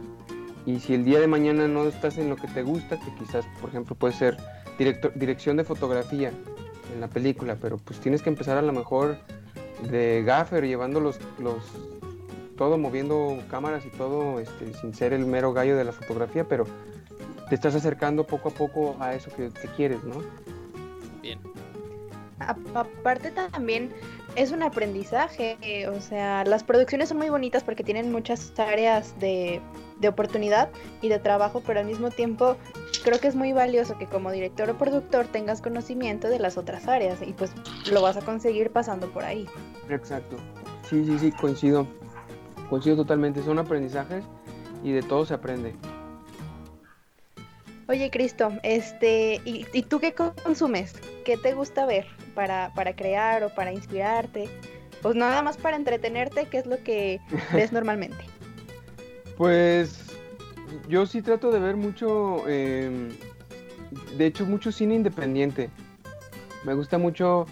y 0.66 0.80
si 0.80 0.94
el 0.94 1.06
día 1.06 1.20
de 1.20 1.28
mañana 1.28 1.68
no 1.68 1.86
estás 1.86 2.18
en 2.18 2.30
lo 2.30 2.36
que 2.36 2.48
te 2.48 2.64
gusta, 2.64 3.00
que 3.00 3.14
quizás, 3.16 3.46
por 3.62 3.70
ejemplo, 3.70 3.96
puede 3.96 4.14
ser 4.14 4.38
director, 4.78 5.12
dirección 5.16 5.58
de 5.58 5.64
fotografía 5.64 6.32
en 6.94 7.02
la 7.02 7.08
película, 7.08 7.58
pero 7.60 7.78
pues 7.78 8.00
tienes 8.00 8.22
que 8.22 8.30
empezar 8.30 8.58
a 8.58 8.62
lo 8.62 8.74
mejor 8.74 9.18
de 9.90 10.24
gaffer, 10.26 10.66
llevando 10.66 11.00
los, 11.00 11.20
los 11.40 11.64
todo 12.58 12.78
moviendo 12.78 13.42
cámaras 13.50 13.86
y 13.86 13.90
todo, 13.90 14.40
este, 14.40 14.74
sin 14.74 14.94
ser 14.94 15.14
el 15.14 15.26
mero 15.26 15.54
gallo 15.54 15.78
de 15.78 15.86
la 15.86 15.92
fotografía, 15.92 16.44
pero 16.44 16.66
te 17.48 17.56
estás 17.56 17.74
acercando 17.76 18.26
poco 18.26 18.50
a 18.50 18.52
poco 18.52 18.98
a 19.00 19.16
eso 19.16 19.32
que, 19.34 19.50
que 19.50 19.68
quieres, 19.70 20.04
¿no? 20.04 20.16
Bien. 21.22 21.40
Aparte 22.40 23.32
también 23.32 23.92
es 24.36 24.52
un 24.52 24.64
aprendizaje, 24.64 25.88
o 25.88 26.00
sea, 26.02 26.44
las 26.46 26.64
producciones 26.64 27.10
son 27.10 27.18
muy 27.18 27.30
bonitas 27.30 27.64
porque 27.64 27.84
tienen 27.84 28.12
muchas 28.12 28.54
áreas 28.58 29.20
de, 29.20 29.62
de, 30.00 30.08
oportunidad 30.08 30.70
y 31.02 31.10
de 31.10 31.20
trabajo, 31.20 31.62
pero 31.66 31.80
al 31.80 31.86
mismo 31.86 32.10
tiempo 32.10 32.58
creo 33.04 33.20
que 33.20 33.28
es 33.28 33.36
muy 33.36 33.54
valioso 33.54 33.98
que 33.98 34.06
como 34.06 34.32
director 34.32 34.70
o 34.70 34.78
productor 34.78 35.28
tengas 35.28 35.62
conocimiento 35.62 36.30
de 36.30 36.40
las 36.40 36.58
otras 36.58 36.88
áreas 36.88 37.20
y 37.22 37.34
pues 37.34 37.52
lo 37.92 38.02
vas 38.02 38.18
a 38.18 38.22
conseguir 38.22 38.72
pasando 38.72 39.10
por 39.10 39.24
ahí. 39.24 39.48
Exacto, 39.90 40.38
sí, 40.90 41.04
sí, 41.06 41.18
sí, 41.20 41.32
coincido, 41.32 41.88
coincido 42.70 42.96
totalmente, 42.96 43.44
son 43.44 43.60
aprendizajes 43.60 44.24
y 44.84 44.92
de 44.92 45.02
todo 45.02 45.26
se 45.26 45.34
aprende. 45.34 45.76
Oye, 47.88 48.12
Cristo, 48.12 48.52
este, 48.62 49.42
¿y, 49.46 49.66
¿y, 49.74 49.82
tú 49.82 50.00
qué 50.00 50.14
consumes? 50.14 50.94
¿Qué 51.26 51.38
te 51.38 51.56
gusta 51.56 51.88
ver 51.88 52.06
para, 52.30 52.72
para 52.76 52.96
crear 52.96 53.44
o 53.44 53.50
para 53.50 53.72
inspirarte? 53.72 54.50
Pues 55.02 55.16
nada 55.16 55.42
más 55.42 55.58
para 55.58 55.78
entretenerte, 55.78 56.48
¿qué 56.48 56.58
es 56.58 56.66
lo 56.66 56.82
que 56.84 57.22
ves 57.54 57.72
normalmente? 57.72 58.24
Pues 59.38 60.10
yo 60.88 61.06
sí 61.06 61.22
trato 61.22 61.52
de 61.52 61.60
ver 61.60 61.78
mucho, 61.78 62.44
eh, 62.48 63.10
de 64.18 64.26
hecho, 64.26 64.46
mucho 64.46 64.72
cine 64.72 64.96
independiente. 64.96 65.70
Me 66.64 66.74
gusta 66.74 66.98
mucho, 66.98 67.46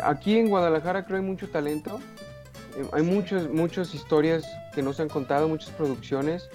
aquí 0.00 0.38
en 0.38 0.48
Guadalajara 0.48 1.04
creo 1.04 1.18
hay 1.18 1.24
mucho 1.24 1.48
talento. 1.48 2.00
Eh, 2.76 2.86
hay 2.92 3.02
muchos, 3.02 3.48
muchas 3.50 3.94
historias 3.94 4.44
que 4.74 4.82
no 4.82 4.92
se 4.92 5.02
han 5.02 5.08
contado, 5.08 5.48
muchas 5.48 5.70
producciones. 5.70 6.48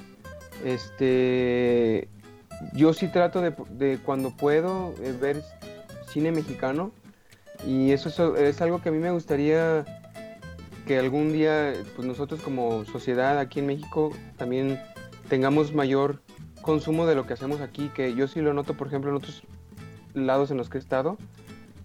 Este, 0.63 2.08
yo 2.73 2.93
sí 2.93 3.08
trato 3.08 3.41
de, 3.41 3.97
cuando 4.06 4.32
puedo 4.32 4.93
eh, 5.01 5.13
ver 5.19 5.43
cine 6.12 6.32
mexicano 6.32 6.91
y 7.65 7.91
eso 7.91 8.36
es, 8.36 8.62
algo 8.62 8.82
que 8.82 8.89
a 8.89 8.91
mí 8.91 8.97
me 8.97 9.12
gustaría 9.12 9.86
que 10.86 10.99
algún 10.99 11.32
día 11.32 11.73
pues 11.95 12.08
nosotros 12.08 12.41
como 12.41 12.84
sociedad 12.86 13.39
aquí 13.39 13.60
en 13.60 13.67
México 13.67 14.12
también 14.38 14.80
tengamos 15.30 15.73
mayor 15.73 16.21
consumo 16.62 17.06
de 17.06 17.15
lo 17.15 17.26
que 17.26 17.34
hacemos 17.34 17.62
aquí, 17.62 17.89
que 17.95 18.15
yo 18.15 18.28
sí 18.28 18.41
lo 18.41 18.54
noto 18.54 18.73
por 18.73 18.88
ejemplo 18.88 19.10
en 19.12 19.17
otros 19.17 19.43
lados 20.13 20.52
en 20.52 20.58
los 20.58 20.69
que 20.69 20.78
he 20.78 20.82
estado, 20.82 21.17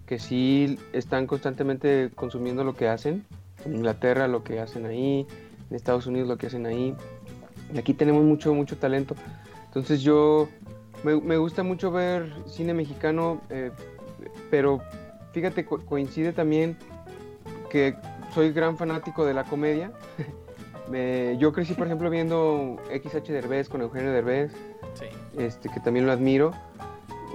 que 0.05 0.19
sí 0.19 0.77
están 0.93 1.27
constantemente 1.27 2.11
consumiendo 2.15 2.63
lo 2.63 2.75
que 2.75 2.87
hacen, 2.87 3.25
en 3.65 3.75
Inglaterra 3.75 4.27
lo 4.27 4.43
que 4.43 4.59
hacen 4.59 4.85
ahí, 4.85 5.25
en 5.69 5.75
Estados 5.75 6.07
Unidos 6.07 6.27
lo 6.27 6.37
que 6.37 6.47
hacen 6.47 6.65
ahí, 6.65 6.95
y 7.73 7.77
aquí 7.77 7.93
tenemos 7.93 8.23
mucho, 8.23 8.53
mucho 8.53 8.77
talento. 8.77 9.15
Entonces 9.65 10.01
yo 10.01 10.49
me, 11.03 11.37
gusta 11.37 11.63
mucho 11.63 11.91
ver 11.91 12.33
cine 12.47 12.73
mexicano, 12.73 13.41
eh, 13.49 13.71
pero 14.49 14.81
fíjate, 15.31 15.65
coincide 15.65 16.33
también 16.33 16.77
que 17.69 17.95
soy 18.33 18.51
gran 18.51 18.77
fanático 18.77 19.25
de 19.25 19.33
la 19.33 19.43
comedia. 19.43 19.91
yo 21.37 21.53
crecí, 21.53 21.73
por 21.73 21.87
ejemplo, 21.87 22.09
viendo 22.09 22.77
XH 22.91 23.31
Derbez 23.31 23.69
con 23.69 23.81
Eugenio 23.81 24.11
Derbez, 24.11 24.51
este, 25.37 25.69
que 25.69 25.79
también 25.79 26.05
lo 26.05 26.11
admiro, 26.11 26.51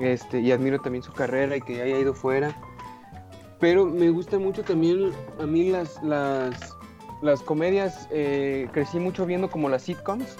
este, 0.00 0.40
y 0.40 0.50
admiro 0.52 0.80
también 0.80 1.02
su 1.02 1.12
carrera 1.12 1.56
y 1.56 1.60
que 1.60 1.80
haya 1.80 1.98
ido 1.98 2.14
fuera. 2.14 2.56
Pero 3.60 3.86
me 3.86 4.10
gusta 4.10 4.38
mucho 4.38 4.62
también 4.62 5.12
a 5.40 5.46
mí 5.46 5.70
las, 5.70 6.02
las, 6.02 6.76
las 7.22 7.40
comedias, 7.42 8.08
eh, 8.10 8.68
crecí 8.72 8.98
mucho 8.98 9.24
viendo 9.24 9.48
como 9.50 9.68
las 9.68 9.82
sitcoms. 9.82 10.36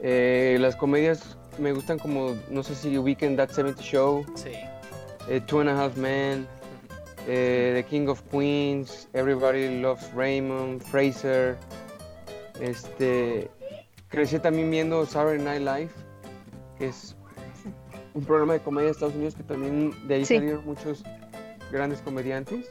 Eh, 0.00 0.58
las 0.60 0.76
comedias 0.76 1.38
me 1.58 1.72
gustan 1.72 1.98
como, 1.98 2.34
no 2.50 2.62
sé 2.62 2.74
si 2.74 2.98
ubiquen 2.98 3.36
That 3.36 3.50
70 3.50 3.82
Show, 3.82 4.26
sí. 4.34 4.50
Eh, 5.28 5.40
Two 5.46 5.60
and 5.60 5.68
a 5.70 5.76
Half 5.84 5.96
Men, 5.96 6.46
eh, 7.28 7.72
The 7.74 7.84
King 7.84 8.08
of 8.08 8.22
Queens, 8.30 9.08
Everybody 9.12 9.80
Loves 9.80 10.12
Raymond, 10.14 10.82
Fraser. 10.82 11.56
Este, 12.60 13.50
crecí 14.08 14.38
también 14.38 14.70
viendo 14.70 15.04
Saturday 15.06 15.38
Night 15.38 15.60
Live, 15.60 15.90
que 16.78 16.88
es 16.88 17.14
un 18.14 18.24
programa 18.24 18.54
de 18.54 18.60
comedia 18.60 18.86
de 18.86 18.92
Estados 18.92 19.14
Unidos 19.14 19.34
que 19.34 19.42
también 19.42 19.92
de 20.08 20.14
ahí 20.14 20.24
sí. 20.24 20.36
salieron 20.36 20.64
muchos 20.64 21.02
grandes 21.70 22.00
comediantes. 22.00 22.70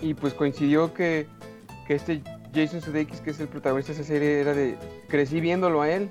Y 0.00 0.12
pues 0.14 0.34
coincidió 0.34 0.92
que, 0.92 1.26
que 1.86 1.94
este 1.94 2.20
Jason 2.54 2.82
Sudeikis, 2.82 3.20
que 3.20 3.30
es 3.30 3.40
el 3.40 3.48
protagonista 3.48 3.92
de 3.92 4.00
esa 4.00 4.06
serie, 4.06 4.40
era 4.40 4.52
de 4.52 4.76
crecí 5.08 5.40
viéndolo 5.40 5.80
a 5.80 5.90
él. 5.90 6.10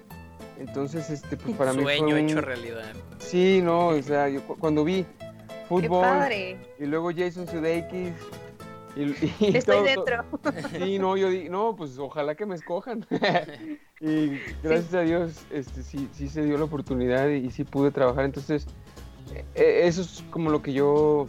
Entonces, 0.59 1.09
este, 1.09 1.38
pues 1.38 1.55
para 1.57 1.73
mí 1.73 1.84
Sueño 1.84 2.09
fue 2.09 2.21
un... 2.21 2.29
hecho 2.29 2.41
realidad. 2.41 2.93
Sí, 3.19 3.61
no, 3.63 3.89
o 3.89 4.01
sea, 4.01 4.27
yo 4.29 4.41
cu- 4.47 4.57
cuando 4.57 4.84
vi 4.84 5.05
Qué 5.82 5.89
padre. 5.89 6.57
y 6.80 6.86
luego 6.86 7.11
Jason 7.15 7.47
Sudeikis 7.47 8.13
y, 8.95 9.01
y 9.45 9.55
Estoy 9.55 9.76
todo- 9.78 9.84
dentro. 9.84 10.24
Sí, 10.78 10.99
no, 10.99 11.17
yo 11.17 11.30
di, 11.30 11.49
no, 11.49 11.76
pues 11.76 11.97
ojalá 11.97 12.36
que 12.36 12.45
me 12.45 12.55
escojan. 12.55 13.05
y 13.99 14.38
gracias 14.61 14.93
a 14.93 15.01
Dios, 15.01 15.45
este, 15.51 15.82
sí, 15.82 16.07
sí 16.13 16.30
se 16.30 16.43
dio 16.43 16.57
la 16.57 16.65
oportunidad 16.65 17.28
y, 17.30 17.49
sí 17.49 17.63
pude 17.63 17.89
trabajar. 17.91 18.26
Entonces, 18.26 18.67
eh, 19.55 19.82
eso 19.86 20.01
es 20.01 20.24
como 20.30 20.49
lo 20.51 20.61
que 20.61 20.74
yo 20.74 21.28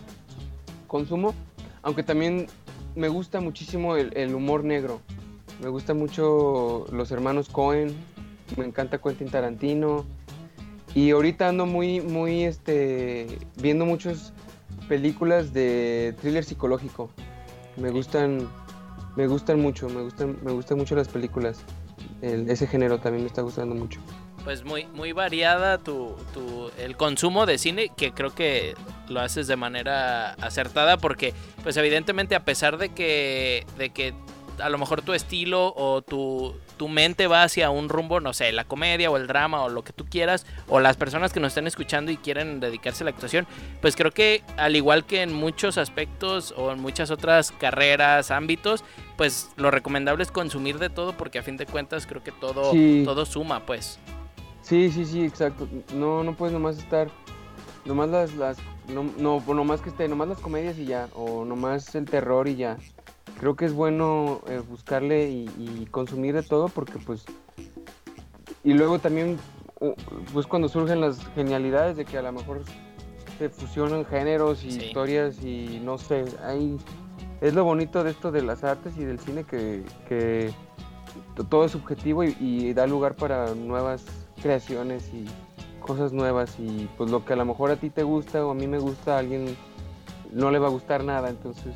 consumo. 0.88 1.34
Aunque 1.82 2.02
también 2.02 2.48
me 2.94 3.08
gusta 3.08 3.40
muchísimo 3.40 3.96
el, 3.96 4.14
el 4.16 4.34
humor 4.34 4.62
negro. 4.64 5.00
Me 5.62 5.68
gusta 5.68 5.94
mucho 5.94 6.84
los 6.92 7.10
hermanos 7.12 7.48
Cohen. 7.48 7.94
Me 8.58 8.66
encanta 8.66 8.98
Quentin 8.98 9.30
Tarantino. 9.30 10.04
Y 10.94 11.10
ahorita 11.12 11.48
ando 11.48 11.64
muy, 11.64 12.00
muy, 12.02 12.44
este, 12.44 13.26
viendo 13.60 13.86
muchas 13.86 14.33
películas 14.88 15.52
de 15.52 16.14
thriller 16.20 16.44
psicológico. 16.44 17.10
Me 17.76 17.90
gustan, 17.90 18.48
me 19.16 19.26
gustan 19.26 19.60
mucho, 19.60 19.88
me 19.88 20.02
gustan, 20.02 20.38
me 20.42 20.52
gustan 20.52 20.78
mucho 20.78 20.94
las 20.94 21.08
películas. 21.08 21.58
El- 22.22 22.48
ese 22.50 22.66
género 22.66 22.98
también 22.98 23.22
me 23.24 23.28
está 23.28 23.42
gustando 23.42 23.74
mucho. 23.74 24.00
Pues 24.44 24.62
muy, 24.62 24.86
muy 24.88 25.12
variada 25.12 25.78
tu, 25.78 26.16
tu, 26.34 26.70
el 26.78 26.96
consumo 26.98 27.46
de 27.46 27.56
cine, 27.56 27.90
que 27.96 28.12
creo 28.12 28.34
que 28.34 28.74
lo 29.08 29.20
haces 29.20 29.46
de 29.46 29.56
manera 29.56 30.32
acertada, 30.34 30.98
porque, 30.98 31.32
pues 31.62 31.76
evidentemente, 31.78 32.34
a 32.34 32.44
pesar 32.44 32.76
de 32.76 32.90
que, 32.90 33.64
de 33.78 33.88
que 33.90 34.12
a 34.60 34.68
lo 34.68 34.78
mejor 34.78 35.02
tu 35.02 35.12
estilo 35.12 35.72
o 35.76 36.02
tu, 36.02 36.54
tu 36.76 36.88
mente 36.88 37.26
va 37.26 37.42
hacia 37.42 37.70
un 37.70 37.88
rumbo, 37.88 38.20
no 38.20 38.32
sé, 38.32 38.52
la 38.52 38.64
comedia 38.64 39.10
o 39.10 39.16
el 39.16 39.26
drama 39.26 39.62
o 39.62 39.68
lo 39.68 39.82
que 39.84 39.92
tú 39.92 40.04
quieras, 40.04 40.46
o 40.68 40.80
las 40.80 40.96
personas 40.96 41.32
que 41.32 41.40
nos 41.40 41.48
estén 41.48 41.66
escuchando 41.66 42.10
y 42.10 42.16
quieren 42.16 42.60
dedicarse 42.60 43.02
a 43.02 43.06
la 43.06 43.10
actuación, 43.10 43.46
pues 43.80 43.96
creo 43.96 44.10
que 44.12 44.42
al 44.56 44.76
igual 44.76 45.04
que 45.04 45.22
en 45.22 45.32
muchos 45.32 45.78
aspectos 45.78 46.54
o 46.56 46.70
en 46.72 46.80
muchas 46.80 47.10
otras 47.10 47.50
carreras, 47.52 48.30
ámbitos, 48.30 48.84
pues 49.16 49.50
lo 49.56 49.70
recomendable 49.70 50.22
es 50.22 50.30
consumir 50.30 50.78
de 50.78 50.90
todo, 50.90 51.12
porque 51.16 51.38
a 51.38 51.42
fin 51.42 51.56
de 51.56 51.66
cuentas 51.66 52.06
creo 52.06 52.22
que 52.22 52.32
todo, 52.32 52.72
Sí. 52.72 53.02
todo 53.04 53.24
suma, 53.26 53.60
pues. 53.66 53.98
Sí, 54.62 54.90
sí, 54.90 55.04
sí, 55.04 55.24
exacto. 55.24 55.68
No, 55.94 56.24
no 56.24 56.34
puedes 56.34 56.52
nomás 56.52 56.78
estar, 56.78 57.08
nomás 57.84 58.08
las, 58.08 58.32
las, 58.34 58.56
no, 58.88 59.04
no, 59.18 59.42
nomás 59.54 59.80
que 59.82 59.90
esté, 59.90 60.08
nomás 60.08 60.28
las 60.28 60.38
comedias 60.38 60.78
y 60.78 60.86
ya, 60.86 61.08
o 61.14 61.44
nomás 61.44 61.94
el 61.94 62.06
terror 62.06 62.48
y 62.48 62.56
ya. 62.56 62.78
Creo 63.38 63.56
que 63.56 63.64
es 63.66 63.72
bueno 63.74 64.40
eh, 64.48 64.62
buscarle 64.68 65.28
y, 65.30 65.44
y 65.58 65.86
consumir 65.90 66.34
de 66.34 66.42
todo 66.42 66.68
porque 66.68 66.98
pues, 66.98 67.26
y 68.62 68.72
luego 68.72 68.98
también, 68.98 69.38
pues 70.32 70.46
cuando 70.46 70.68
surgen 70.68 71.00
las 71.00 71.18
genialidades 71.34 71.96
de 71.96 72.04
que 72.04 72.16
a 72.18 72.22
lo 72.22 72.32
mejor 72.32 72.62
se 73.38 73.48
fusionan 73.48 74.04
géneros 74.06 74.64
y 74.64 74.70
Sí. 74.70 74.80
historias 74.86 75.42
y 75.42 75.80
no 75.84 75.98
sé, 75.98 76.24
hay, 76.42 76.78
es 77.40 77.54
lo 77.54 77.64
bonito 77.64 78.04
de 78.04 78.12
esto 78.12 78.30
de 78.30 78.42
las 78.42 78.64
artes 78.64 78.96
y 78.96 79.04
del 79.04 79.18
cine 79.18 79.44
que, 79.44 79.82
que 80.08 80.50
to- 81.36 81.44
todo 81.44 81.64
es 81.64 81.72
subjetivo 81.72 82.22
y, 82.24 82.36
y 82.40 82.72
da 82.72 82.86
lugar 82.86 83.16
para 83.16 83.54
nuevas 83.54 84.04
creaciones 84.40 85.10
y 85.12 85.26
cosas 85.80 86.12
nuevas 86.12 86.54
y 86.58 86.88
pues 86.96 87.10
lo 87.10 87.24
que 87.24 87.32
a 87.34 87.36
lo 87.36 87.44
mejor 87.44 87.70
a 87.72 87.76
ti 87.76 87.90
te 87.90 88.04
gusta 88.04 88.46
o 88.46 88.52
a 88.52 88.54
mí 88.54 88.66
me 88.66 88.78
gusta 88.78 89.16
a 89.16 89.18
alguien 89.18 89.54
no 90.32 90.50
le 90.50 90.58
va 90.58 90.68
a 90.68 90.70
gustar 90.70 91.04
nada 91.04 91.28
entonces 91.28 91.74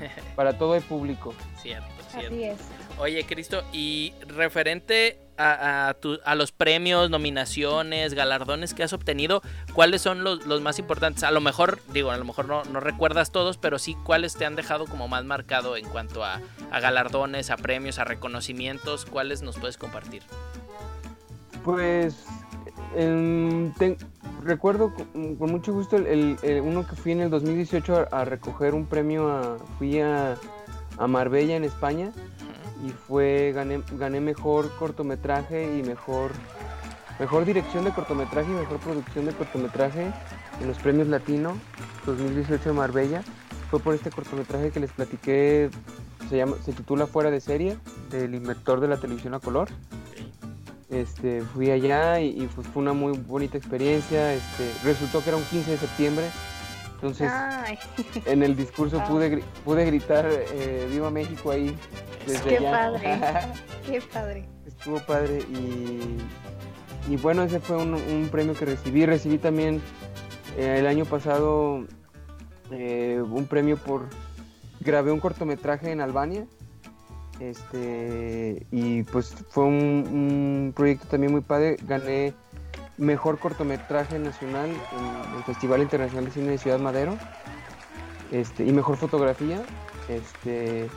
para 0.36 0.56
todo 0.58 0.74
hay 0.74 0.80
público 0.80 1.34
Cierto, 1.60 1.86
cierto. 2.10 2.34
Así 2.34 2.44
es. 2.44 2.58
Oye, 2.98 3.24
Cristo, 3.26 3.62
y 3.72 4.14
referente 4.26 5.18
a, 5.36 5.88
a 5.88 5.94
tu- 5.94 6.18
a 6.24 6.34
los 6.34 6.50
premios, 6.52 7.10
nominaciones, 7.10 8.14
galardones 8.14 8.72
que 8.72 8.82
has 8.84 8.92
obtenido, 8.94 9.42
¿cuáles 9.74 10.00
son 10.00 10.24
los, 10.24 10.46
los 10.46 10.62
más 10.62 10.78
importantes? 10.78 11.22
A 11.24 11.30
lo 11.30 11.40
mejor, 11.42 11.78
digo, 11.92 12.10
a 12.10 12.16
lo 12.16 12.24
mejor 12.24 12.46
no, 12.46 12.64
no 12.64 12.80
recuerdas 12.80 13.32
todos, 13.32 13.58
pero 13.58 13.78
sí 13.78 13.96
cuáles 14.04 14.34
te 14.34 14.46
han 14.46 14.56
dejado 14.56 14.86
como 14.86 15.08
más 15.08 15.24
marcado 15.24 15.76
en 15.76 15.86
cuanto 15.88 16.24
a, 16.24 16.40
a 16.70 16.80
galardones, 16.80 17.50
a 17.50 17.56
premios, 17.58 17.98
a 17.98 18.04
reconocimientos, 18.04 19.04
¿cuáles 19.04 19.42
nos 19.42 19.58
puedes 19.58 19.76
compartir? 19.76 20.22
pues 21.64 22.24
recuerdo 24.42 24.92
con, 24.94 25.50
mucho 25.50 25.72
gusto 25.72 25.96
el, 25.96 26.38
uno 26.62 26.86
que 26.86 26.96
fui 26.96 27.12
en 27.12 27.20
el 27.20 27.30
2018 27.30 28.08
a, 28.10 28.20
a 28.20 28.24
recoger 28.24 28.74
un 28.74 28.86
premio 28.86 29.28
a, 29.28 29.58
fui 29.78 30.00
a, 30.00 30.36
a 30.98 31.06
Marbella 31.06 31.56
en 31.56 31.64
España 31.64 32.12
y 32.84 32.90
fue 32.90 33.52
gané, 33.52 33.82
gané 33.92 34.20
mejor 34.20 34.70
cortometraje 34.78 35.78
y 35.78 35.82
mejor 35.82 36.32
mejor 37.18 37.44
dirección 37.44 37.84
de 37.84 37.92
cortometraje 37.92 38.50
y 38.50 38.54
mejor 38.54 38.78
producción 38.78 39.24
de 39.24 39.32
cortometraje 39.32 40.12
en 40.60 40.68
los 40.68 40.78
premios 40.78 41.08
latino 41.08 41.56
2018 42.04 42.70
de 42.70 42.72
Marbella. 42.74 43.22
Fue 43.70 43.80
por 43.80 43.94
este 43.94 44.10
cortometraje 44.10 44.70
que 44.70 44.80
les 44.80 44.92
platiqué 44.92 45.70
se 46.28 46.36
llama 46.36 46.56
se 46.64 46.72
titula 46.72 47.06
fuera 47.06 47.30
de 47.30 47.40
serie 47.40 47.78
del 48.10 48.34
inventor 48.34 48.80
de 48.80 48.88
la 48.88 48.96
televisión 48.98 49.34
a 49.34 49.40
color 49.40 49.68
este 50.90 51.42
fui 51.42 51.70
allá 51.70 52.20
y, 52.20 52.42
y, 52.42 52.46
pues 52.54 52.66
fue 52.68 52.82
una 52.82 52.92
muy 52.92 53.16
bonita 53.18 53.58
experiencia 53.58 54.32
este 54.34 54.70
resultó 54.84 55.22
que 55.22 55.30
era 55.30 55.36
un 55.36 55.44
15 55.44 55.72
de 55.72 55.76
septiembre 55.78 56.26
entonces 56.94 57.30
Ay, 57.32 57.78
en 58.26 58.42
el 58.42 58.56
discurso 58.56 58.98
Wow. 59.00 59.08
pude, 59.08 59.42
pude 59.64 59.84
gritar 59.84 60.26
eh, 60.30 60.86
Viva 60.90 61.10
México 61.10 61.50
ahí 61.50 61.76
desde 62.26 62.48
Qué 62.48 62.56
allá. 62.58 62.70
padre. 62.70 63.20
qué 63.86 64.00
padre. 64.12 64.48
Estuvo 64.66 64.98
padre 65.00 65.40
y, 65.50 66.16
y 67.12 67.16
bueno, 67.16 67.42
ese 67.44 67.60
fue 67.60 67.76
un, 67.76 67.94
un 67.94 68.28
premio 68.30 68.54
que 68.54 68.64
recibí. 68.64 69.04
Recibí 69.06 69.38
también 69.38 69.80
eh, 70.56 70.76
el 70.78 70.86
año 70.86 71.04
pasado 71.04 71.84
eh, 72.70 73.22
un 73.24 73.46
premio 73.46 73.76
por... 73.76 74.08
Grabé 74.80 75.12
un 75.12 75.20
cortometraje 75.20 75.90
en 75.92 76.00
Albania 76.00 76.46
este 77.40 78.66
y 78.70 79.02
pues 79.04 79.34
fue 79.50 79.64
un, 79.64 79.74
un 79.74 80.72
proyecto 80.74 81.06
también 81.08 81.32
muy 81.32 81.40
padre. 81.42 81.76
Gané 81.86 82.32
mejor 82.98 83.38
cortometraje 83.38 84.18
nacional 84.18 84.70
en 84.70 85.36
el 85.38 85.44
Festival 85.44 85.82
Internacional 85.82 86.24
de 86.26 86.30
Cine 86.30 86.48
de 86.52 86.58
Ciudad 86.58 86.78
Madero 86.78 87.16
este, 88.32 88.64
y 88.64 88.72
mejor 88.72 88.96
fotografía. 88.96 89.62
Este, 90.08 90.88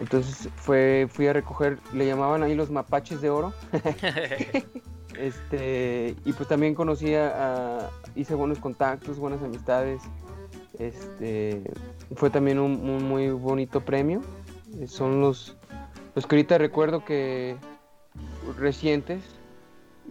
entonces 0.00 0.48
fue, 0.56 1.08
fui 1.10 1.26
a 1.28 1.32
recoger, 1.32 1.78
le 1.92 2.06
llamaban 2.06 2.42
ahí 2.42 2.54
los 2.54 2.70
mapaches 2.70 3.20
de 3.20 3.30
oro. 3.30 3.52
Este, 5.18 6.14
y 6.26 6.32
pues 6.34 6.46
también 6.46 6.74
conocí 6.74 7.14
a, 7.14 7.78
a- 7.86 7.90
hice 8.14 8.34
buenos 8.34 8.58
contactos, 8.58 9.18
buenas 9.18 9.42
amistades. 9.42 10.02
Este, 10.78 11.62
fue 12.16 12.28
también 12.28 12.58
un, 12.58 12.72
un 12.88 13.02
muy 13.08 13.30
bonito 13.30 13.80
premio. 13.80 14.20
Son 14.86 15.22
los, 15.22 15.56
los 16.16 16.26
que 16.26 16.34
ahorita 16.34 16.58
recuerdo 16.58 17.04
que 17.04 17.56
recientes. 18.58 19.22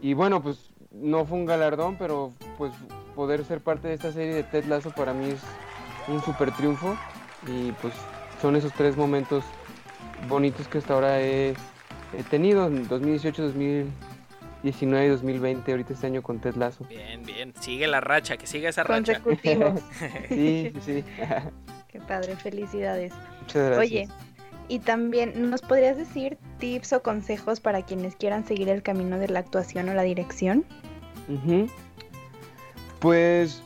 Y 0.01 0.13
bueno, 0.13 0.41
pues 0.41 0.69
no 0.91 1.25
fue 1.25 1.39
un 1.39 1.45
galardón, 1.45 1.97
pero 1.97 2.31
pues 2.57 2.71
poder 3.15 3.43
ser 3.43 3.59
parte 3.59 3.87
de 3.87 3.95
esta 3.95 4.11
serie 4.11 4.35
de 4.35 4.43
Ted 4.43 4.65
Lasso 4.65 4.91
para 4.91 5.13
mí 5.13 5.31
es 5.31 5.41
un 6.07 6.21
super 6.21 6.51
triunfo. 6.51 6.95
Y 7.47 7.71
pues 7.81 7.93
son 8.39 8.55
esos 8.55 8.71
tres 8.73 8.95
momentos 8.95 9.43
bonitos 10.29 10.67
que 10.67 10.77
hasta 10.77 10.93
ahora 10.93 11.21
he, 11.21 11.55
he 12.13 12.23
tenido 12.29 12.67
en 12.67 12.87
2018, 12.87 13.41
2019 13.41 15.05
y 15.07 15.09
2020, 15.09 15.71
ahorita 15.71 15.93
este 15.93 16.05
año 16.05 16.21
con 16.21 16.39
Ted 16.39 16.55
Lasso. 16.55 16.85
Bien, 16.87 17.23
bien, 17.23 17.51
sigue 17.59 17.87
la 17.87 17.99
racha, 17.99 18.37
que 18.37 18.45
siga 18.45 18.69
esa 18.69 18.83
racha. 18.83 19.21
Sí, 20.29 20.71
sí, 20.71 20.81
sí. 20.81 21.03
qué 21.87 21.99
padre, 21.99 22.35
felicidades. 22.35 23.11
Muchas 23.41 23.65
gracias. 23.65 23.79
Oye, 23.79 24.07
y 24.67 24.79
también, 24.79 25.49
¿nos 25.49 25.61
podrías 25.61 25.97
decir 25.97 26.37
tips 26.59 26.93
o 26.93 27.01
consejos 27.01 27.59
para 27.59 27.83
quienes 27.83 28.15
quieran 28.15 28.45
seguir 28.45 28.69
el 28.69 28.81
camino 28.81 29.17
de 29.19 29.27
la 29.27 29.39
actuación 29.39 29.89
o 29.89 29.93
la 29.93 30.03
dirección? 30.03 30.65
Pues, 32.99 33.61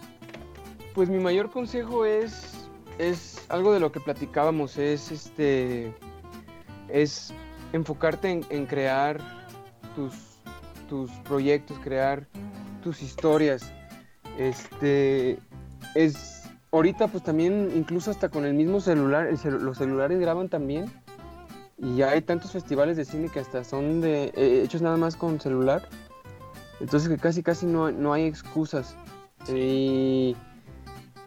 pues 0.93 1.10
mi 1.10 1.20
mayor 1.20 1.50
consejo 1.50 2.06
es, 2.06 2.68
es 2.97 3.45
algo 3.50 3.74
de 3.74 3.80
lo 3.80 3.91
que 3.91 4.00
platicábamos, 4.00 4.78
es 4.78 5.12
este, 5.12 5.93
es 6.89 7.34
enfocarte 7.74 8.30
en, 8.30 8.45
en 8.50 8.66
crear 8.66 9.20
tus, 9.95 10.14
tus 10.89 11.12
proyectos, 11.20 11.78
crear 11.80 12.28
tus 12.82 13.02
historias. 13.02 13.72
Este, 14.38 15.38
es, 15.95 16.39
ahorita 16.72 17.08
pues 17.08 17.24
también, 17.24 17.72
incluso 17.76 18.12
hasta 18.12 18.30
con 18.30 18.46
el 18.46 18.54
mismo 18.54 18.80
celular, 18.82 19.28
el 19.28 19.38
celu- 19.38 19.60
los 19.60 19.78
celulares 19.78 20.20
graban 20.20 20.50
también. 20.50 20.86
Y 21.78 21.96
ya 21.96 22.10
hay 22.10 22.22
tantos 22.22 22.52
festivales 22.52 22.98
de 22.98 23.06
cine 23.06 23.30
que 23.30 23.40
hasta 23.40 23.64
son 23.64 24.02
de, 24.02 24.34
eh, 24.36 24.62
hechos 24.66 24.82
nada 24.82 24.98
más 24.98 25.16
con 25.16 25.40
celular. 25.40 25.88
Entonces 26.82 27.08
que 27.10 27.18
casi 27.18 27.42
casi 27.42 27.66
no, 27.66 27.92
no 27.92 28.12
hay 28.14 28.24
excusas. 28.26 28.96
Y, 29.48 30.36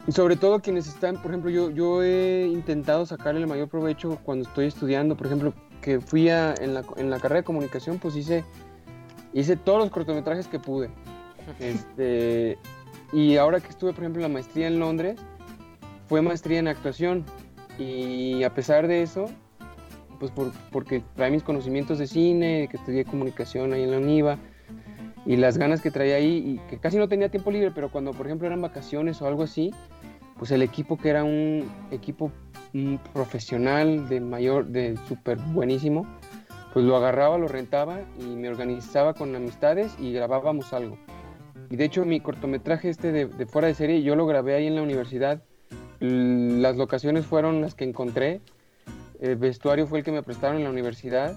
y 0.06 0.12
sobre 0.12 0.36
todo 0.36 0.60
quienes 0.60 0.86
están, 0.88 1.16
por 1.22 1.30
ejemplo, 1.30 1.50
yo, 1.50 1.70
yo 1.70 2.02
he 2.02 2.46
intentado 2.46 3.06
sacarle 3.06 3.40
el 3.40 3.46
mayor 3.46 3.68
provecho 3.68 4.18
cuando 4.24 4.46
estoy 4.46 4.66
estudiando. 4.66 5.16
Por 5.16 5.26
ejemplo, 5.26 5.54
que 5.80 6.00
fui 6.00 6.28
a, 6.28 6.54
en, 6.54 6.74
la, 6.74 6.84
en 6.96 7.08
la 7.10 7.18
carrera 7.18 7.40
de 7.40 7.44
comunicación, 7.44 7.98
pues 7.98 8.14
hice, 8.14 8.44
hice 9.32 9.56
todos 9.56 9.78
los 9.78 9.90
cortometrajes 9.90 10.46
que 10.48 10.58
pude. 10.58 10.90
Este, 11.58 12.56
y 13.12 13.36
ahora 13.36 13.58
que 13.60 13.68
estuve, 13.68 13.92
por 13.92 14.04
ejemplo, 14.04 14.20
en 14.24 14.30
la 14.30 14.34
maestría 14.34 14.68
en 14.68 14.78
Londres, 14.78 15.18
fue 16.12 16.20
maestría 16.20 16.58
en 16.58 16.68
actuación. 16.68 17.24
Y 17.78 18.42
a 18.42 18.52
pesar 18.52 18.86
de 18.86 19.00
eso, 19.00 19.30
pues 20.20 20.30
por, 20.30 20.52
porque 20.70 21.02
trae 21.16 21.30
mis 21.30 21.42
conocimientos 21.42 21.98
de 21.98 22.06
cine, 22.06 22.68
que 22.70 22.76
estudié 22.76 23.06
comunicación 23.06 23.72
ahí 23.72 23.84
en 23.84 23.92
la 23.92 23.96
UNIVA, 23.96 24.38
y 25.24 25.36
las 25.36 25.56
ganas 25.56 25.80
que 25.80 25.90
traía 25.90 26.16
ahí, 26.16 26.36
y 26.36 26.68
que 26.68 26.76
casi 26.76 26.98
no 26.98 27.08
tenía 27.08 27.30
tiempo 27.30 27.50
libre, 27.50 27.70
pero 27.74 27.90
cuando, 27.90 28.10
por 28.10 28.26
ejemplo, 28.26 28.46
eran 28.46 28.60
vacaciones 28.60 29.22
o 29.22 29.26
algo 29.26 29.42
así, 29.42 29.72
pues 30.36 30.50
el 30.50 30.60
equipo 30.60 30.98
que 30.98 31.08
era 31.08 31.24
un 31.24 31.64
equipo 31.90 32.30
profesional 33.14 34.06
de 34.10 34.20
mayor, 34.20 34.66
de 34.66 34.98
súper 35.08 35.38
buenísimo, 35.38 36.06
pues 36.74 36.84
lo 36.84 36.94
agarraba, 36.94 37.38
lo 37.38 37.48
rentaba 37.48 38.00
y 38.20 38.36
me 38.36 38.50
organizaba 38.50 39.14
con 39.14 39.34
amistades 39.34 39.96
y 39.98 40.12
grabábamos 40.12 40.74
algo. 40.74 40.98
Y 41.70 41.76
de 41.76 41.86
hecho 41.86 42.04
mi 42.04 42.20
cortometraje 42.20 42.90
este 42.90 43.12
de, 43.12 43.28
de 43.28 43.46
fuera 43.46 43.68
de 43.68 43.72
serie, 43.72 44.02
yo 44.02 44.14
lo 44.14 44.26
grabé 44.26 44.56
ahí 44.56 44.66
en 44.66 44.74
la 44.74 44.82
universidad. 44.82 45.42
Las 46.02 46.76
locaciones 46.76 47.26
fueron 47.26 47.60
las 47.60 47.74
que 47.74 47.84
encontré. 47.84 48.40
El 49.20 49.36
vestuario 49.36 49.86
fue 49.86 50.00
el 50.00 50.04
que 50.04 50.12
me 50.12 50.22
prestaron 50.22 50.56
en 50.56 50.64
la 50.64 50.70
universidad. 50.70 51.36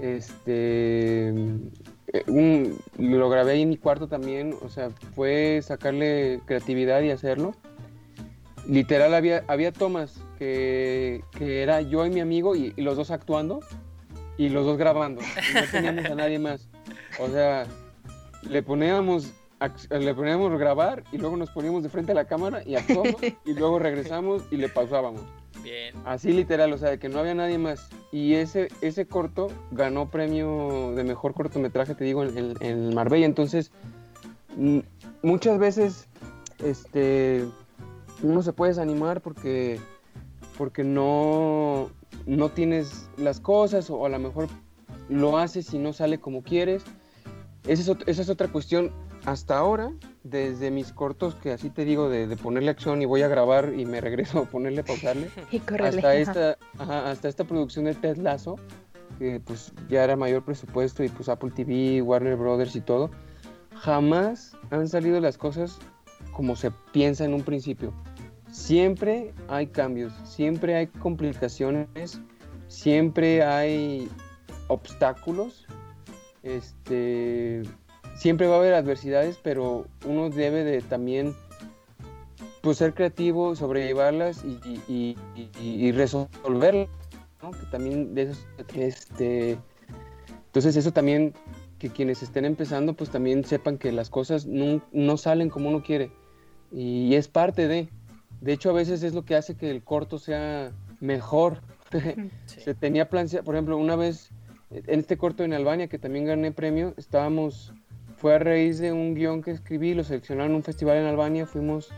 Este, 0.00 1.28
eh, 1.28 2.74
lo 2.98 3.30
grabé 3.30 3.52
ahí 3.52 3.62
en 3.62 3.70
mi 3.70 3.78
cuarto 3.78 4.08
también. 4.08 4.54
O 4.62 4.68
sea, 4.68 4.90
fue 5.14 5.60
sacarle 5.62 6.40
creatividad 6.46 7.02
y 7.02 7.10
hacerlo 7.10 7.54
literal 8.68 9.14
había, 9.14 9.42
había 9.48 9.72
tomas 9.72 10.20
que, 10.38 11.22
era 11.40 11.80
yo 11.80 12.06
y 12.06 12.10
mi 12.10 12.20
amigo 12.20 12.54
y, 12.54 12.72
los 12.76 12.96
dos 12.96 13.10
actuando 13.10 13.60
y 14.36 14.50
los 14.50 14.64
dos 14.64 14.78
grabando. 14.78 15.20
no 15.54 15.60
teníamos 15.72 16.04
a 16.04 16.14
nadie 16.14 16.38
más. 16.38 16.68
O 17.18 17.28
sea, 17.28 17.66
le 18.48 18.62
poníamos, 18.62 19.32
le 19.90 20.14
poníamos 20.14 20.58
grabar 20.58 21.04
y 21.12 21.18
luego 21.18 21.36
nos 21.36 21.50
poníamos 21.50 21.82
de 21.82 21.88
frente 21.88 22.12
a 22.12 22.14
la 22.14 22.26
cámara 22.26 22.62
y 22.64 22.76
actuamos 22.76 23.16
y 23.44 23.52
luego 23.54 23.78
regresamos 23.78 24.44
y 24.50 24.56
le 24.56 24.68
pausábamos. 24.68 25.22
Bien. 25.62 25.94
Así 26.04 26.32
literal, 26.32 26.72
o 26.72 26.78
sea, 26.78 26.90
de 26.90 26.98
que 26.98 27.08
no 27.08 27.18
había 27.18 27.34
nadie 27.34 27.58
más. 27.58 27.88
Y 28.12 28.34
ese, 28.34 28.68
ese 28.80 29.06
corto 29.06 29.48
ganó 29.72 30.10
premio 30.10 30.92
de 30.94 31.02
mejor 31.02 31.34
cortometraje, 31.34 31.94
te 31.94 32.04
digo, 32.04 32.22
en, 32.22 32.54
en 32.60 32.94
Marbella. 32.94 33.26
Entonces, 33.26 33.72
muchas 35.22 35.58
veces, 35.58 36.08
este 36.62 37.44
uno 38.22 38.42
se 38.42 38.52
puede 38.52 38.72
desanimar 38.72 39.20
porque, 39.20 39.78
porque 40.56 40.84
no, 40.84 41.90
no 42.26 42.48
tienes 42.50 43.08
las 43.16 43.40
cosas 43.40 43.90
o 43.90 44.04
a 44.06 44.08
lo 44.08 44.18
mejor 44.18 44.48
lo 45.08 45.38
haces 45.38 45.72
y 45.72 45.78
no 45.78 45.92
sale 45.92 46.18
como 46.18 46.42
quieres. 46.42 46.82
Esa 47.66 47.92
es, 47.92 47.98
esa 48.06 48.22
es 48.22 48.28
otra 48.28 48.48
cuestión. 48.48 48.90
Hasta 49.28 49.58
ahora, 49.58 49.92
desde 50.22 50.70
mis 50.70 50.90
cortos, 50.90 51.34
que 51.34 51.52
así 51.52 51.68
te 51.68 51.84
digo, 51.84 52.08
de, 52.08 52.34
ponerle 52.38 52.70
acción 52.70 53.02
y 53.02 53.04
voy 53.04 53.20
a 53.20 53.28
grabar 53.28 53.74
y 53.76 53.84
me 53.84 54.00
regreso 54.00 54.38
a 54.38 54.44
ponerle, 54.46 54.82
pausarle, 54.82 55.28
hasta, 55.84 56.14
esta, 56.14 56.56
hasta 56.78 57.28
esta 57.28 57.44
producción 57.44 57.84
de 57.84 57.94
Ted 57.94 58.16
Lasso, 58.16 58.56
que 59.18 59.38
pues 59.38 59.74
ya 59.90 60.02
era 60.02 60.16
mayor 60.16 60.46
presupuesto 60.46 61.04
y 61.04 61.10
pues 61.10 61.28
Apple 61.28 61.50
TV, 61.50 62.00
Warner 62.00 62.36
Brothers 62.36 62.74
y 62.74 62.80
todo, 62.80 63.10
jamás 63.74 64.56
han 64.70 64.88
salido 64.88 65.20
las 65.20 65.36
cosas 65.36 65.78
como 66.32 66.56
se 66.56 66.70
piensa 66.92 67.26
en 67.26 67.34
un 67.34 67.42
principio. 67.42 67.92
Siempre 68.50 69.34
hay 69.48 69.66
cambios, 69.66 70.14
siempre 70.24 70.74
hay 70.74 70.86
complicaciones, 70.86 72.18
siempre 72.68 73.42
hay 73.42 74.08
obstáculos, 74.68 75.66
este, 76.42 77.62
siempre 78.18 78.46
va 78.46 78.56
a 78.56 78.58
haber 78.58 78.74
adversidades, 78.74 79.38
pero 79.42 79.86
uno 80.06 80.28
debe 80.28 80.64
de 80.64 80.82
también 80.82 81.34
pues, 82.60 82.78
ser 82.78 82.92
creativo, 82.92 83.56
sobrellevarlas 83.56 84.44
y, 84.44 85.16
y, 85.58 85.92
resolverlas, 85.92 86.88
que 87.40 87.66
también 87.70 88.14
de 88.14 88.22
eso, 88.22 88.40
este, 88.74 89.58
entonces 90.46 90.76
eso 90.76 90.92
también 90.92 91.32
que 91.78 91.90
quienes 91.90 92.22
estén 92.22 92.44
empezando 92.44 92.94
pues 92.94 93.10
también 93.10 93.44
sepan 93.44 93.78
que 93.78 93.92
las 93.92 94.10
cosas 94.10 94.46
no, 94.46 94.82
no 94.92 95.16
salen 95.16 95.48
como 95.48 95.68
uno 95.68 95.82
quiere. 95.82 96.10
Y 96.72 97.14
es 97.14 97.28
parte 97.28 97.68
de, 97.68 97.88
de 98.40 98.52
hecho, 98.52 98.70
a 98.70 98.74
veces 98.74 99.02
es 99.02 99.14
lo 99.14 99.24
que 99.24 99.36
hace 99.36 99.56
que 99.56 99.70
el 99.70 99.82
corto 99.82 100.18
sea 100.18 100.72
mejor. 101.00 101.60
Se 102.46 102.74
tenía 102.74 103.08
plan, 103.08 103.28
por 103.44 103.54
ejemplo, 103.54 103.76
una 103.76 103.96
vez 103.96 104.30
en 104.70 105.00
este 105.00 105.16
corto 105.16 105.44
en 105.44 105.54
Albania, 105.54 105.88
que 105.88 105.98
también 105.98 106.26
gané 106.26 106.52
premio, 106.52 106.94
estábamos, 106.96 107.72
fue 108.18 108.34
a 108.34 108.38
raíz 108.38 108.78
de 108.78 108.92
un 108.92 109.14
guion 109.14 109.42
que 109.42 109.52
escribí, 109.52 109.94
lo 109.94 110.04
seleccionaron 110.04 110.50
en 110.50 110.56
un 110.56 110.62
festival 110.62 110.98
en 110.98 111.06
Albania, 111.06 111.46
fuimos 111.46 111.88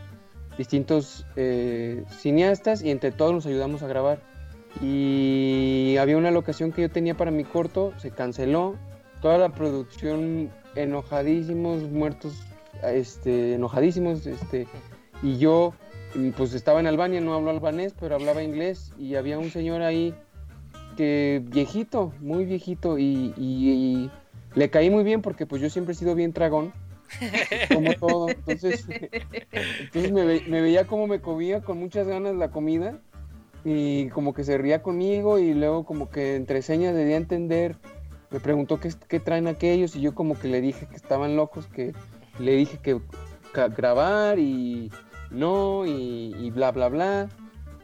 distintos 0.57 1.25
eh, 1.35 2.03
cineastas 2.19 2.83
y 2.83 2.91
entre 2.91 3.11
todos 3.11 3.33
nos 3.33 3.45
ayudamos 3.45 3.83
a 3.83 3.87
grabar. 3.87 4.19
Y 4.81 5.97
había 5.99 6.17
una 6.17 6.31
locación 6.31 6.71
que 6.71 6.83
yo 6.83 6.89
tenía 6.89 7.15
para 7.15 7.31
mi 7.31 7.43
corto, 7.43 7.93
se 7.97 8.11
canceló, 8.11 8.75
toda 9.21 9.37
la 9.37 9.49
producción 9.49 10.49
enojadísimos, 10.75 11.83
muertos, 11.83 12.33
este, 12.83 13.55
enojadísimos, 13.55 14.25
este, 14.25 14.67
y 15.21 15.37
yo 15.37 15.73
pues 16.35 16.53
estaba 16.53 16.79
en 16.79 16.87
Albania, 16.87 17.21
no 17.21 17.33
habló 17.33 17.51
albanés, 17.51 17.93
pero 17.99 18.15
hablaba 18.15 18.43
inglés 18.43 18.91
y 18.97 19.15
había 19.15 19.39
un 19.39 19.49
señor 19.49 19.81
ahí 19.81 20.13
que 20.97 21.41
viejito, 21.45 22.13
muy 22.19 22.45
viejito 22.45 22.97
y, 22.99 24.09
le 24.55 24.69
caí 24.69 24.89
muy 24.89 25.03
bien 25.03 25.21
porque 25.21 25.45
pues 25.45 25.61
yo 25.61 25.69
siempre 25.69 25.93
he 25.93 25.95
sido 25.95 26.15
bien 26.15 26.33
tragón, 26.33 26.71
como 27.73 27.93
todo, 27.93 28.29
entonces, 28.29 28.85
me, 29.93 30.61
veía 30.61 30.87
como 30.87 31.07
me 31.07 31.19
comía 31.19 31.61
con 31.61 31.77
muchas 31.77 32.07
ganas 32.07 32.35
la 32.35 32.51
comida 32.51 32.99
y 33.63 34.09
como 34.09 34.33
que 34.33 34.43
se 34.43 34.57
ría 34.57 34.81
conmigo 34.81 35.39
y 35.39 35.53
luego 35.53 35.85
como 35.85 36.09
que 36.09 36.35
entre 36.35 36.61
señas 36.61 36.95
le 36.95 37.05
di 37.05 37.13
a 37.13 37.17
entender, 37.17 37.75
me 38.29 38.39
preguntó 38.39 38.79
qué, 38.79 38.91
qué 39.07 39.19
traen 39.19 39.47
aquellos 39.47 39.95
y 39.95 40.01
yo 40.01 40.15
como 40.15 40.39
que 40.39 40.47
le 40.47 40.61
dije 40.61 40.87
que 40.87 40.95
estaban 40.95 41.35
locos, 41.35 41.67
que 41.67 41.93
le 42.39 42.55
dije 42.55 42.79
que 42.81 42.99
grabar 43.75 44.39
y 44.39 44.89
no, 45.31 45.85
y, 45.85 46.51
bla, 46.51 46.71
bla, 46.71 46.89
bla. 46.89 47.29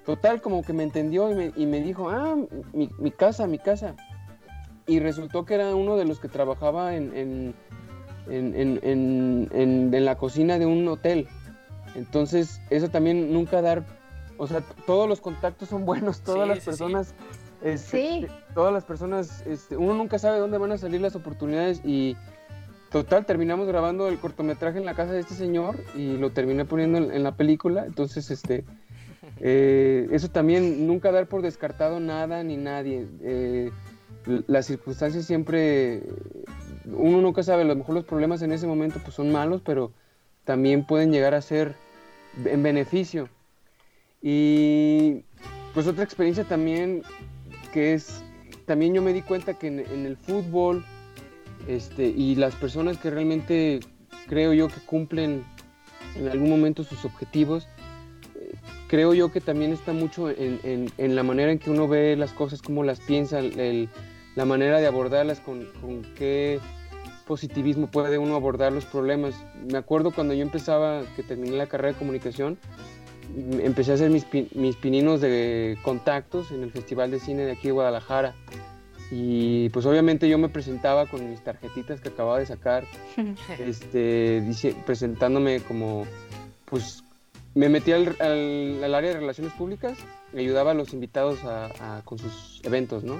Total, 0.05 0.41
como 0.41 0.63
que 0.63 0.73
me 0.73 0.83
entendió 0.83 1.29
y 1.31 1.65
me, 1.65 1.81
dijo, 1.81 2.09
ah, 2.09 2.35
mi, 2.73 3.11
casa, 3.11 3.47
mi 3.47 3.59
casa. 3.59 3.95
Y 4.87 4.99
resultó 4.99 5.45
que 5.45 5.55
era 5.55 5.75
uno 5.75 5.97
de 5.97 6.05
los 6.05 6.19
que 6.19 6.29
trabajaba 6.29 6.95
en, 6.95 7.53
en, 8.27 10.05
la 10.05 10.17
cocina 10.17 10.57
de 10.57 10.65
un 10.65 10.87
hotel. 10.87 11.27
Entonces, 11.95 12.61
eso 12.69 12.89
también 12.89 13.33
nunca 13.33 13.61
dar, 13.61 13.85
o 14.37 14.47
sea, 14.47 14.61
todos 14.85 15.07
los 15.09 15.21
contactos 15.21 15.69
son 15.69 15.85
buenos, 15.85 16.21
todas 16.21 16.47
las 16.47 16.63
personas, 16.63 17.13
este, 17.61 18.27
todas 18.53 18.71
las 18.71 18.85
personas, 18.85 19.45
este, 19.45 19.75
uno 19.75 19.93
nunca 19.93 20.19
sabe 20.19 20.39
dónde 20.39 20.57
van 20.57 20.71
a 20.71 20.77
salir 20.77 21.01
las 21.01 21.15
oportunidades 21.15 21.81
y 21.83 22.15
Total, 22.91 23.25
terminamos 23.25 23.67
grabando 23.67 24.07
el 24.07 24.17
cortometraje 24.17 24.77
en 24.77 24.85
la 24.85 24.93
casa 24.93 25.11
de 25.11 25.19
este 25.19 25.33
señor 25.33 25.75
y 25.93 26.15
lo 26.17 26.29
terminé 26.29 26.63
poniendo 26.63 26.97
en, 26.97 27.21
la 27.21 27.35
película. 27.35 27.85
Entonces, 27.85 28.31
este, 28.31 28.63
eh, 29.41 30.07
eso 30.11 30.29
también, 30.29 30.87
nunca 30.87 31.11
dar 31.11 31.27
por 31.27 31.41
descartado 31.41 31.99
nada 31.99 32.43
ni 32.43 32.55
nadie. 32.55 33.05
Eh, 33.21 33.71
las 34.47 34.65
circunstancias 34.65 35.25
siempre, 35.25 36.03
uno 36.85 37.21
nunca 37.21 37.43
sabe, 37.43 37.63
a 37.63 37.65
lo 37.65 37.75
mejor 37.75 37.95
los 37.95 38.05
problemas 38.05 38.41
en 38.41 38.51
ese 38.51 38.67
momento 38.67 38.99
pues 39.03 39.15
son 39.15 39.31
malos, 39.31 39.61
pero 39.63 39.91
también 40.43 40.85
pueden 40.85 41.11
llegar 41.11 41.33
a 41.33 41.41
ser 41.41 41.75
en 42.45 42.63
beneficio. 42.63 43.29
Y 44.21 45.23
pues 45.73 45.87
otra 45.87 46.03
experiencia 46.03 46.43
también 46.43 47.03
que 47.71 47.93
es, 47.93 48.23
también 48.65 48.93
yo 48.93 49.01
me 49.01 49.13
di 49.13 49.21
cuenta 49.21 49.53
que 49.53 49.67
en 49.67 50.05
el 50.05 50.17
fútbol, 50.17 50.83
este, 51.67 52.07
y 52.07 52.35
las 52.35 52.55
personas 52.55 52.97
que 52.97 53.09
realmente 53.09 53.79
creo 54.27 54.53
yo 54.53 54.67
que 54.67 54.79
cumplen 54.85 55.43
en 56.15 56.27
algún 56.27 56.49
momento 56.49 56.83
sus 56.83 57.05
objetivos, 57.05 57.67
eh, 58.35 58.55
creo 58.87 59.13
yo 59.13 59.31
que 59.31 59.41
también 59.41 59.73
está 59.73 59.93
mucho 59.93 60.29
en, 60.29 60.89
la 60.97 61.23
manera 61.23 61.51
en 61.51 61.59
que 61.59 61.69
uno 61.69 61.87
ve 61.87 62.15
las 62.15 62.31
cosas, 62.31 62.61
cómo 62.61 62.83
las 62.83 62.99
piensa, 62.99 63.41
la 64.37 64.45
manera 64.45 64.79
de 64.79 64.85
abordarlas, 64.85 65.39
con, 65.41 65.67
qué 66.15 66.59
positivismo 67.25 67.87
puede 67.87 68.19
uno 68.19 68.35
abordar 68.35 68.71
los 68.71 68.85
problemas. 68.85 69.33
Me 69.69 69.79
acuerdo 69.79 70.11
cuando 70.11 70.35
yo 70.35 70.43
empezaba, 70.43 71.01
que 71.15 71.23
terminé 71.23 71.57
la 71.57 71.65
carrera 71.65 71.93
de 71.93 71.99
comunicación, 71.99 72.59
empecé 73.35 73.91
a 73.91 73.95
hacer 73.95 74.11
mis, 74.11 74.27
mis 74.53 74.75
pininos 74.75 75.21
de 75.21 75.77
contactos 75.81 76.51
en 76.51 76.61
el 76.61 76.71
Festival 76.71 77.09
de 77.09 77.19
Cine 77.19 77.45
de 77.45 77.53
aquí 77.53 77.67
de 77.67 77.71
Guadalajara 77.71 78.35
y 79.09 79.69
pues 79.69 79.85
obviamente 79.85 80.27
yo 80.27 80.37
me 80.37 80.49
presentaba 80.49 81.05
con 81.05 81.29
mis 81.29 81.43
tarjetitas 81.43 81.99
que 81.99 82.09
acababa 82.09 82.39
de 82.39 82.45
sacar, 82.45 82.85
este, 83.59 84.43
presentándome 84.85 85.61
como, 85.61 86.05
pues 86.65 87.03
me 87.55 87.69
metí 87.69 87.91
al, 87.91 88.15
área 88.19 89.13
de 89.13 89.19
relaciones 89.19 89.51
públicas 89.53 89.97
y 90.31 90.39
ayudaba 90.39 90.71
a 90.71 90.73
los 90.75 90.93
invitados 90.93 91.39
con 92.05 92.19
sus 92.19 92.61
eventos, 92.63 93.03
¿no? 93.03 93.19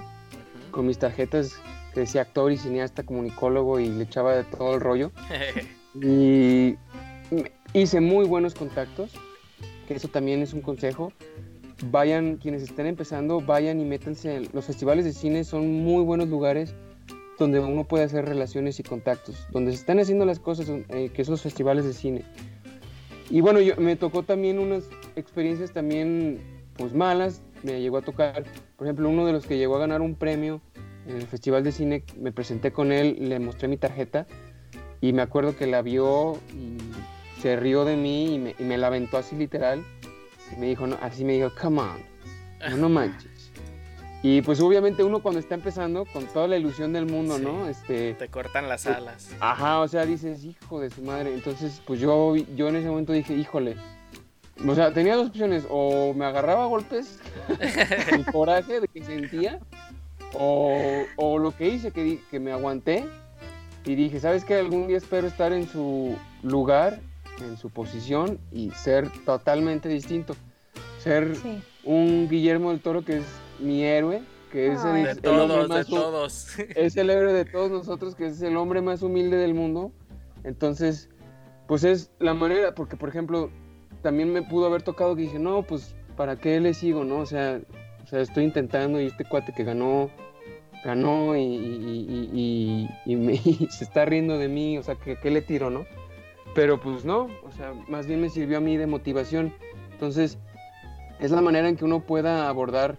Con 0.77 0.85
mis 0.85 0.99
tarjetas 0.99 1.59
que 1.91 2.01
decía 2.01 2.21
actor 2.21 2.51
y 2.51 2.57
cineasta, 2.57 3.01
comunicólogo 3.01 3.79
y 3.79 3.89
le 3.89 4.03
echaba 4.03 4.35
de 4.35 4.43
todo 4.43 4.75
el 4.75 4.79
rollo. 4.79 5.11
y 5.95 6.75
hice 7.73 7.99
muy 7.99 8.25
buenos 8.27 8.53
contactos, 8.53 9.11
que 9.87 9.95
eso 9.95 10.07
también 10.07 10.43
es 10.43 10.53
un 10.53 10.61
consejo. 10.61 11.11
Vayan, 11.85 12.37
quienes 12.37 12.61
estén 12.61 12.85
empezando, 12.85 13.41
vayan 13.41 13.79
y 13.79 13.85
métanse. 13.85 14.47
Los 14.53 14.65
festivales 14.65 15.03
de 15.03 15.13
cine 15.13 15.43
son 15.43 15.83
muy 15.83 16.03
buenos 16.03 16.27
lugares 16.27 16.75
donde 17.39 17.59
uno 17.59 17.83
puede 17.83 18.03
hacer 18.03 18.25
relaciones 18.25 18.79
y 18.79 18.83
contactos, 18.83 19.47
donde 19.51 19.71
se 19.71 19.79
están 19.79 19.99
haciendo 19.99 20.25
las 20.25 20.39
cosas, 20.39 20.69
eh, 20.69 21.09
que 21.11 21.25
son 21.25 21.31
los 21.31 21.41
festivales 21.41 21.85
de 21.85 21.93
cine. 21.93 22.23
Y 23.31 23.41
bueno, 23.41 23.61
yo, 23.61 23.75
me 23.77 23.95
tocó 23.95 24.21
también 24.21 24.59
unas 24.59 24.83
experiencias 25.15 25.71
también 25.71 26.39
pues 26.77 26.93
malas, 26.93 27.41
me 27.63 27.81
llegó 27.81 27.97
a 27.97 28.01
tocar, 28.03 28.43
por 28.75 28.85
ejemplo, 28.85 29.09
uno 29.09 29.25
de 29.25 29.33
los 29.33 29.47
que 29.47 29.57
llegó 29.57 29.75
a 29.77 29.79
ganar 29.79 30.01
un 30.01 30.13
premio 30.13 30.61
en 31.07 31.15
el 31.17 31.27
Festival 31.27 31.63
de 31.63 31.71
Cine, 31.71 32.03
me 32.17 32.31
presenté 32.31 32.71
con 32.71 32.91
él, 32.91 33.17
le 33.19 33.39
mostré 33.39 33.67
mi 33.67 33.77
tarjeta 33.77 34.27
y 35.01 35.13
me 35.13 35.21
acuerdo 35.21 35.55
que 35.55 35.67
la 35.67 35.81
vio 35.81 36.37
y 36.53 36.77
se 37.41 37.55
rió 37.55 37.85
de 37.85 37.95
mí 37.95 38.35
y 38.35 38.39
me, 38.39 38.55
y 38.57 38.63
me 38.63 38.77
la 38.77 38.87
aventó 38.87 39.17
así 39.17 39.35
literal. 39.35 39.83
Y 40.55 40.59
me 40.59 40.67
dijo, 40.67 40.87
no, 40.87 40.97
así 41.01 41.25
me 41.25 41.33
dijo, 41.33 41.51
come 41.59 41.81
on, 41.81 41.99
no, 42.69 42.77
no 42.77 42.89
manches. 42.89 43.51
Y 44.23 44.41
pues 44.41 44.59
obviamente 44.61 45.03
uno 45.03 45.21
cuando 45.21 45.39
está 45.39 45.55
empezando, 45.55 46.05
con 46.05 46.25
toda 46.25 46.47
la 46.47 46.57
ilusión 46.57 46.91
del 46.91 47.05
mundo, 47.05 47.37
¿no? 47.37 47.69
Este, 47.69 48.13
Te 48.15 48.27
cortan 48.29 48.67
las 48.67 48.87
alas. 48.87 49.29
Ajá, 49.39 49.79
o 49.79 49.87
sea, 49.87 50.05
dices, 50.05 50.43
hijo 50.43 50.79
de 50.79 50.89
su 50.89 51.03
madre. 51.03 51.33
Entonces, 51.33 51.81
pues 51.85 51.99
yo, 51.99 52.35
yo 52.35 52.69
en 52.69 52.77
ese 52.77 52.89
momento 52.89 53.13
dije, 53.13 53.35
híjole. 53.35 53.77
O 54.67 54.73
sea, 54.73 54.91
tenía 54.91 55.15
dos 55.15 55.27
opciones, 55.27 55.67
o 55.69 56.15
me 56.15 56.25
agarraba 56.25 56.63
a 56.63 56.67
golpes, 56.67 57.19
el 58.11 58.25
coraje 58.25 58.81
de 58.81 58.87
que 58.87 59.03
sentía, 59.03 59.59
o, 60.33 61.03
o 61.15 61.37
lo 61.39 61.51
que 61.55 61.69
hice, 61.69 61.91
que, 61.91 62.19
que 62.29 62.39
me 62.39 62.51
aguanté 62.51 63.05
y 63.87 63.95
dije, 63.95 64.19
¿sabes 64.19 64.43
qué? 64.43 64.55
Algún 64.55 64.87
día 64.87 64.97
espero 64.97 65.27
estar 65.27 65.53
en 65.53 65.67
su 65.67 66.15
lugar, 66.43 66.99
en 67.41 67.57
su 67.57 67.69
posición 67.69 68.37
y 68.51 68.71
ser 68.71 69.09
totalmente 69.23 69.87
distinto. 69.87 70.35
Ser 70.99 71.37
un 71.85 72.27
Guillermo 72.29 72.71
del 72.71 72.81
Toro 72.81 73.05
que 73.05 73.17
es 73.17 73.25
mi 73.59 73.83
héroe, 73.83 74.21
que 74.51 74.73
es 74.73 74.83
el, 74.83 75.03
de 75.03 75.15
todos, 75.15 75.69
de 75.69 75.85
todos. 75.85 76.59
Es 76.75 76.97
el 76.97 77.09
héroe 77.09 77.31
de 77.31 77.45
todos 77.45 77.71
nosotros, 77.71 78.15
que 78.15 78.27
es 78.27 78.41
el 78.41 78.57
hombre 78.57 78.81
más 78.81 79.01
humilde 79.01 79.37
del 79.37 79.53
mundo. 79.53 79.91
Entonces, 80.43 81.09
pues 81.67 81.83
es 81.83 82.11
la 82.19 82.33
manera, 82.33 82.75
porque 82.75 82.97
por 82.97 83.07
ejemplo, 83.09 83.49
también 84.01 84.33
me 84.33 84.41
pudo 84.41 84.65
haber 84.65 84.81
tocado 84.81 85.15
que 85.15 85.23
dije, 85.23 85.39
no, 85.39 85.63
pues, 85.63 85.95
¿para 86.15 86.35
qué 86.35 86.59
le 86.59 86.73
sigo, 86.73 87.03
no? 87.03 87.19
O 87.19 87.25
sea, 87.25 87.61
o 88.07 88.09
sea 88.09 88.21
estoy 88.21 88.45
intentando 88.45 89.01
y 89.01 89.07
este 89.07 89.25
cuate 89.25 89.51
que 89.53 89.65
ganó, 89.65 90.09
ganó 90.85 91.35
y, 91.35 91.43
y, 91.43 92.89
y, 93.05 93.15
me, 93.17 93.37
se 93.69 93.83
está 93.83 94.05
riendo 94.05 94.37
de 94.37 94.47
mí, 94.47 94.77
o 94.77 94.83
sea, 94.83 94.95
¿qué, 94.95 95.17
¿qué 95.17 95.29
le 95.29 95.41
tiro, 95.41 95.69
no? 95.69 95.85
Pero 96.55 96.79
pues 96.79 97.03
no, 97.03 97.27
o 97.43 97.51
sea, 97.51 97.73
más 97.89 98.07
bien 98.07 98.21
me 98.21 98.29
sirvió 98.29 98.59
a 98.59 98.61
mí 98.61 98.77
de 98.77 98.87
motivación. 98.87 99.53
Entonces, 99.91 100.37
es 101.19 101.31
la 101.31 101.41
manera 101.41 101.67
en 101.67 101.75
que 101.75 101.83
uno 101.83 101.99
pueda 101.99 102.47
abordar 102.47 102.97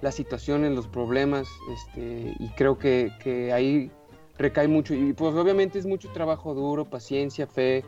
las 0.00 0.14
situaciones, 0.14 0.72
los 0.72 0.88
problemas, 0.88 1.46
este, 1.74 2.34
y 2.38 2.48
creo 2.56 2.78
que, 2.78 3.12
que, 3.22 3.52
ahí 3.52 3.90
recae 4.38 4.68
mucho. 4.68 4.94
Y 4.94 5.12
pues 5.12 5.34
obviamente 5.34 5.78
es 5.78 5.84
mucho 5.84 6.10
trabajo 6.12 6.54
duro, 6.54 6.86
paciencia, 6.86 7.46
fe, 7.46 7.84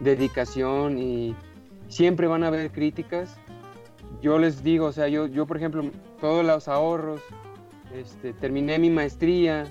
dedicación, 0.00 0.98
y 0.98 1.36
siempre 1.88 2.26
van 2.26 2.42
a 2.42 2.46
haber 2.46 2.70
críticas. 2.70 3.38
Yo 4.22 4.38
les 4.38 4.62
digo, 4.62 4.86
o 4.86 4.92
sea, 4.92 5.08
yo, 5.08 5.26
yo 5.26 5.46
por 5.46 5.56
ejemplo, 5.56 5.82
todos 6.20 6.44
los 6.44 6.68
ahorros, 6.68 7.22
este, 7.94 8.32
terminé 8.32 8.78
mi 8.78 8.90
maestría, 8.90 9.66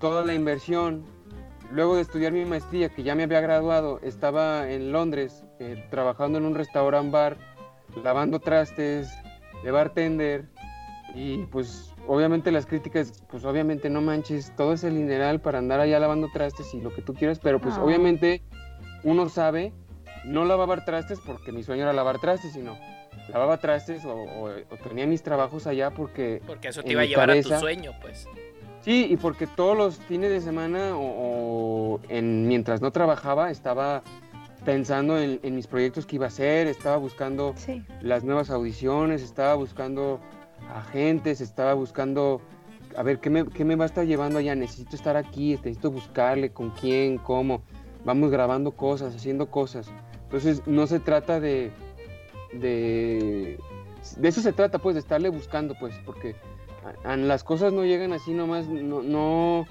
toda 0.00 0.24
la 0.24 0.34
inversión. 0.34 1.04
Luego 1.72 1.96
de 1.96 2.02
estudiar 2.02 2.32
mi 2.32 2.44
maestría, 2.44 2.88
que 2.88 3.02
ya 3.02 3.14
me 3.14 3.24
había 3.24 3.40
graduado, 3.40 4.00
estaba 4.02 4.70
en 4.70 4.90
Londres 4.92 5.44
eh, 5.58 5.86
trabajando 5.90 6.38
en 6.38 6.44
un 6.46 6.54
restaurant 6.54 7.10
bar, 7.10 7.36
lavando 8.02 8.40
trastes, 8.40 9.10
de 9.62 9.70
bartender, 9.70 10.46
y 11.14 11.38
pues 11.46 11.94
obviamente 12.06 12.52
las 12.52 12.64
críticas, 12.64 13.24
pues 13.30 13.44
obviamente 13.44 13.90
no 13.90 14.00
manches, 14.00 14.54
todo 14.56 14.72
es 14.74 14.84
el 14.84 14.94
mineral 14.94 15.40
para 15.40 15.58
andar 15.58 15.80
allá 15.80 15.98
lavando 15.98 16.28
trastes 16.32 16.72
y 16.74 16.80
lo 16.80 16.94
que 16.94 17.02
tú 17.02 17.12
quieras, 17.12 17.38
pero 17.38 17.58
pues 17.60 17.74
Ah. 17.76 17.82
obviamente 17.84 18.42
uno 19.04 19.28
sabe, 19.28 19.72
no 20.24 20.44
lavar 20.44 20.84
trastes 20.84 21.18
porque 21.26 21.52
mi 21.52 21.62
sueño 21.62 21.82
era 21.82 21.92
lavar 21.92 22.18
trastes, 22.18 22.52
sino 22.52 22.76
lavaba 23.28 23.58
trastes 23.58 24.04
o, 24.04 24.12
o- 24.14 24.48
o 24.50 24.76
tenía 24.88 25.06
mis 25.06 25.22
trabajos 25.22 25.66
allá 25.66 25.90
porque 25.90 26.40
Porque 26.46 26.68
eso 26.68 26.82
te 26.82 26.92
iba 26.92 27.02
a 27.02 27.04
llevar 27.04 27.30
a 27.30 27.40
tu 27.40 27.48
sueño, 27.50 27.92
pues. 28.00 28.26
Sí, 28.80 29.06
y 29.10 29.16
porque 29.16 29.46
todos 29.46 29.76
los 29.76 29.96
fines 29.96 30.30
de 30.30 30.40
semana 30.40 30.96
o, 30.96 31.94
o 31.96 32.00
en, 32.08 32.46
mientras 32.46 32.80
no 32.80 32.90
trabajaba 32.92 33.50
estaba 33.50 34.02
pensando 34.64 35.18
en, 35.18 35.40
en 35.42 35.54
mis 35.56 35.66
proyectos 35.66 36.06
que 36.06 36.16
iba 36.16 36.26
a 36.26 36.28
hacer, 36.28 36.66
estaba 36.66 36.96
buscando 36.96 37.54
Sí. 37.56 37.82
las 38.00 38.24
nuevas 38.24 38.50
audiciones, 38.50 39.22
estaba 39.22 39.54
buscando 39.54 40.20
agentes, 40.74 41.40
estaba 41.40 41.74
buscando 41.74 42.40
a 42.96 43.02
ver 43.02 43.20
qué 43.20 43.30
me, 43.30 43.46
qué 43.46 43.64
me 43.64 43.76
va 43.76 43.84
a 43.84 43.86
estar 43.86 44.06
llevando 44.06 44.38
allá, 44.38 44.54
necesito 44.54 44.96
estar 44.96 45.16
aquí, 45.16 45.52
necesito 45.56 45.90
buscarle 45.90 46.50
con 46.50 46.70
quién, 46.70 47.18
cómo, 47.18 47.62
vamos 48.04 48.30
grabando 48.30 48.72
cosas, 48.72 49.14
haciendo 49.14 49.50
cosas. 49.50 49.88
Entonces 50.24 50.62
no 50.66 50.86
se 50.86 50.98
trata 50.98 51.40
de, 51.40 51.70
de, 52.52 53.58
de 54.16 54.28
eso 54.28 54.40
se 54.40 54.52
trata 54.52 54.78
pues, 54.78 54.94
de 54.94 55.00
estarle 55.00 55.28
buscando 55.28 55.74
pues, 55.78 55.94
porque 56.04 56.34
a- 57.04 57.12
a- 57.12 57.16
las 57.16 57.44
cosas 57.44 57.72
no 57.72 57.84
llegan 57.84 58.12
así 58.12 58.32
nomás, 58.32 58.68
no, 58.68 59.02
no, 59.02 59.66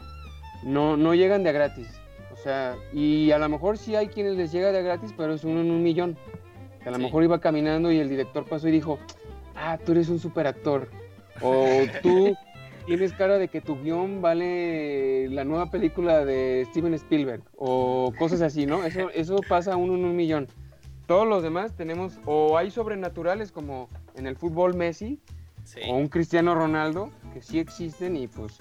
no, 0.64 0.98
no 0.98 1.14
llegan 1.14 1.44
de 1.44 1.50
a 1.50 1.54
gratis. 1.54 1.88
O 2.34 2.36
sea, 2.40 2.76
y 2.94 3.32
a 3.32 3.40
lo 3.40 3.50
mejor 3.50 3.78
sí 3.78 3.96
hay 3.96 4.08
quienes 4.08 4.36
les 4.36 4.52
llega 4.52 4.72
de 4.72 4.78
a 4.80 4.82
gratis, 4.82 5.14
pero 5.18 5.34
es 5.34 5.44
uno 5.44 5.62
en 5.62 5.72
un 5.72 5.82
millón. 5.84 6.18
A 6.86 6.90
lo 6.92 6.98
Sí. 6.98 7.02
mejor 7.02 7.24
iba 7.24 7.40
caminando 7.42 7.92
y 7.92 8.00
el 8.00 8.10
director 8.10 8.46
pasó 8.46 8.68
y 8.68 8.72
dijo, 8.72 9.00
ah, 9.56 9.78
tú 9.84 9.92
eres 9.94 10.08
un 10.10 10.20
super 10.20 10.46
actor. 10.48 10.88
O 11.42 11.66
tú 12.04 12.36
tienes 12.86 13.12
cara 13.14 13.38
de 13.40 13.48
que 13.50 13.60
tu 13.60 13.76
guion 13.82 14.22
vale 14.22 15.28
la 15.30 15.44
nueva 15.44 15.70
película 15.72 16.24
de 16.24 16.66
Steven 16.70 16.94
Spielberg. 16.94 17.42
O 17.58 18.14
cosas 18.18 18.42
así, 18.42 18.66
¿no? 18.66 18.84
Eso, 18.86 19.10
eso 19.10 19.38
pasa 19.50 19.76
uno 19.76 19.96
en 19.96 20.06
un 20.06 20.16
millón. 20.16 20.48
Todos 21.08 21.28
los 21.28 21.42
demás 21.42 21.74
tenemos, 21.76 22.20
o 22.26 22.58
hay 22.58 22.70
sobrenaturales 22.70 23.52
como 23.52 23.88
en 24.16 24.28
el 24.28 24.36
fútbol 24.36 24.76
Messi, 24.76 25.20
Sí. 25.64 25.80
o 25.90 25.96
un 25.96 26.08
Cristiano 26.08 26.56
Ronaldo, 26.56 27.10
que 27.34 27.42
sí 27.42 27.60
existen 27.60 28.16
y 28.16 28.28
pues 28.28 28.58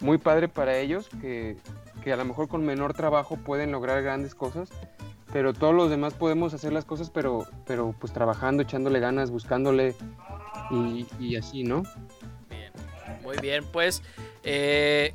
muy 0.00 0.18
padre 0.18 0.48
para 0.48 0.76
ellos, 0.78 1.08
que, 1.20 1.56
que 2.02 2.12
a 2.12 2.16
lo 2.16 2.24
mejor 2.24 2.48
con 2.48 2.64
menor 2.64 2.92
trabajo 2.94 3.36
pueden 3.36 3.70
lograr 3.70 4.02
grandes 4.02 4.34
cosas, 4.34 4.68
pero 5.32 5.52
todos 5.52 5.74
los 5.74 5.90
demás 5.90 6.14
podemos 6.14 6.52
hacer 6.54 6.72
las 6.72 6.84
cosas, 6.84 7.10
pero, 7.10 7.46
pero 7.66 7.94
pues 8.00 8.12
trabajando, 8.12 8.62
echándole 8.64 8.98
ganas, 8.98 9.30
buscándole 9.30 9.94
y, 10.72 11.06
y 11.20 11.36
así, 11.36 11.62
¿no? 11.62 11.82
Bien, 12.48 12.72
muy 13.22 13.36
bien, 13.40 13.64
pues 13.72 14.02
eh, 14.42 15.14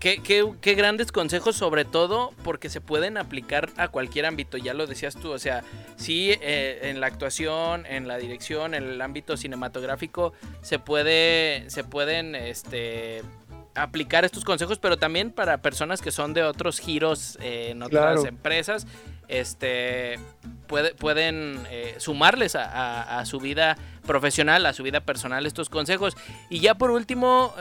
qué, 0.00 0.22
qué- 0.22 0.50
qué 0.60 0.74
grandes 0.74 1.12
consejos 1.12 1.56
sobre 1.56 1.84
todo 1.84 2.32
porque 2.44 2.68
se 2.70 2.80
pueden 2.80 3.16
aplicar 3.18 3.70
a 3.76 3.88
cualquier 3.88 4.26
ámbito, 4.26 4.56
ya 4.58 4.74
lo 4.74 4.86
decías 4.86 5.14
tú, 5.16 5.30
o 5.32 5.38
sea, 5.38 5.62
sí 5.96 6.30
eh, 6.40 6.80
en 6.90 7.00
la 7.00 7.06
actuación, 7.08 7.84
en 7.86 8.08
la 8.08 8.16
dirección, 8.18 8.74
en 8.74 8.84
el 8.84 9.00
ámbito 9.02 9.36
cinematográfico 9.36 10.32
se 10.62 10.78
puede, 10.78 11.64
se 11.68 11.84
pueden, 11.84 12.34
este 12.34 13.22
aplicar 13.74 14.24
estos 14.26 14.44
consejos, 14.44 14.78
pero 14.78 14.98
también 14.98 15.30
para 15.30 15.62
personas 15.62 16.02
que 16.02 16.10
son 16.10 16.34
de 16.34 16.42
otros 16.42 16.78
giros 16.78 17.38
eh, 17.40 17.68
en 17.70 17.82
otras 17.82 18.12
Claro. 18.16 18.26
empresas, 18.26 18.86
este 19.28 20.18
puede- 20.66 20.94
pueden 20.94 21.58
eh, 21.70 21.94
sumarles 21.98 22.54
a, 22.54 22.64
a- 22.64 23.20
a 23.20 23.24
su 23.26 23.38
vida 23.40 23.78
profesional, 24.06 24.66
a 24.66 24.72
su 24.74 24.82
vida 24.82 25.00
personal 25.00 25.46
estos 25.46 25.70
consejos. 25.70 26.16
Y 26.50 26.60
ya 26.60 26.74
por 26.74 26.90
último, 26.90 27.54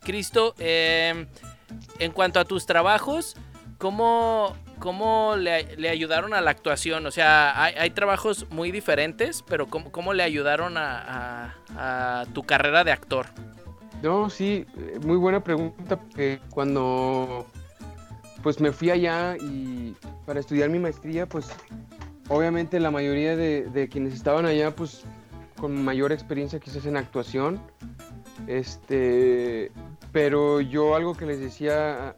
Cristo, 0.00 0.54
eh, 0.58 1.26
en 1.98 2.12
cuanto 2.12 2.40
a 2.40 2.44
tus 2.44 2.66
trabajos, 2.66 3.36
¿cómo, 3.78 4.54
cómo 4.78 5.34
le, 5.36 5.76
le 5.76 5.88
ayudaron 5.88 6.34
a 6.34 6.40
la 6.40 6.50
actuación? 6.50 7.06
O 7.06 7.10
sea, 7.10 7.62
hay, 7.62 7.74
hay 7.74 7.90
trabajos 7.90 8.46
muy 8.50 8.70
diferentes, 8.70 9.42
pero 9.46 9.66
¿cómo, 9.66 9.90
cómo 9.92 10.12
le 10.12 10.22
ayudaron 10.22 10.76
a, 10.76 11.54
a- 11.76 12.20
a 12.20 12.26
tu 12.26 12.42
carrera 12.42 12.84
de 12.84 12.92
actor? 12.92 13.26
No, 14.02 14.28
sí, 14.28 14.66
muy 15.02 15.16
buena 15.16 15.42
pregunta, 15.42 15.98
porque 15.98 16.40
cuando 16.50 17.46
pues 18.42 18.60
me 18.60 18.70
fui 18.72 18.90
allá 18.90 19.36
y 19.40 19.94
para 20.26 20.40
estudiar 20.40 20.68
mi 20.68 20.78
maestría, 20.78 21.26
pues 21.26 21.48
obviamente 22.28 22.78
la 22.80 22.90
mayoría 22.90 23.36
de, 23.36 23.62
de 23.70 23.88
quienes 23.88 24.12
estaban 24.12 24.44
allá, 24.44 24.70
pues 24.76 25.04
con 25.58 25.82
mayor 25.82 26.12
experiencia 26.12 26.60
quizás 26.60 26.84
en 26.84 26.98
actuación, 26.98 27.58
este, 28.46 29.72
pero 30.12 30.60
yo 30.60 30.94
algo 30.94 31.14
que 31.14 31.26
les 31.26 31.40
decía, 31.40 32.16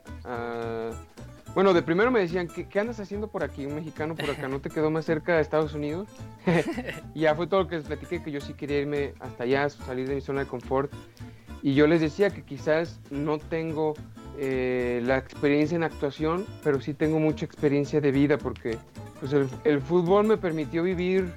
bueno, 1.54 1.72
de 1.72 1.82
primero 1.82 2.10
me 2.10 2.20
decían, 2.20 2.48
¿qué, 2.48 2.68
qué 2.68 2.80
andas 2.80 3.00
haciendo 3.00 3.28
por 3.28 3.42
aquí? 3.42 3.66
Un 3.66 3.76
mexicano 3.76 4.14
por 4.14 4.30
acá, 4.30 4.48
¿no 4.48 4.60
te 4.60 4.70
quedó 4.70 4.90
más 4.90 5.04
cerca 5.04 5.36
de 5.36 5.42
Estados 5.42 5.74
Unidos? 5.74 6.08
y 7.14 7.20
ya 7.20 7.34
fue 7.34 7.46
todo 7.46 7.62
lo 7.62 7.68
que 7.68 7.76
les 7.76 7.86
platiqué, 7.86 8.22
que 8.22 8.30
yo 8.30 8.40
sí 8.40 8.54
quería 8.54 8.80
irme 8.80 9.14
hasta 9.20 9.44
allá, 9.44 9.68
salir 9.68 10.08
de 10.08 10.16
mi 10.16 10.20
zona 10.20 10.40
de 10.40 10.46
confort. 10.46 10.92
Y 11.62 11.74
yo 11.74 11.86
les 11.86 12.00
decía 12.00 12.30
que 12.30 12.42
quizás 12.42 13.00
no 13.10 13.38
tengo 13.38 13.94
eh, 14.38 15.00
la 15.04 15.16
experiencia 15.16 15.76
en 15.76 15.82
actuación, 15.82 16.44
pero 16.62 16.80
sí 16.80 16.92
tengo 16.92 17.18
mucha 17.18 17.46
experiencia 17.46 18.00
de 18.00 18.12
vida 18.12 18.36
porque 18.36 18.76
pues 19.18 19.32
el, 19.64 19.80
fútbol 19.80 20.26
me 20.26 20.36
permitió 20.36 20.82
vivir 20.82 21.32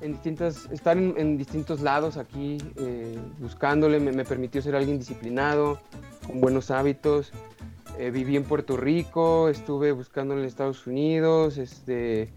en 0.00 0.12
distintas, 0.12 0.68
estar 0.70 0.96
en, 0.96 1.38
distintos 1.38 1.80
lados 1.80 2.16
aquí, 2.16 2.58
eh, 2.76 3.18
buscándole, 3.38 4.00
me, 4.00 4.24
permitió 4.24 4.60
ser 4.62 4.76
alguien 4.76 4.98
disciplinado, 4.98 5.80
con 6.26 6.40
buenos 6.40 6.70
hábitos. 6.70 7.32
Eh, 7.98 8.10
viví 8.10 8.36
en 8.36 8.44
Puerto 8.44 8.76
Rico, 8.76 9.48
estuve 9.48 9.92
buscando 9.92 10.36
en 10.36 10.44
Estados 10.44 10.86
Unidos, 10.86 11.58
este, 11.58 12.28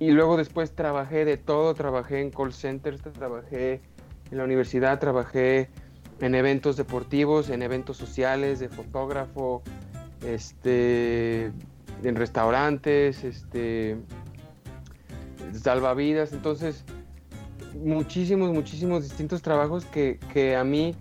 y 0.00 0.10
luego 0.10 0.36
después 0.36 0.72
trabajé 0.72 1.24
de 1.24 1.36
todo, 1.36 1.74
trabajé 1.74 2.20
en 2.20 2.30
call 2.30 2.52
centers, 2.52 3.00
trabajé 3.00 3.80
en 4.30 4.38
la 4.38 4.44
universidad, 4.44 4.98
trabajé 4.98 5.68
en 6.20 6.34
eventos 6.34 6.76
deportivos, 6.76 7.48
en 7.48 7.62
eventos 7.62 7.96
sociales, 7.96 8.58
de 8.58 8.68
fotógrafo, 8.68 9.62
este, 10.26 11.52
en 12.02 12.16
restaurantes, 12.16 13.24
este, 13.24 13.96
salvavidas, 15.54 16.32
entonces 16.32 16.84
muchísimos, 17.74 18.52
muchísimos 18.52 19.02
distintos 19.04 19.42
trabajos 19.42 19.84
que, 19.86 20.18
que, 20.32 20.56
a 20.56 20.64
mí 20.64 20.94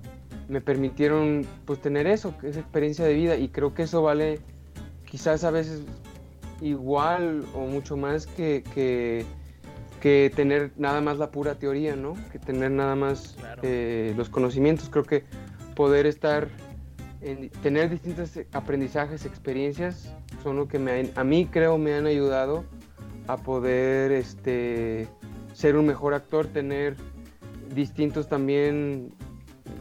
me 0.47 0.61
permitieron 0.61 1.45
pues 1.65 1.81
tener 1.81 2.07
eso, 2.07 2.33
esa 2.43 2.59
experiencia 2.59 3.05
de 3.05 3.13
vida 3.13 3.37
y 3.37 3.49
creo 3.49 3.73
que 3.73 3.83
eso 3.83 4.01
vale 4.01 4.39
quizás 5.05 5.43
a 5.43 5.51
veces 5.51 5.83
igual 6.61 7.45
o 7.53 7.61
mucho 7.61 7.97
más 7.97 8.27
que, 8.27 8.63
que 8.73 9.25
que 9.99 10.31
tener 10.35 10.71
nada 10.77 11.01
más 11.01 11.17
la 11.17 11.31
pura 11.31 11.55
teoría, 11.55 11.95
¿no? 11.95 12.15
Que 12.31 12.39
tener 12.39 12.71
nada 12.71 12.95
más 12.95 13.37
eh, 13.61 14.13
los 14.17 14.29
conocimientos. 14.29 14.89
Creo 14.89 15.03
que 15.03 15.23
poder 15.75 16.05
estar, 16.05 16.47
en, 17.21 17.49
tener 17.61 17.89
distintos 17.89 18.31
aprendizajes, 18.53 19.25
experiencias, 19.25 20.13
son 20.43 20.55
lo 20.55 20.67
que 20.67 20.79
me, 20.79 21.11
a 21.15 21.23
mí 21.23 21.45
creo 21.45 21.77
me 21.77 21.93
han 21.93 22.05
ayudado 22.05 22.63
a 23.29 23.37
poder 23.37 24.11
este, 24.11 25.07
ser 25.53 25.77
un 25.77 25.85
mejor 25.85 26.15
actor, 26.15 26.47
tener 26.47 26.95
distintos 27.75 28.27
también 28.27 29.11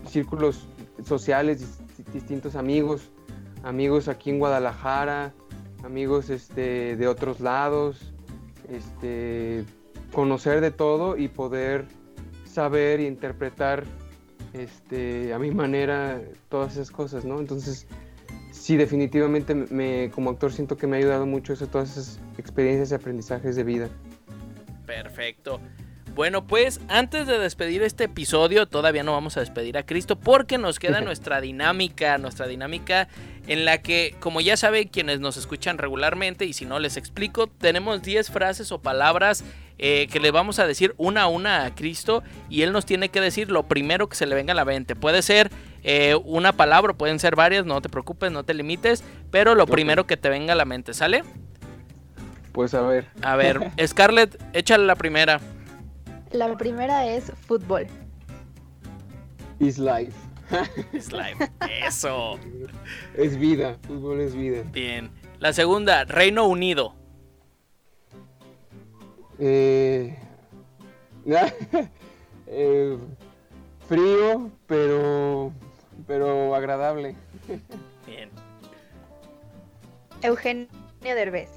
círculos 0.07 0.69
sociales, 1.03 1.81
distintos 2.13 2.57
amigos, 2.57 3.11
amigos 3.63 4.09
aquí 4.09 4.29
en 4.29 4.39
Guadalajara, 4.39 5.33
amigos 5.83 6.29
este, 6.29 6.95
de 6.97 7.09
otros 7.09 7.41
lados, 7.41 8.13
este, 8.69 9.65
conocer 10.13 10.61
de 10.61 10.71
todo 10.71 11.17
y 11.17 11.29
poder 11.29 11.87
saber 12.45 13.01
e 13.01 13.05
interpretar 13.05 13.85
este, 14.53 15.33
a 15.33 15.39
mi 15.39 15.53
manera 15.53 16.21
todas 16.51 16.75
esas 16.75 16.91
cosas, 16.91 17.25
¿no? 17.25 17.41
Entonces, 17.41 17.87
sí, 18.69 18.77
definitivamente 18.77 19.55
me, 19.55 20.11
como 20.11 20.29
actor 20.29 20.53
siento 20.53 20.77
que 20.77 20.87
me 20.87 20.99
ha 20.99 21.01
ayudado 21.01 21.25
mucho 21.25 21.55
eso, 21.55 21.69
todas 21.69 21.93
esas 21.93 22.21
experiencias 22.37 22.91
y 22.91 22.95
aprendizajes 22.97 23.57
de 23.57 23.65
vida. 23.65 23.89
Perfecto. 24.85 25.59
Bueno, 26.15 26.47
pues 26.47 26.79
antes 26.89 27.27
de 27.27 27.39
despedir 27.39 27.83
este 27.83 28.05
episodio, 28.05 28.67
todavía 28.67 29.05
no 29.05 29.13
vamos 29.13 29.39
a 29.39 29.41
despedir 29.41 29.79
a 29.79 29.87
Cristo 29.87 30.17
porque 30.21 30.59
nos 30.59 30.79
queda 30.79 31.01
nuestra 31.01 31.41
dinámica, 31.41 32.19
nuestra 32.19 32.47
dinámica 32.47 33.09
en 33.47 33.65
la 33.65 33.79
que, 33.79 34.15
como 34.21 34.43
ya 34.43 34.59
saben 34.59 34.89
quienes 34.89 35.19
nos 35.19 35.39
escuchan 35.39 35.79
regularmente, 35.79 36.45
y 36.45 36.53
si 36.53 36.67
no 36.67 36.79
les 36.79 36.99
explico, 36.99 37.47
tenemos 37.47 38.03
10 38.03 38.31
frases 38.31 38.71
o 38.71 38.83
palabras 38.83 39.45
eh, 39.79 40.09
que 40.13 40.21
le 40.21 40.31
vamos 40.31 40.59
a 40.59 40.67
decir 40.67 40.95
una 40.99 41.23
a 41.23 41.27
una 41.29 41.65
a 41.65 41.75
Cristo 41.75 42.23
y 42.51 42.63
Él 42.63 42.73
nos 42.73 42.85
tiene 42.85 43.09
que 43.09 43.23
decir 43.23 43.51
lo 43.51 43.67
primero 43.67 44.11
que 44.11 44.17
se 44.17 44.27
le 44.27 44.35
venga 44.35 44.53
a 44.53 44.57
la 44.57 44.67
mente. 44.67 44.95
Puede 44.95 45.23
ser 45.23 45.51
eh, 45.83 46.17
una 46.25 46.53
palabra, 46.53 46.93
pueden 46.93 47.19
ser 47.19 47.37
varias, 47.37 47.65
no 47.67 47.81
te 47.81 47.89
preocupes, 47.89 48.31
no 48.33 48.45
te 48.45 48.55
limites, 48.55 49.05
pero 49.31 49.55
lo 49.55 49.67
primero 49.67 50.07
que 50.07 50.17
te 50.17 50.29
venga 50.29 50.53
a 50.53 50.57
la 50.57 50.65
mente, 50.65 50.95
¿sale? 50.95 51.23
Pues 52.53 52.75
a 52.75 52.83
ver. 52.83 53.07
A 53.23 53.37
ver, 53.37 53.71
Scarlett, 53.87 54.43
échale 54.53 54.85
la 54.87 54.97
primera. 54.97 55.41
La 56.33 56.57
primera 56.57 57.07
es 57.07 57.33
fútbol. 57.47 57.87
Is 59.61 59.79
life. 59.79 60.13
Is 60.93 61.13
life. 61.13 61.51
Eso. 61.87 62.39
Es 63.17 63.39
vida. 63.39 63.77
Fútbol 63.87 64.21
es 64.21 64.35
vida. 64.35 64.63
Bien. 64.73 65.11
La 65.41 65.53
segunda, 65.53 66.05
Reino 66.05 66.47
Unido. 66.47 66.95
Eh, 69.39 70.19
eh, 72.47 72.99
frío, 73.89 74.51
pero, 74.67 75.53
pero 76.07 76.55
agradable. 76.55 77.17
Bien. 78.07 78.31
Eugenio 80.23 80.69
Derbez. 81.03 81.51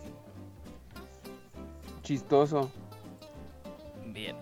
Chistoso. 2.04 2.72
Bien. 4.08 4.36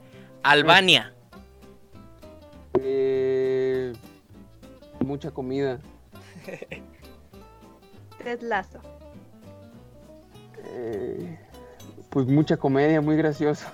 Albania. 0.44 1.14
Eh, 2.82 3.94
mucha 5.06 5.32
comida. 5.32 5.80
Ted 8.24 8.42
Lazo. 8.42 8.80
Eh, 10.66 11.40
pues 12.10 12.28
mucha 12.28 12.58
comedia, 12.58 13.02
muy 13.02 13.16
gracioso. 13.16 13.66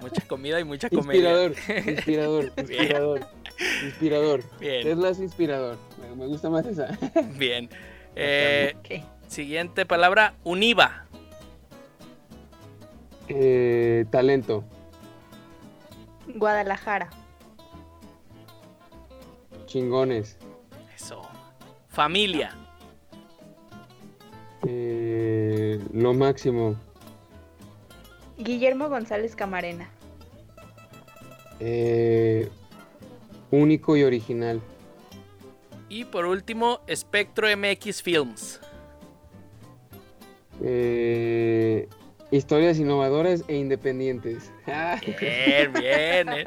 Mucha 0.00 0.26
comida 0.26 0.60
y 0.60 0.64
mucha 0.64 0.88
comedia. 0.90 1.46
Inspirador, 1.46 1.86
inspirador, 1.88 2.52
inspirador. 2.56 3.26
Inspirador. 3.84 4.42
Bien. 4.60 4.86
Es 4.86 4.96
la 4.96 5.10
inspirador. 5.10 5.76
Me, 6.16 6.26
gusta 6.26 6.50
más 6.50 6.66
esa. 6.66 6.96
Bien. 7.36 7.68
Eh, 8.20 8.74
Siguiente 9.28 9.86
palabra, 9.86 10.34
univa. 10.42 11.06
Eh, 13.28 14.06
talento. 14.10 14.64
Guadalajara. 16.34 17.10
Chingones. 19.66 20.38
Eso. 20.96 21.22
Familia. 21.88 22.50
Eh, 24.66 25.78
lo 25.92 26.14
máximo. 26.14 26.74
Guillermo 28.38 28.88
González 28.88 29.36
Camarena. 29.36 29.90
Eh, 31.60 32.48
único 33.50 33.96
y 33.96 34.04
original. 34.04 34.60
Y 35.88 36.04
por 36.04 36.26
último, 36.26 36.80
Spectro 36.94 37.46
MX 37.56 38.02
Films. 38.02 38.60
Eh, 40.62 41.88
historias 42.30 42.78
innovadoras 42.78 43.44
e 43.48 43.56
independientes. 43.56 44.52
Bien, 45.20 45.72
bien. 45.72 46.28
Eh. 46.28 46.44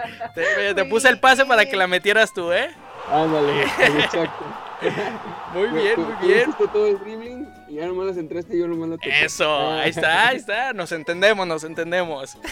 Te, 0.75 0.85
puse 0.85 1.09
el 1.09 1.19
pase 1.19 1.45
para 1.45 1.65
que 1.65 1.75
la 1.75 1.87
metieras 1.87 2.33
tú, 2.33 2.51
¿eh? 2.51 2.69
Ándale, 3.09 3.63
exacto. 3.63 4.45
Muy 5.53 5.67
bien, 5.67 5.99
muy 5.99 6.27
bien. 6.27 6.53
todo 6.73 6.87
el 6.87 6.97
dribbling 6.99 7.47
y 7.67 7.75
ya 7.75 7.87
nomás 7.87 8.07
las 8.07 8.17
entraste 8.17 8.55
y 8.55 8.59
yo 8.59 8.67
nomás 8.67 8.89
la 8.89 8.97
Eso, 9.23 9.71
ahí 9.71 9.89
está, 9.89 10.27
ahí 10.29 10.37
está. 10.37 10.73
Nos 10.73 10.91
entendemos, 10.91 11.47
nos 11.47 11.63
entendemos. 11.63 12.37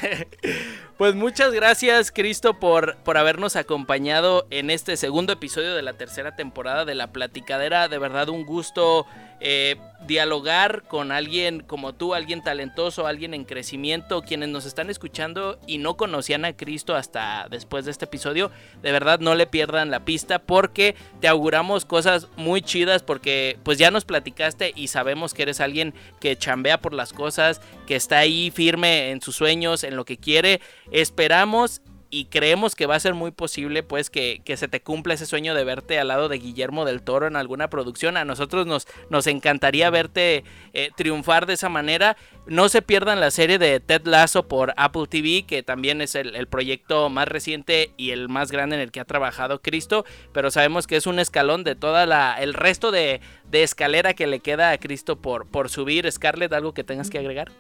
Pues 0.98 1.16
muchas 1.16 1.54
gracias, 1.54 2.12
Cristo, 2.12 2.60
por, 2.60 2.98
por 2.98 3.18
habernos 3.18 3.56
acompañado 3.56 4.46
en 4.50 4.70
este 4.70 4.98
segundo 4.98 5.32
episodio 5.32 5.74
de 5.74 5.82
la 5.82 5.94
tercera 5.94 6.36
temporada 6.36 6.84
de 6.84 6.94
La 6.94 7.14
Platicadera. 7.14 7.88
De 7.88 7.98
verdad, 7.98 8.28
un 8.28 8.46
gusto 8.46 9.06
eh, 9.40 9.78
dialogar 10.08 10.84
con 10.88 11.12
alguien 11.12 11.62
como 11.62 11.94
tú, 11.94 12.14
alguien 12.14 12.42
talentoso, 12.42 13.06
alguien 13.06 13.34
en 13.34 13.46
crecimiento, 13.46 14.22
quienes 14.22 14.50
nos 14.50 14.66
están 14.66 14.90
escuchando 14.90 15.60
y 15.68 15.78
no 15.78 15.98
conocían 15.98 16.46
a 16.46 16.56
Cristo 16.56 16.96
hasta 16.96 17.48
después 17.50 17.86
de 17.86 17.92
este 17.92 18.06
episodio, 18.06 18.52
de 18.82 18.92
verdad 18.92 19.20
no 19.20 19.36
le 19.36 19.48
pierdan 19.48 19.92
la 19.92 20.06
pista 20.06 20.40
porque 20.40 20.96
te 21.20 21.28
auguramos 21.28 21.86
cosas 21.86 22.28
muy 22.38 22.62
chidas 22.62 23.04
porque 23.04 23.58
pues 23.64 23.78
ya 23.78 23.92
nos 23.92 24.06
platicaste 24.06 24.72
y 24.76 24.88
sabemos 24.88 25.34
que 25.34 25.44
eres 25.44 25.60
alguien 25.60 25.94
que 26.20 26.38
chambea 26.38 26.80
por 26.80 26.94
las 26.94 27.14
cosas, 27.14 27.62
que 27.86 27.96
está 27.96 28.20
ahí 28.20 28.52
firme 28.52 29.12
en 29.12 29.22
sus 29.22 29.36
sueños, 29.36 29.84
en 29.84 29.96
lo 29.96 30.06
que 30.06 30.18
quiere. 30.18 30.62
Esperamos 30.92 31.82
y 32.12 32.26
creemos 32.26 32.76
que 32.76 32.88
va 32.88 32.96
a 32.96 33.00
ser 33.00 33.14
muy 33.14 33.32
posible 33.32 33.84
pues 33.84 34.10
que, 34.10 34.42
se 34.58 34.68
te 34.68 34.82
cumpla 34.82 35.14
ese 35.14 35.26
sueño 35.26 35.54
de 35.54 35.64
verte 35.64 36.00
al 36.00 36.08
lado 36.08 36.28
de 36.28 36.40
Guillermo 36.40 36.86
del 36.86 37.02
Toro 37.02 37.28
en 37.28 37.36
alguna 37.36 37.70
producción. 37.70 38.18
A 38.18 38.26
nosotros 38.26 38.66
nos, 38.66 38.88
nos 39.10 39.28
encantaría 39.28 39.90
verte 39.90 40.44
eh, 40.74 40.90
triunfar 40.96 41.46
de 41.46 41.54
esa 41.54 41.70
manera. 41.70 42.18
No 42.48 42.68
se 42.68 42.82
pierdan 42.82 43.20
la 43.20 43.30
serie 43.30 43.60
de 43.60 43.80
Ted 43.80 44.06
Lasso 44.06 44.48
por 44.48 44.74
Apple 44.76 45.06
TV, 45.08 45.44
que 45.46 45.62
también 45.62 46.02
es 46.02 46.16
el, 46.16 46.48
proyecto 46.48 47.10
más 47.10 47.28
reciente 47.28 47.92
y 47.96 48.12
el 48.12 48.28
más 48.28 48.52
grande 48.52 48.76
en 48.76 48.82
el 48.82 48.92
que 48.92 49.00
ha 49.00 49.06
trabajado 49.06 49.62
Cristo, 49.62 50.04
pero 50.34 50.50
sabemos 50.50 50.88
que 50.88 50.96
es 50.96 51.06
un 51.06 51.20
escalón 51.20 51.64
de 51.64 51.76
toda 51.76 52.06
la 52.06 52.36
el 52.40 52.54
resto 52.54 52.92
de, 52.92 53.22
escalera 53.52 54.14
que 54.14 54.26
le 54.26 54.40
queda 54.40 54.72
a 54.72 54.78
Cristo 54.80 55.18
por, 55.18 55.48
por 55.48 55.70
subir. 55.70 56.12
Scarlett, 56.12 56.54
¿algo 56.54 56.74
que 56.74 56.84
tengas 56.84 57.10
que 57.10 57.20
agregar? 57.20 57.52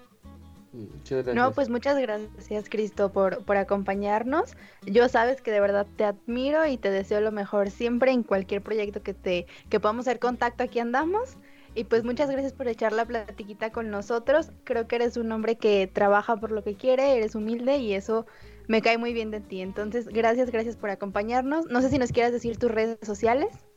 Muchas 0.71 1.25
gracias. 1.25 1.35
No, 1.35 1.51
pues 1.51 1.69
muchas 1.69 1.97
gracias, 1.97 2.69
Cristo, 2.69 3.11
por, 3.11 3.43
por 3.43 3.57
acompañarnos. 3.57 4.55
Yo 4.85 5.09
sabes 5.09 5.41
que 5.41 5.51
de 5.51 5.59
verdad 5.59 5.87
te 5.95 6.03
admiro 6.03 6.65
y 6.65 6.77
te 6.77 6.91
deseo 6.91 7.21
lo 7.21 7.31
mejor 7.31 7.71
siempre 7.71 8.11
en 8.11 8.23
cualquier 8.23 8.61
proyecto 8.61 9.01
que 9.01 9.13
te 9.13 9.47
que 9.69 9.79
podamos 9.79 10.07
hacer 10.07 10.19
contacto, 10.19 10.63
aquí 10.63 10.79
andamos. 10.79 11.37
Y 11.75 11.83
pues 11.85 12.03
muchas 12.03 12.29
gracias 12.29 12.53
por 12.53 12.67
echar 12.67 12.93
la 12.93 13.05
platiquita 13.05 13.71
con 13.71 13.89
nosotros. 13.89 14.51
Creo 14.63 14.87
que 14.87 14.97
eres 14.97 15.17
un 15.17 15.31
hombre 15.31 15.57
que 15.57 15.87
trabaja 15.87 16.35
por 16.37 16.51
lo 16.51 16.63
que 16.63 16.75
quiere, 16.75 17.15
eres 17.15 17.35
humilde 17.35 17.77
y 17.77 17.93
eso 17.93 18.25
me 18.67 18.81
cae 18.81 18.97
muy 18.97 19.13
bien 19.13 19.31
de 19.31 19.41
ti. 19.41 19.61
Entonces, 19.61 20.07
gracias, 20.07 20.51
gracias 20.51 20.75
por 20.77 20.89
acompañarnos. 20.89 21.67
No 21.67 21.81
sé 21.81 21.89
si 21.89 21.97
nos 21.97 22.11
quieras 22.11 22.31
decir 22.31 22.57
tus 22.57 22.71
redes 22.71 22.97
sociales. 23.03 23.68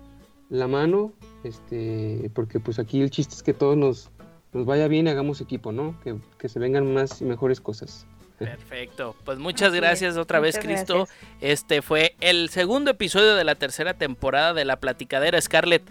la 0.48 0.68
mano, 0.68 1.12
este, 1.44 2.30
porque 2.34 2.60
pues 2.60 2.78
aquí 2.78 3.02
el 3.02 3.10
chiste 3.10 3.34
es 3.34 3.42
que 3.42 3.52
todos 3.52 3.76
nos, 3.76 4.10
nos 4.52 4.64
vaya 4.64 4.88
bien 4.88 5.06
y 5.06 5.10
hagamos 5.10 5.42
equipo, 5.42 5.72
¿no? 5.72 6.00
Que, 6.00 6.16
que 6.38 6.48
se 6.48 6.58
vengan 6.58 6.94
más 6.94 7.20
y 7.20 7.26
mejores 7.26 7.60
cosas. 7.60 8.06
Perfecto. 8.56 9.16
Pues 9.24 9.38
muchas 9.38 9.72
gracias 9.72 10.16
otra 10.16 10.40
vez, 10.40 10.58
Cristo. 10.58 11.08
Este 11.40 11.82
fue 11.82 12.14
el 12.20 12.48
segundo 12.50 12.90
episodio 12.90 13.34
de 13.34 13.44
la 13.44 13.54
tercera 13.54 13.94
temporada 13.94 14.54
de 14.54 14.64
La 14.64 14.76
Platicadera 14.76 15.40
Scarlett. 15.40 15.82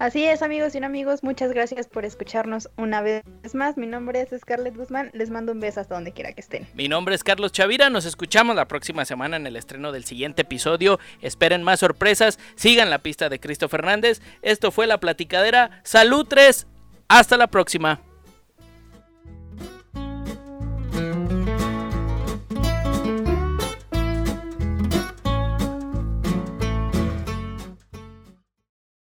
Así 0.00 0.24
es, 0.24 0.42
amigos 0.42 0.74
y 0.74 0.80
no 0.80 0.86
amigos, 0.86 1.22
muchas 1.22 1.52
gracias 1.52 1.86
por 1.86 2.04
escucharnos 2.04 2.68
una 2.76 3.00
vez 3.00 3.22
más. 3.54 3.76
Mi 3.76 3.86
nombre 3.86 4.20
es 4.20 4.38
Scarlett 4.38 4.76
Guzmán, 4.76 5.10
les 5.14 5.30
mando 5.30 5.52
un 5.52 5.60
beso 5.60 5.80
hasta 5.80 5.94
donde 5.94 6.12
quiera 6.12 6.32
que 6.32 6.40
estén. 6.40 6.66
Mi 6.74 6.88
nombre 6.88 7.14
es 7.14 7.22
Carlos 7.22 7.52
Chavira, 7.52 7.90
nos 7.90 8.04
escuchamos 8.04 8.56
la 8.56 8.66
próxima 8.66 9.04
semana 9.04 9.36
en 9.36 9.46
el 9.46 9.54
estreno 9.54 9.92
del 9.92 10.04
siguiente 10.04 10.42
episodio. 10.42 10.98
Esperen 11.22 11.62
más 11.62 11.78
sorpresas, 11.78 12.40
sigan 12.56 12.90
la 12.90 12.98
pista 12.98 13.28
de 13.28 13.38
Cristo 13.38 13.68
Fernández. 13.68 14.20
Esto 14.42 14.72
fue 14.72 14.88
La 14.88 14.98
Platicadera. 14.98 15.80
Salud 15.84 16.26
3, 16.28 16.66
hasta 17.08 17.36
la 17.36 17.46
próxima. 17.46 18.00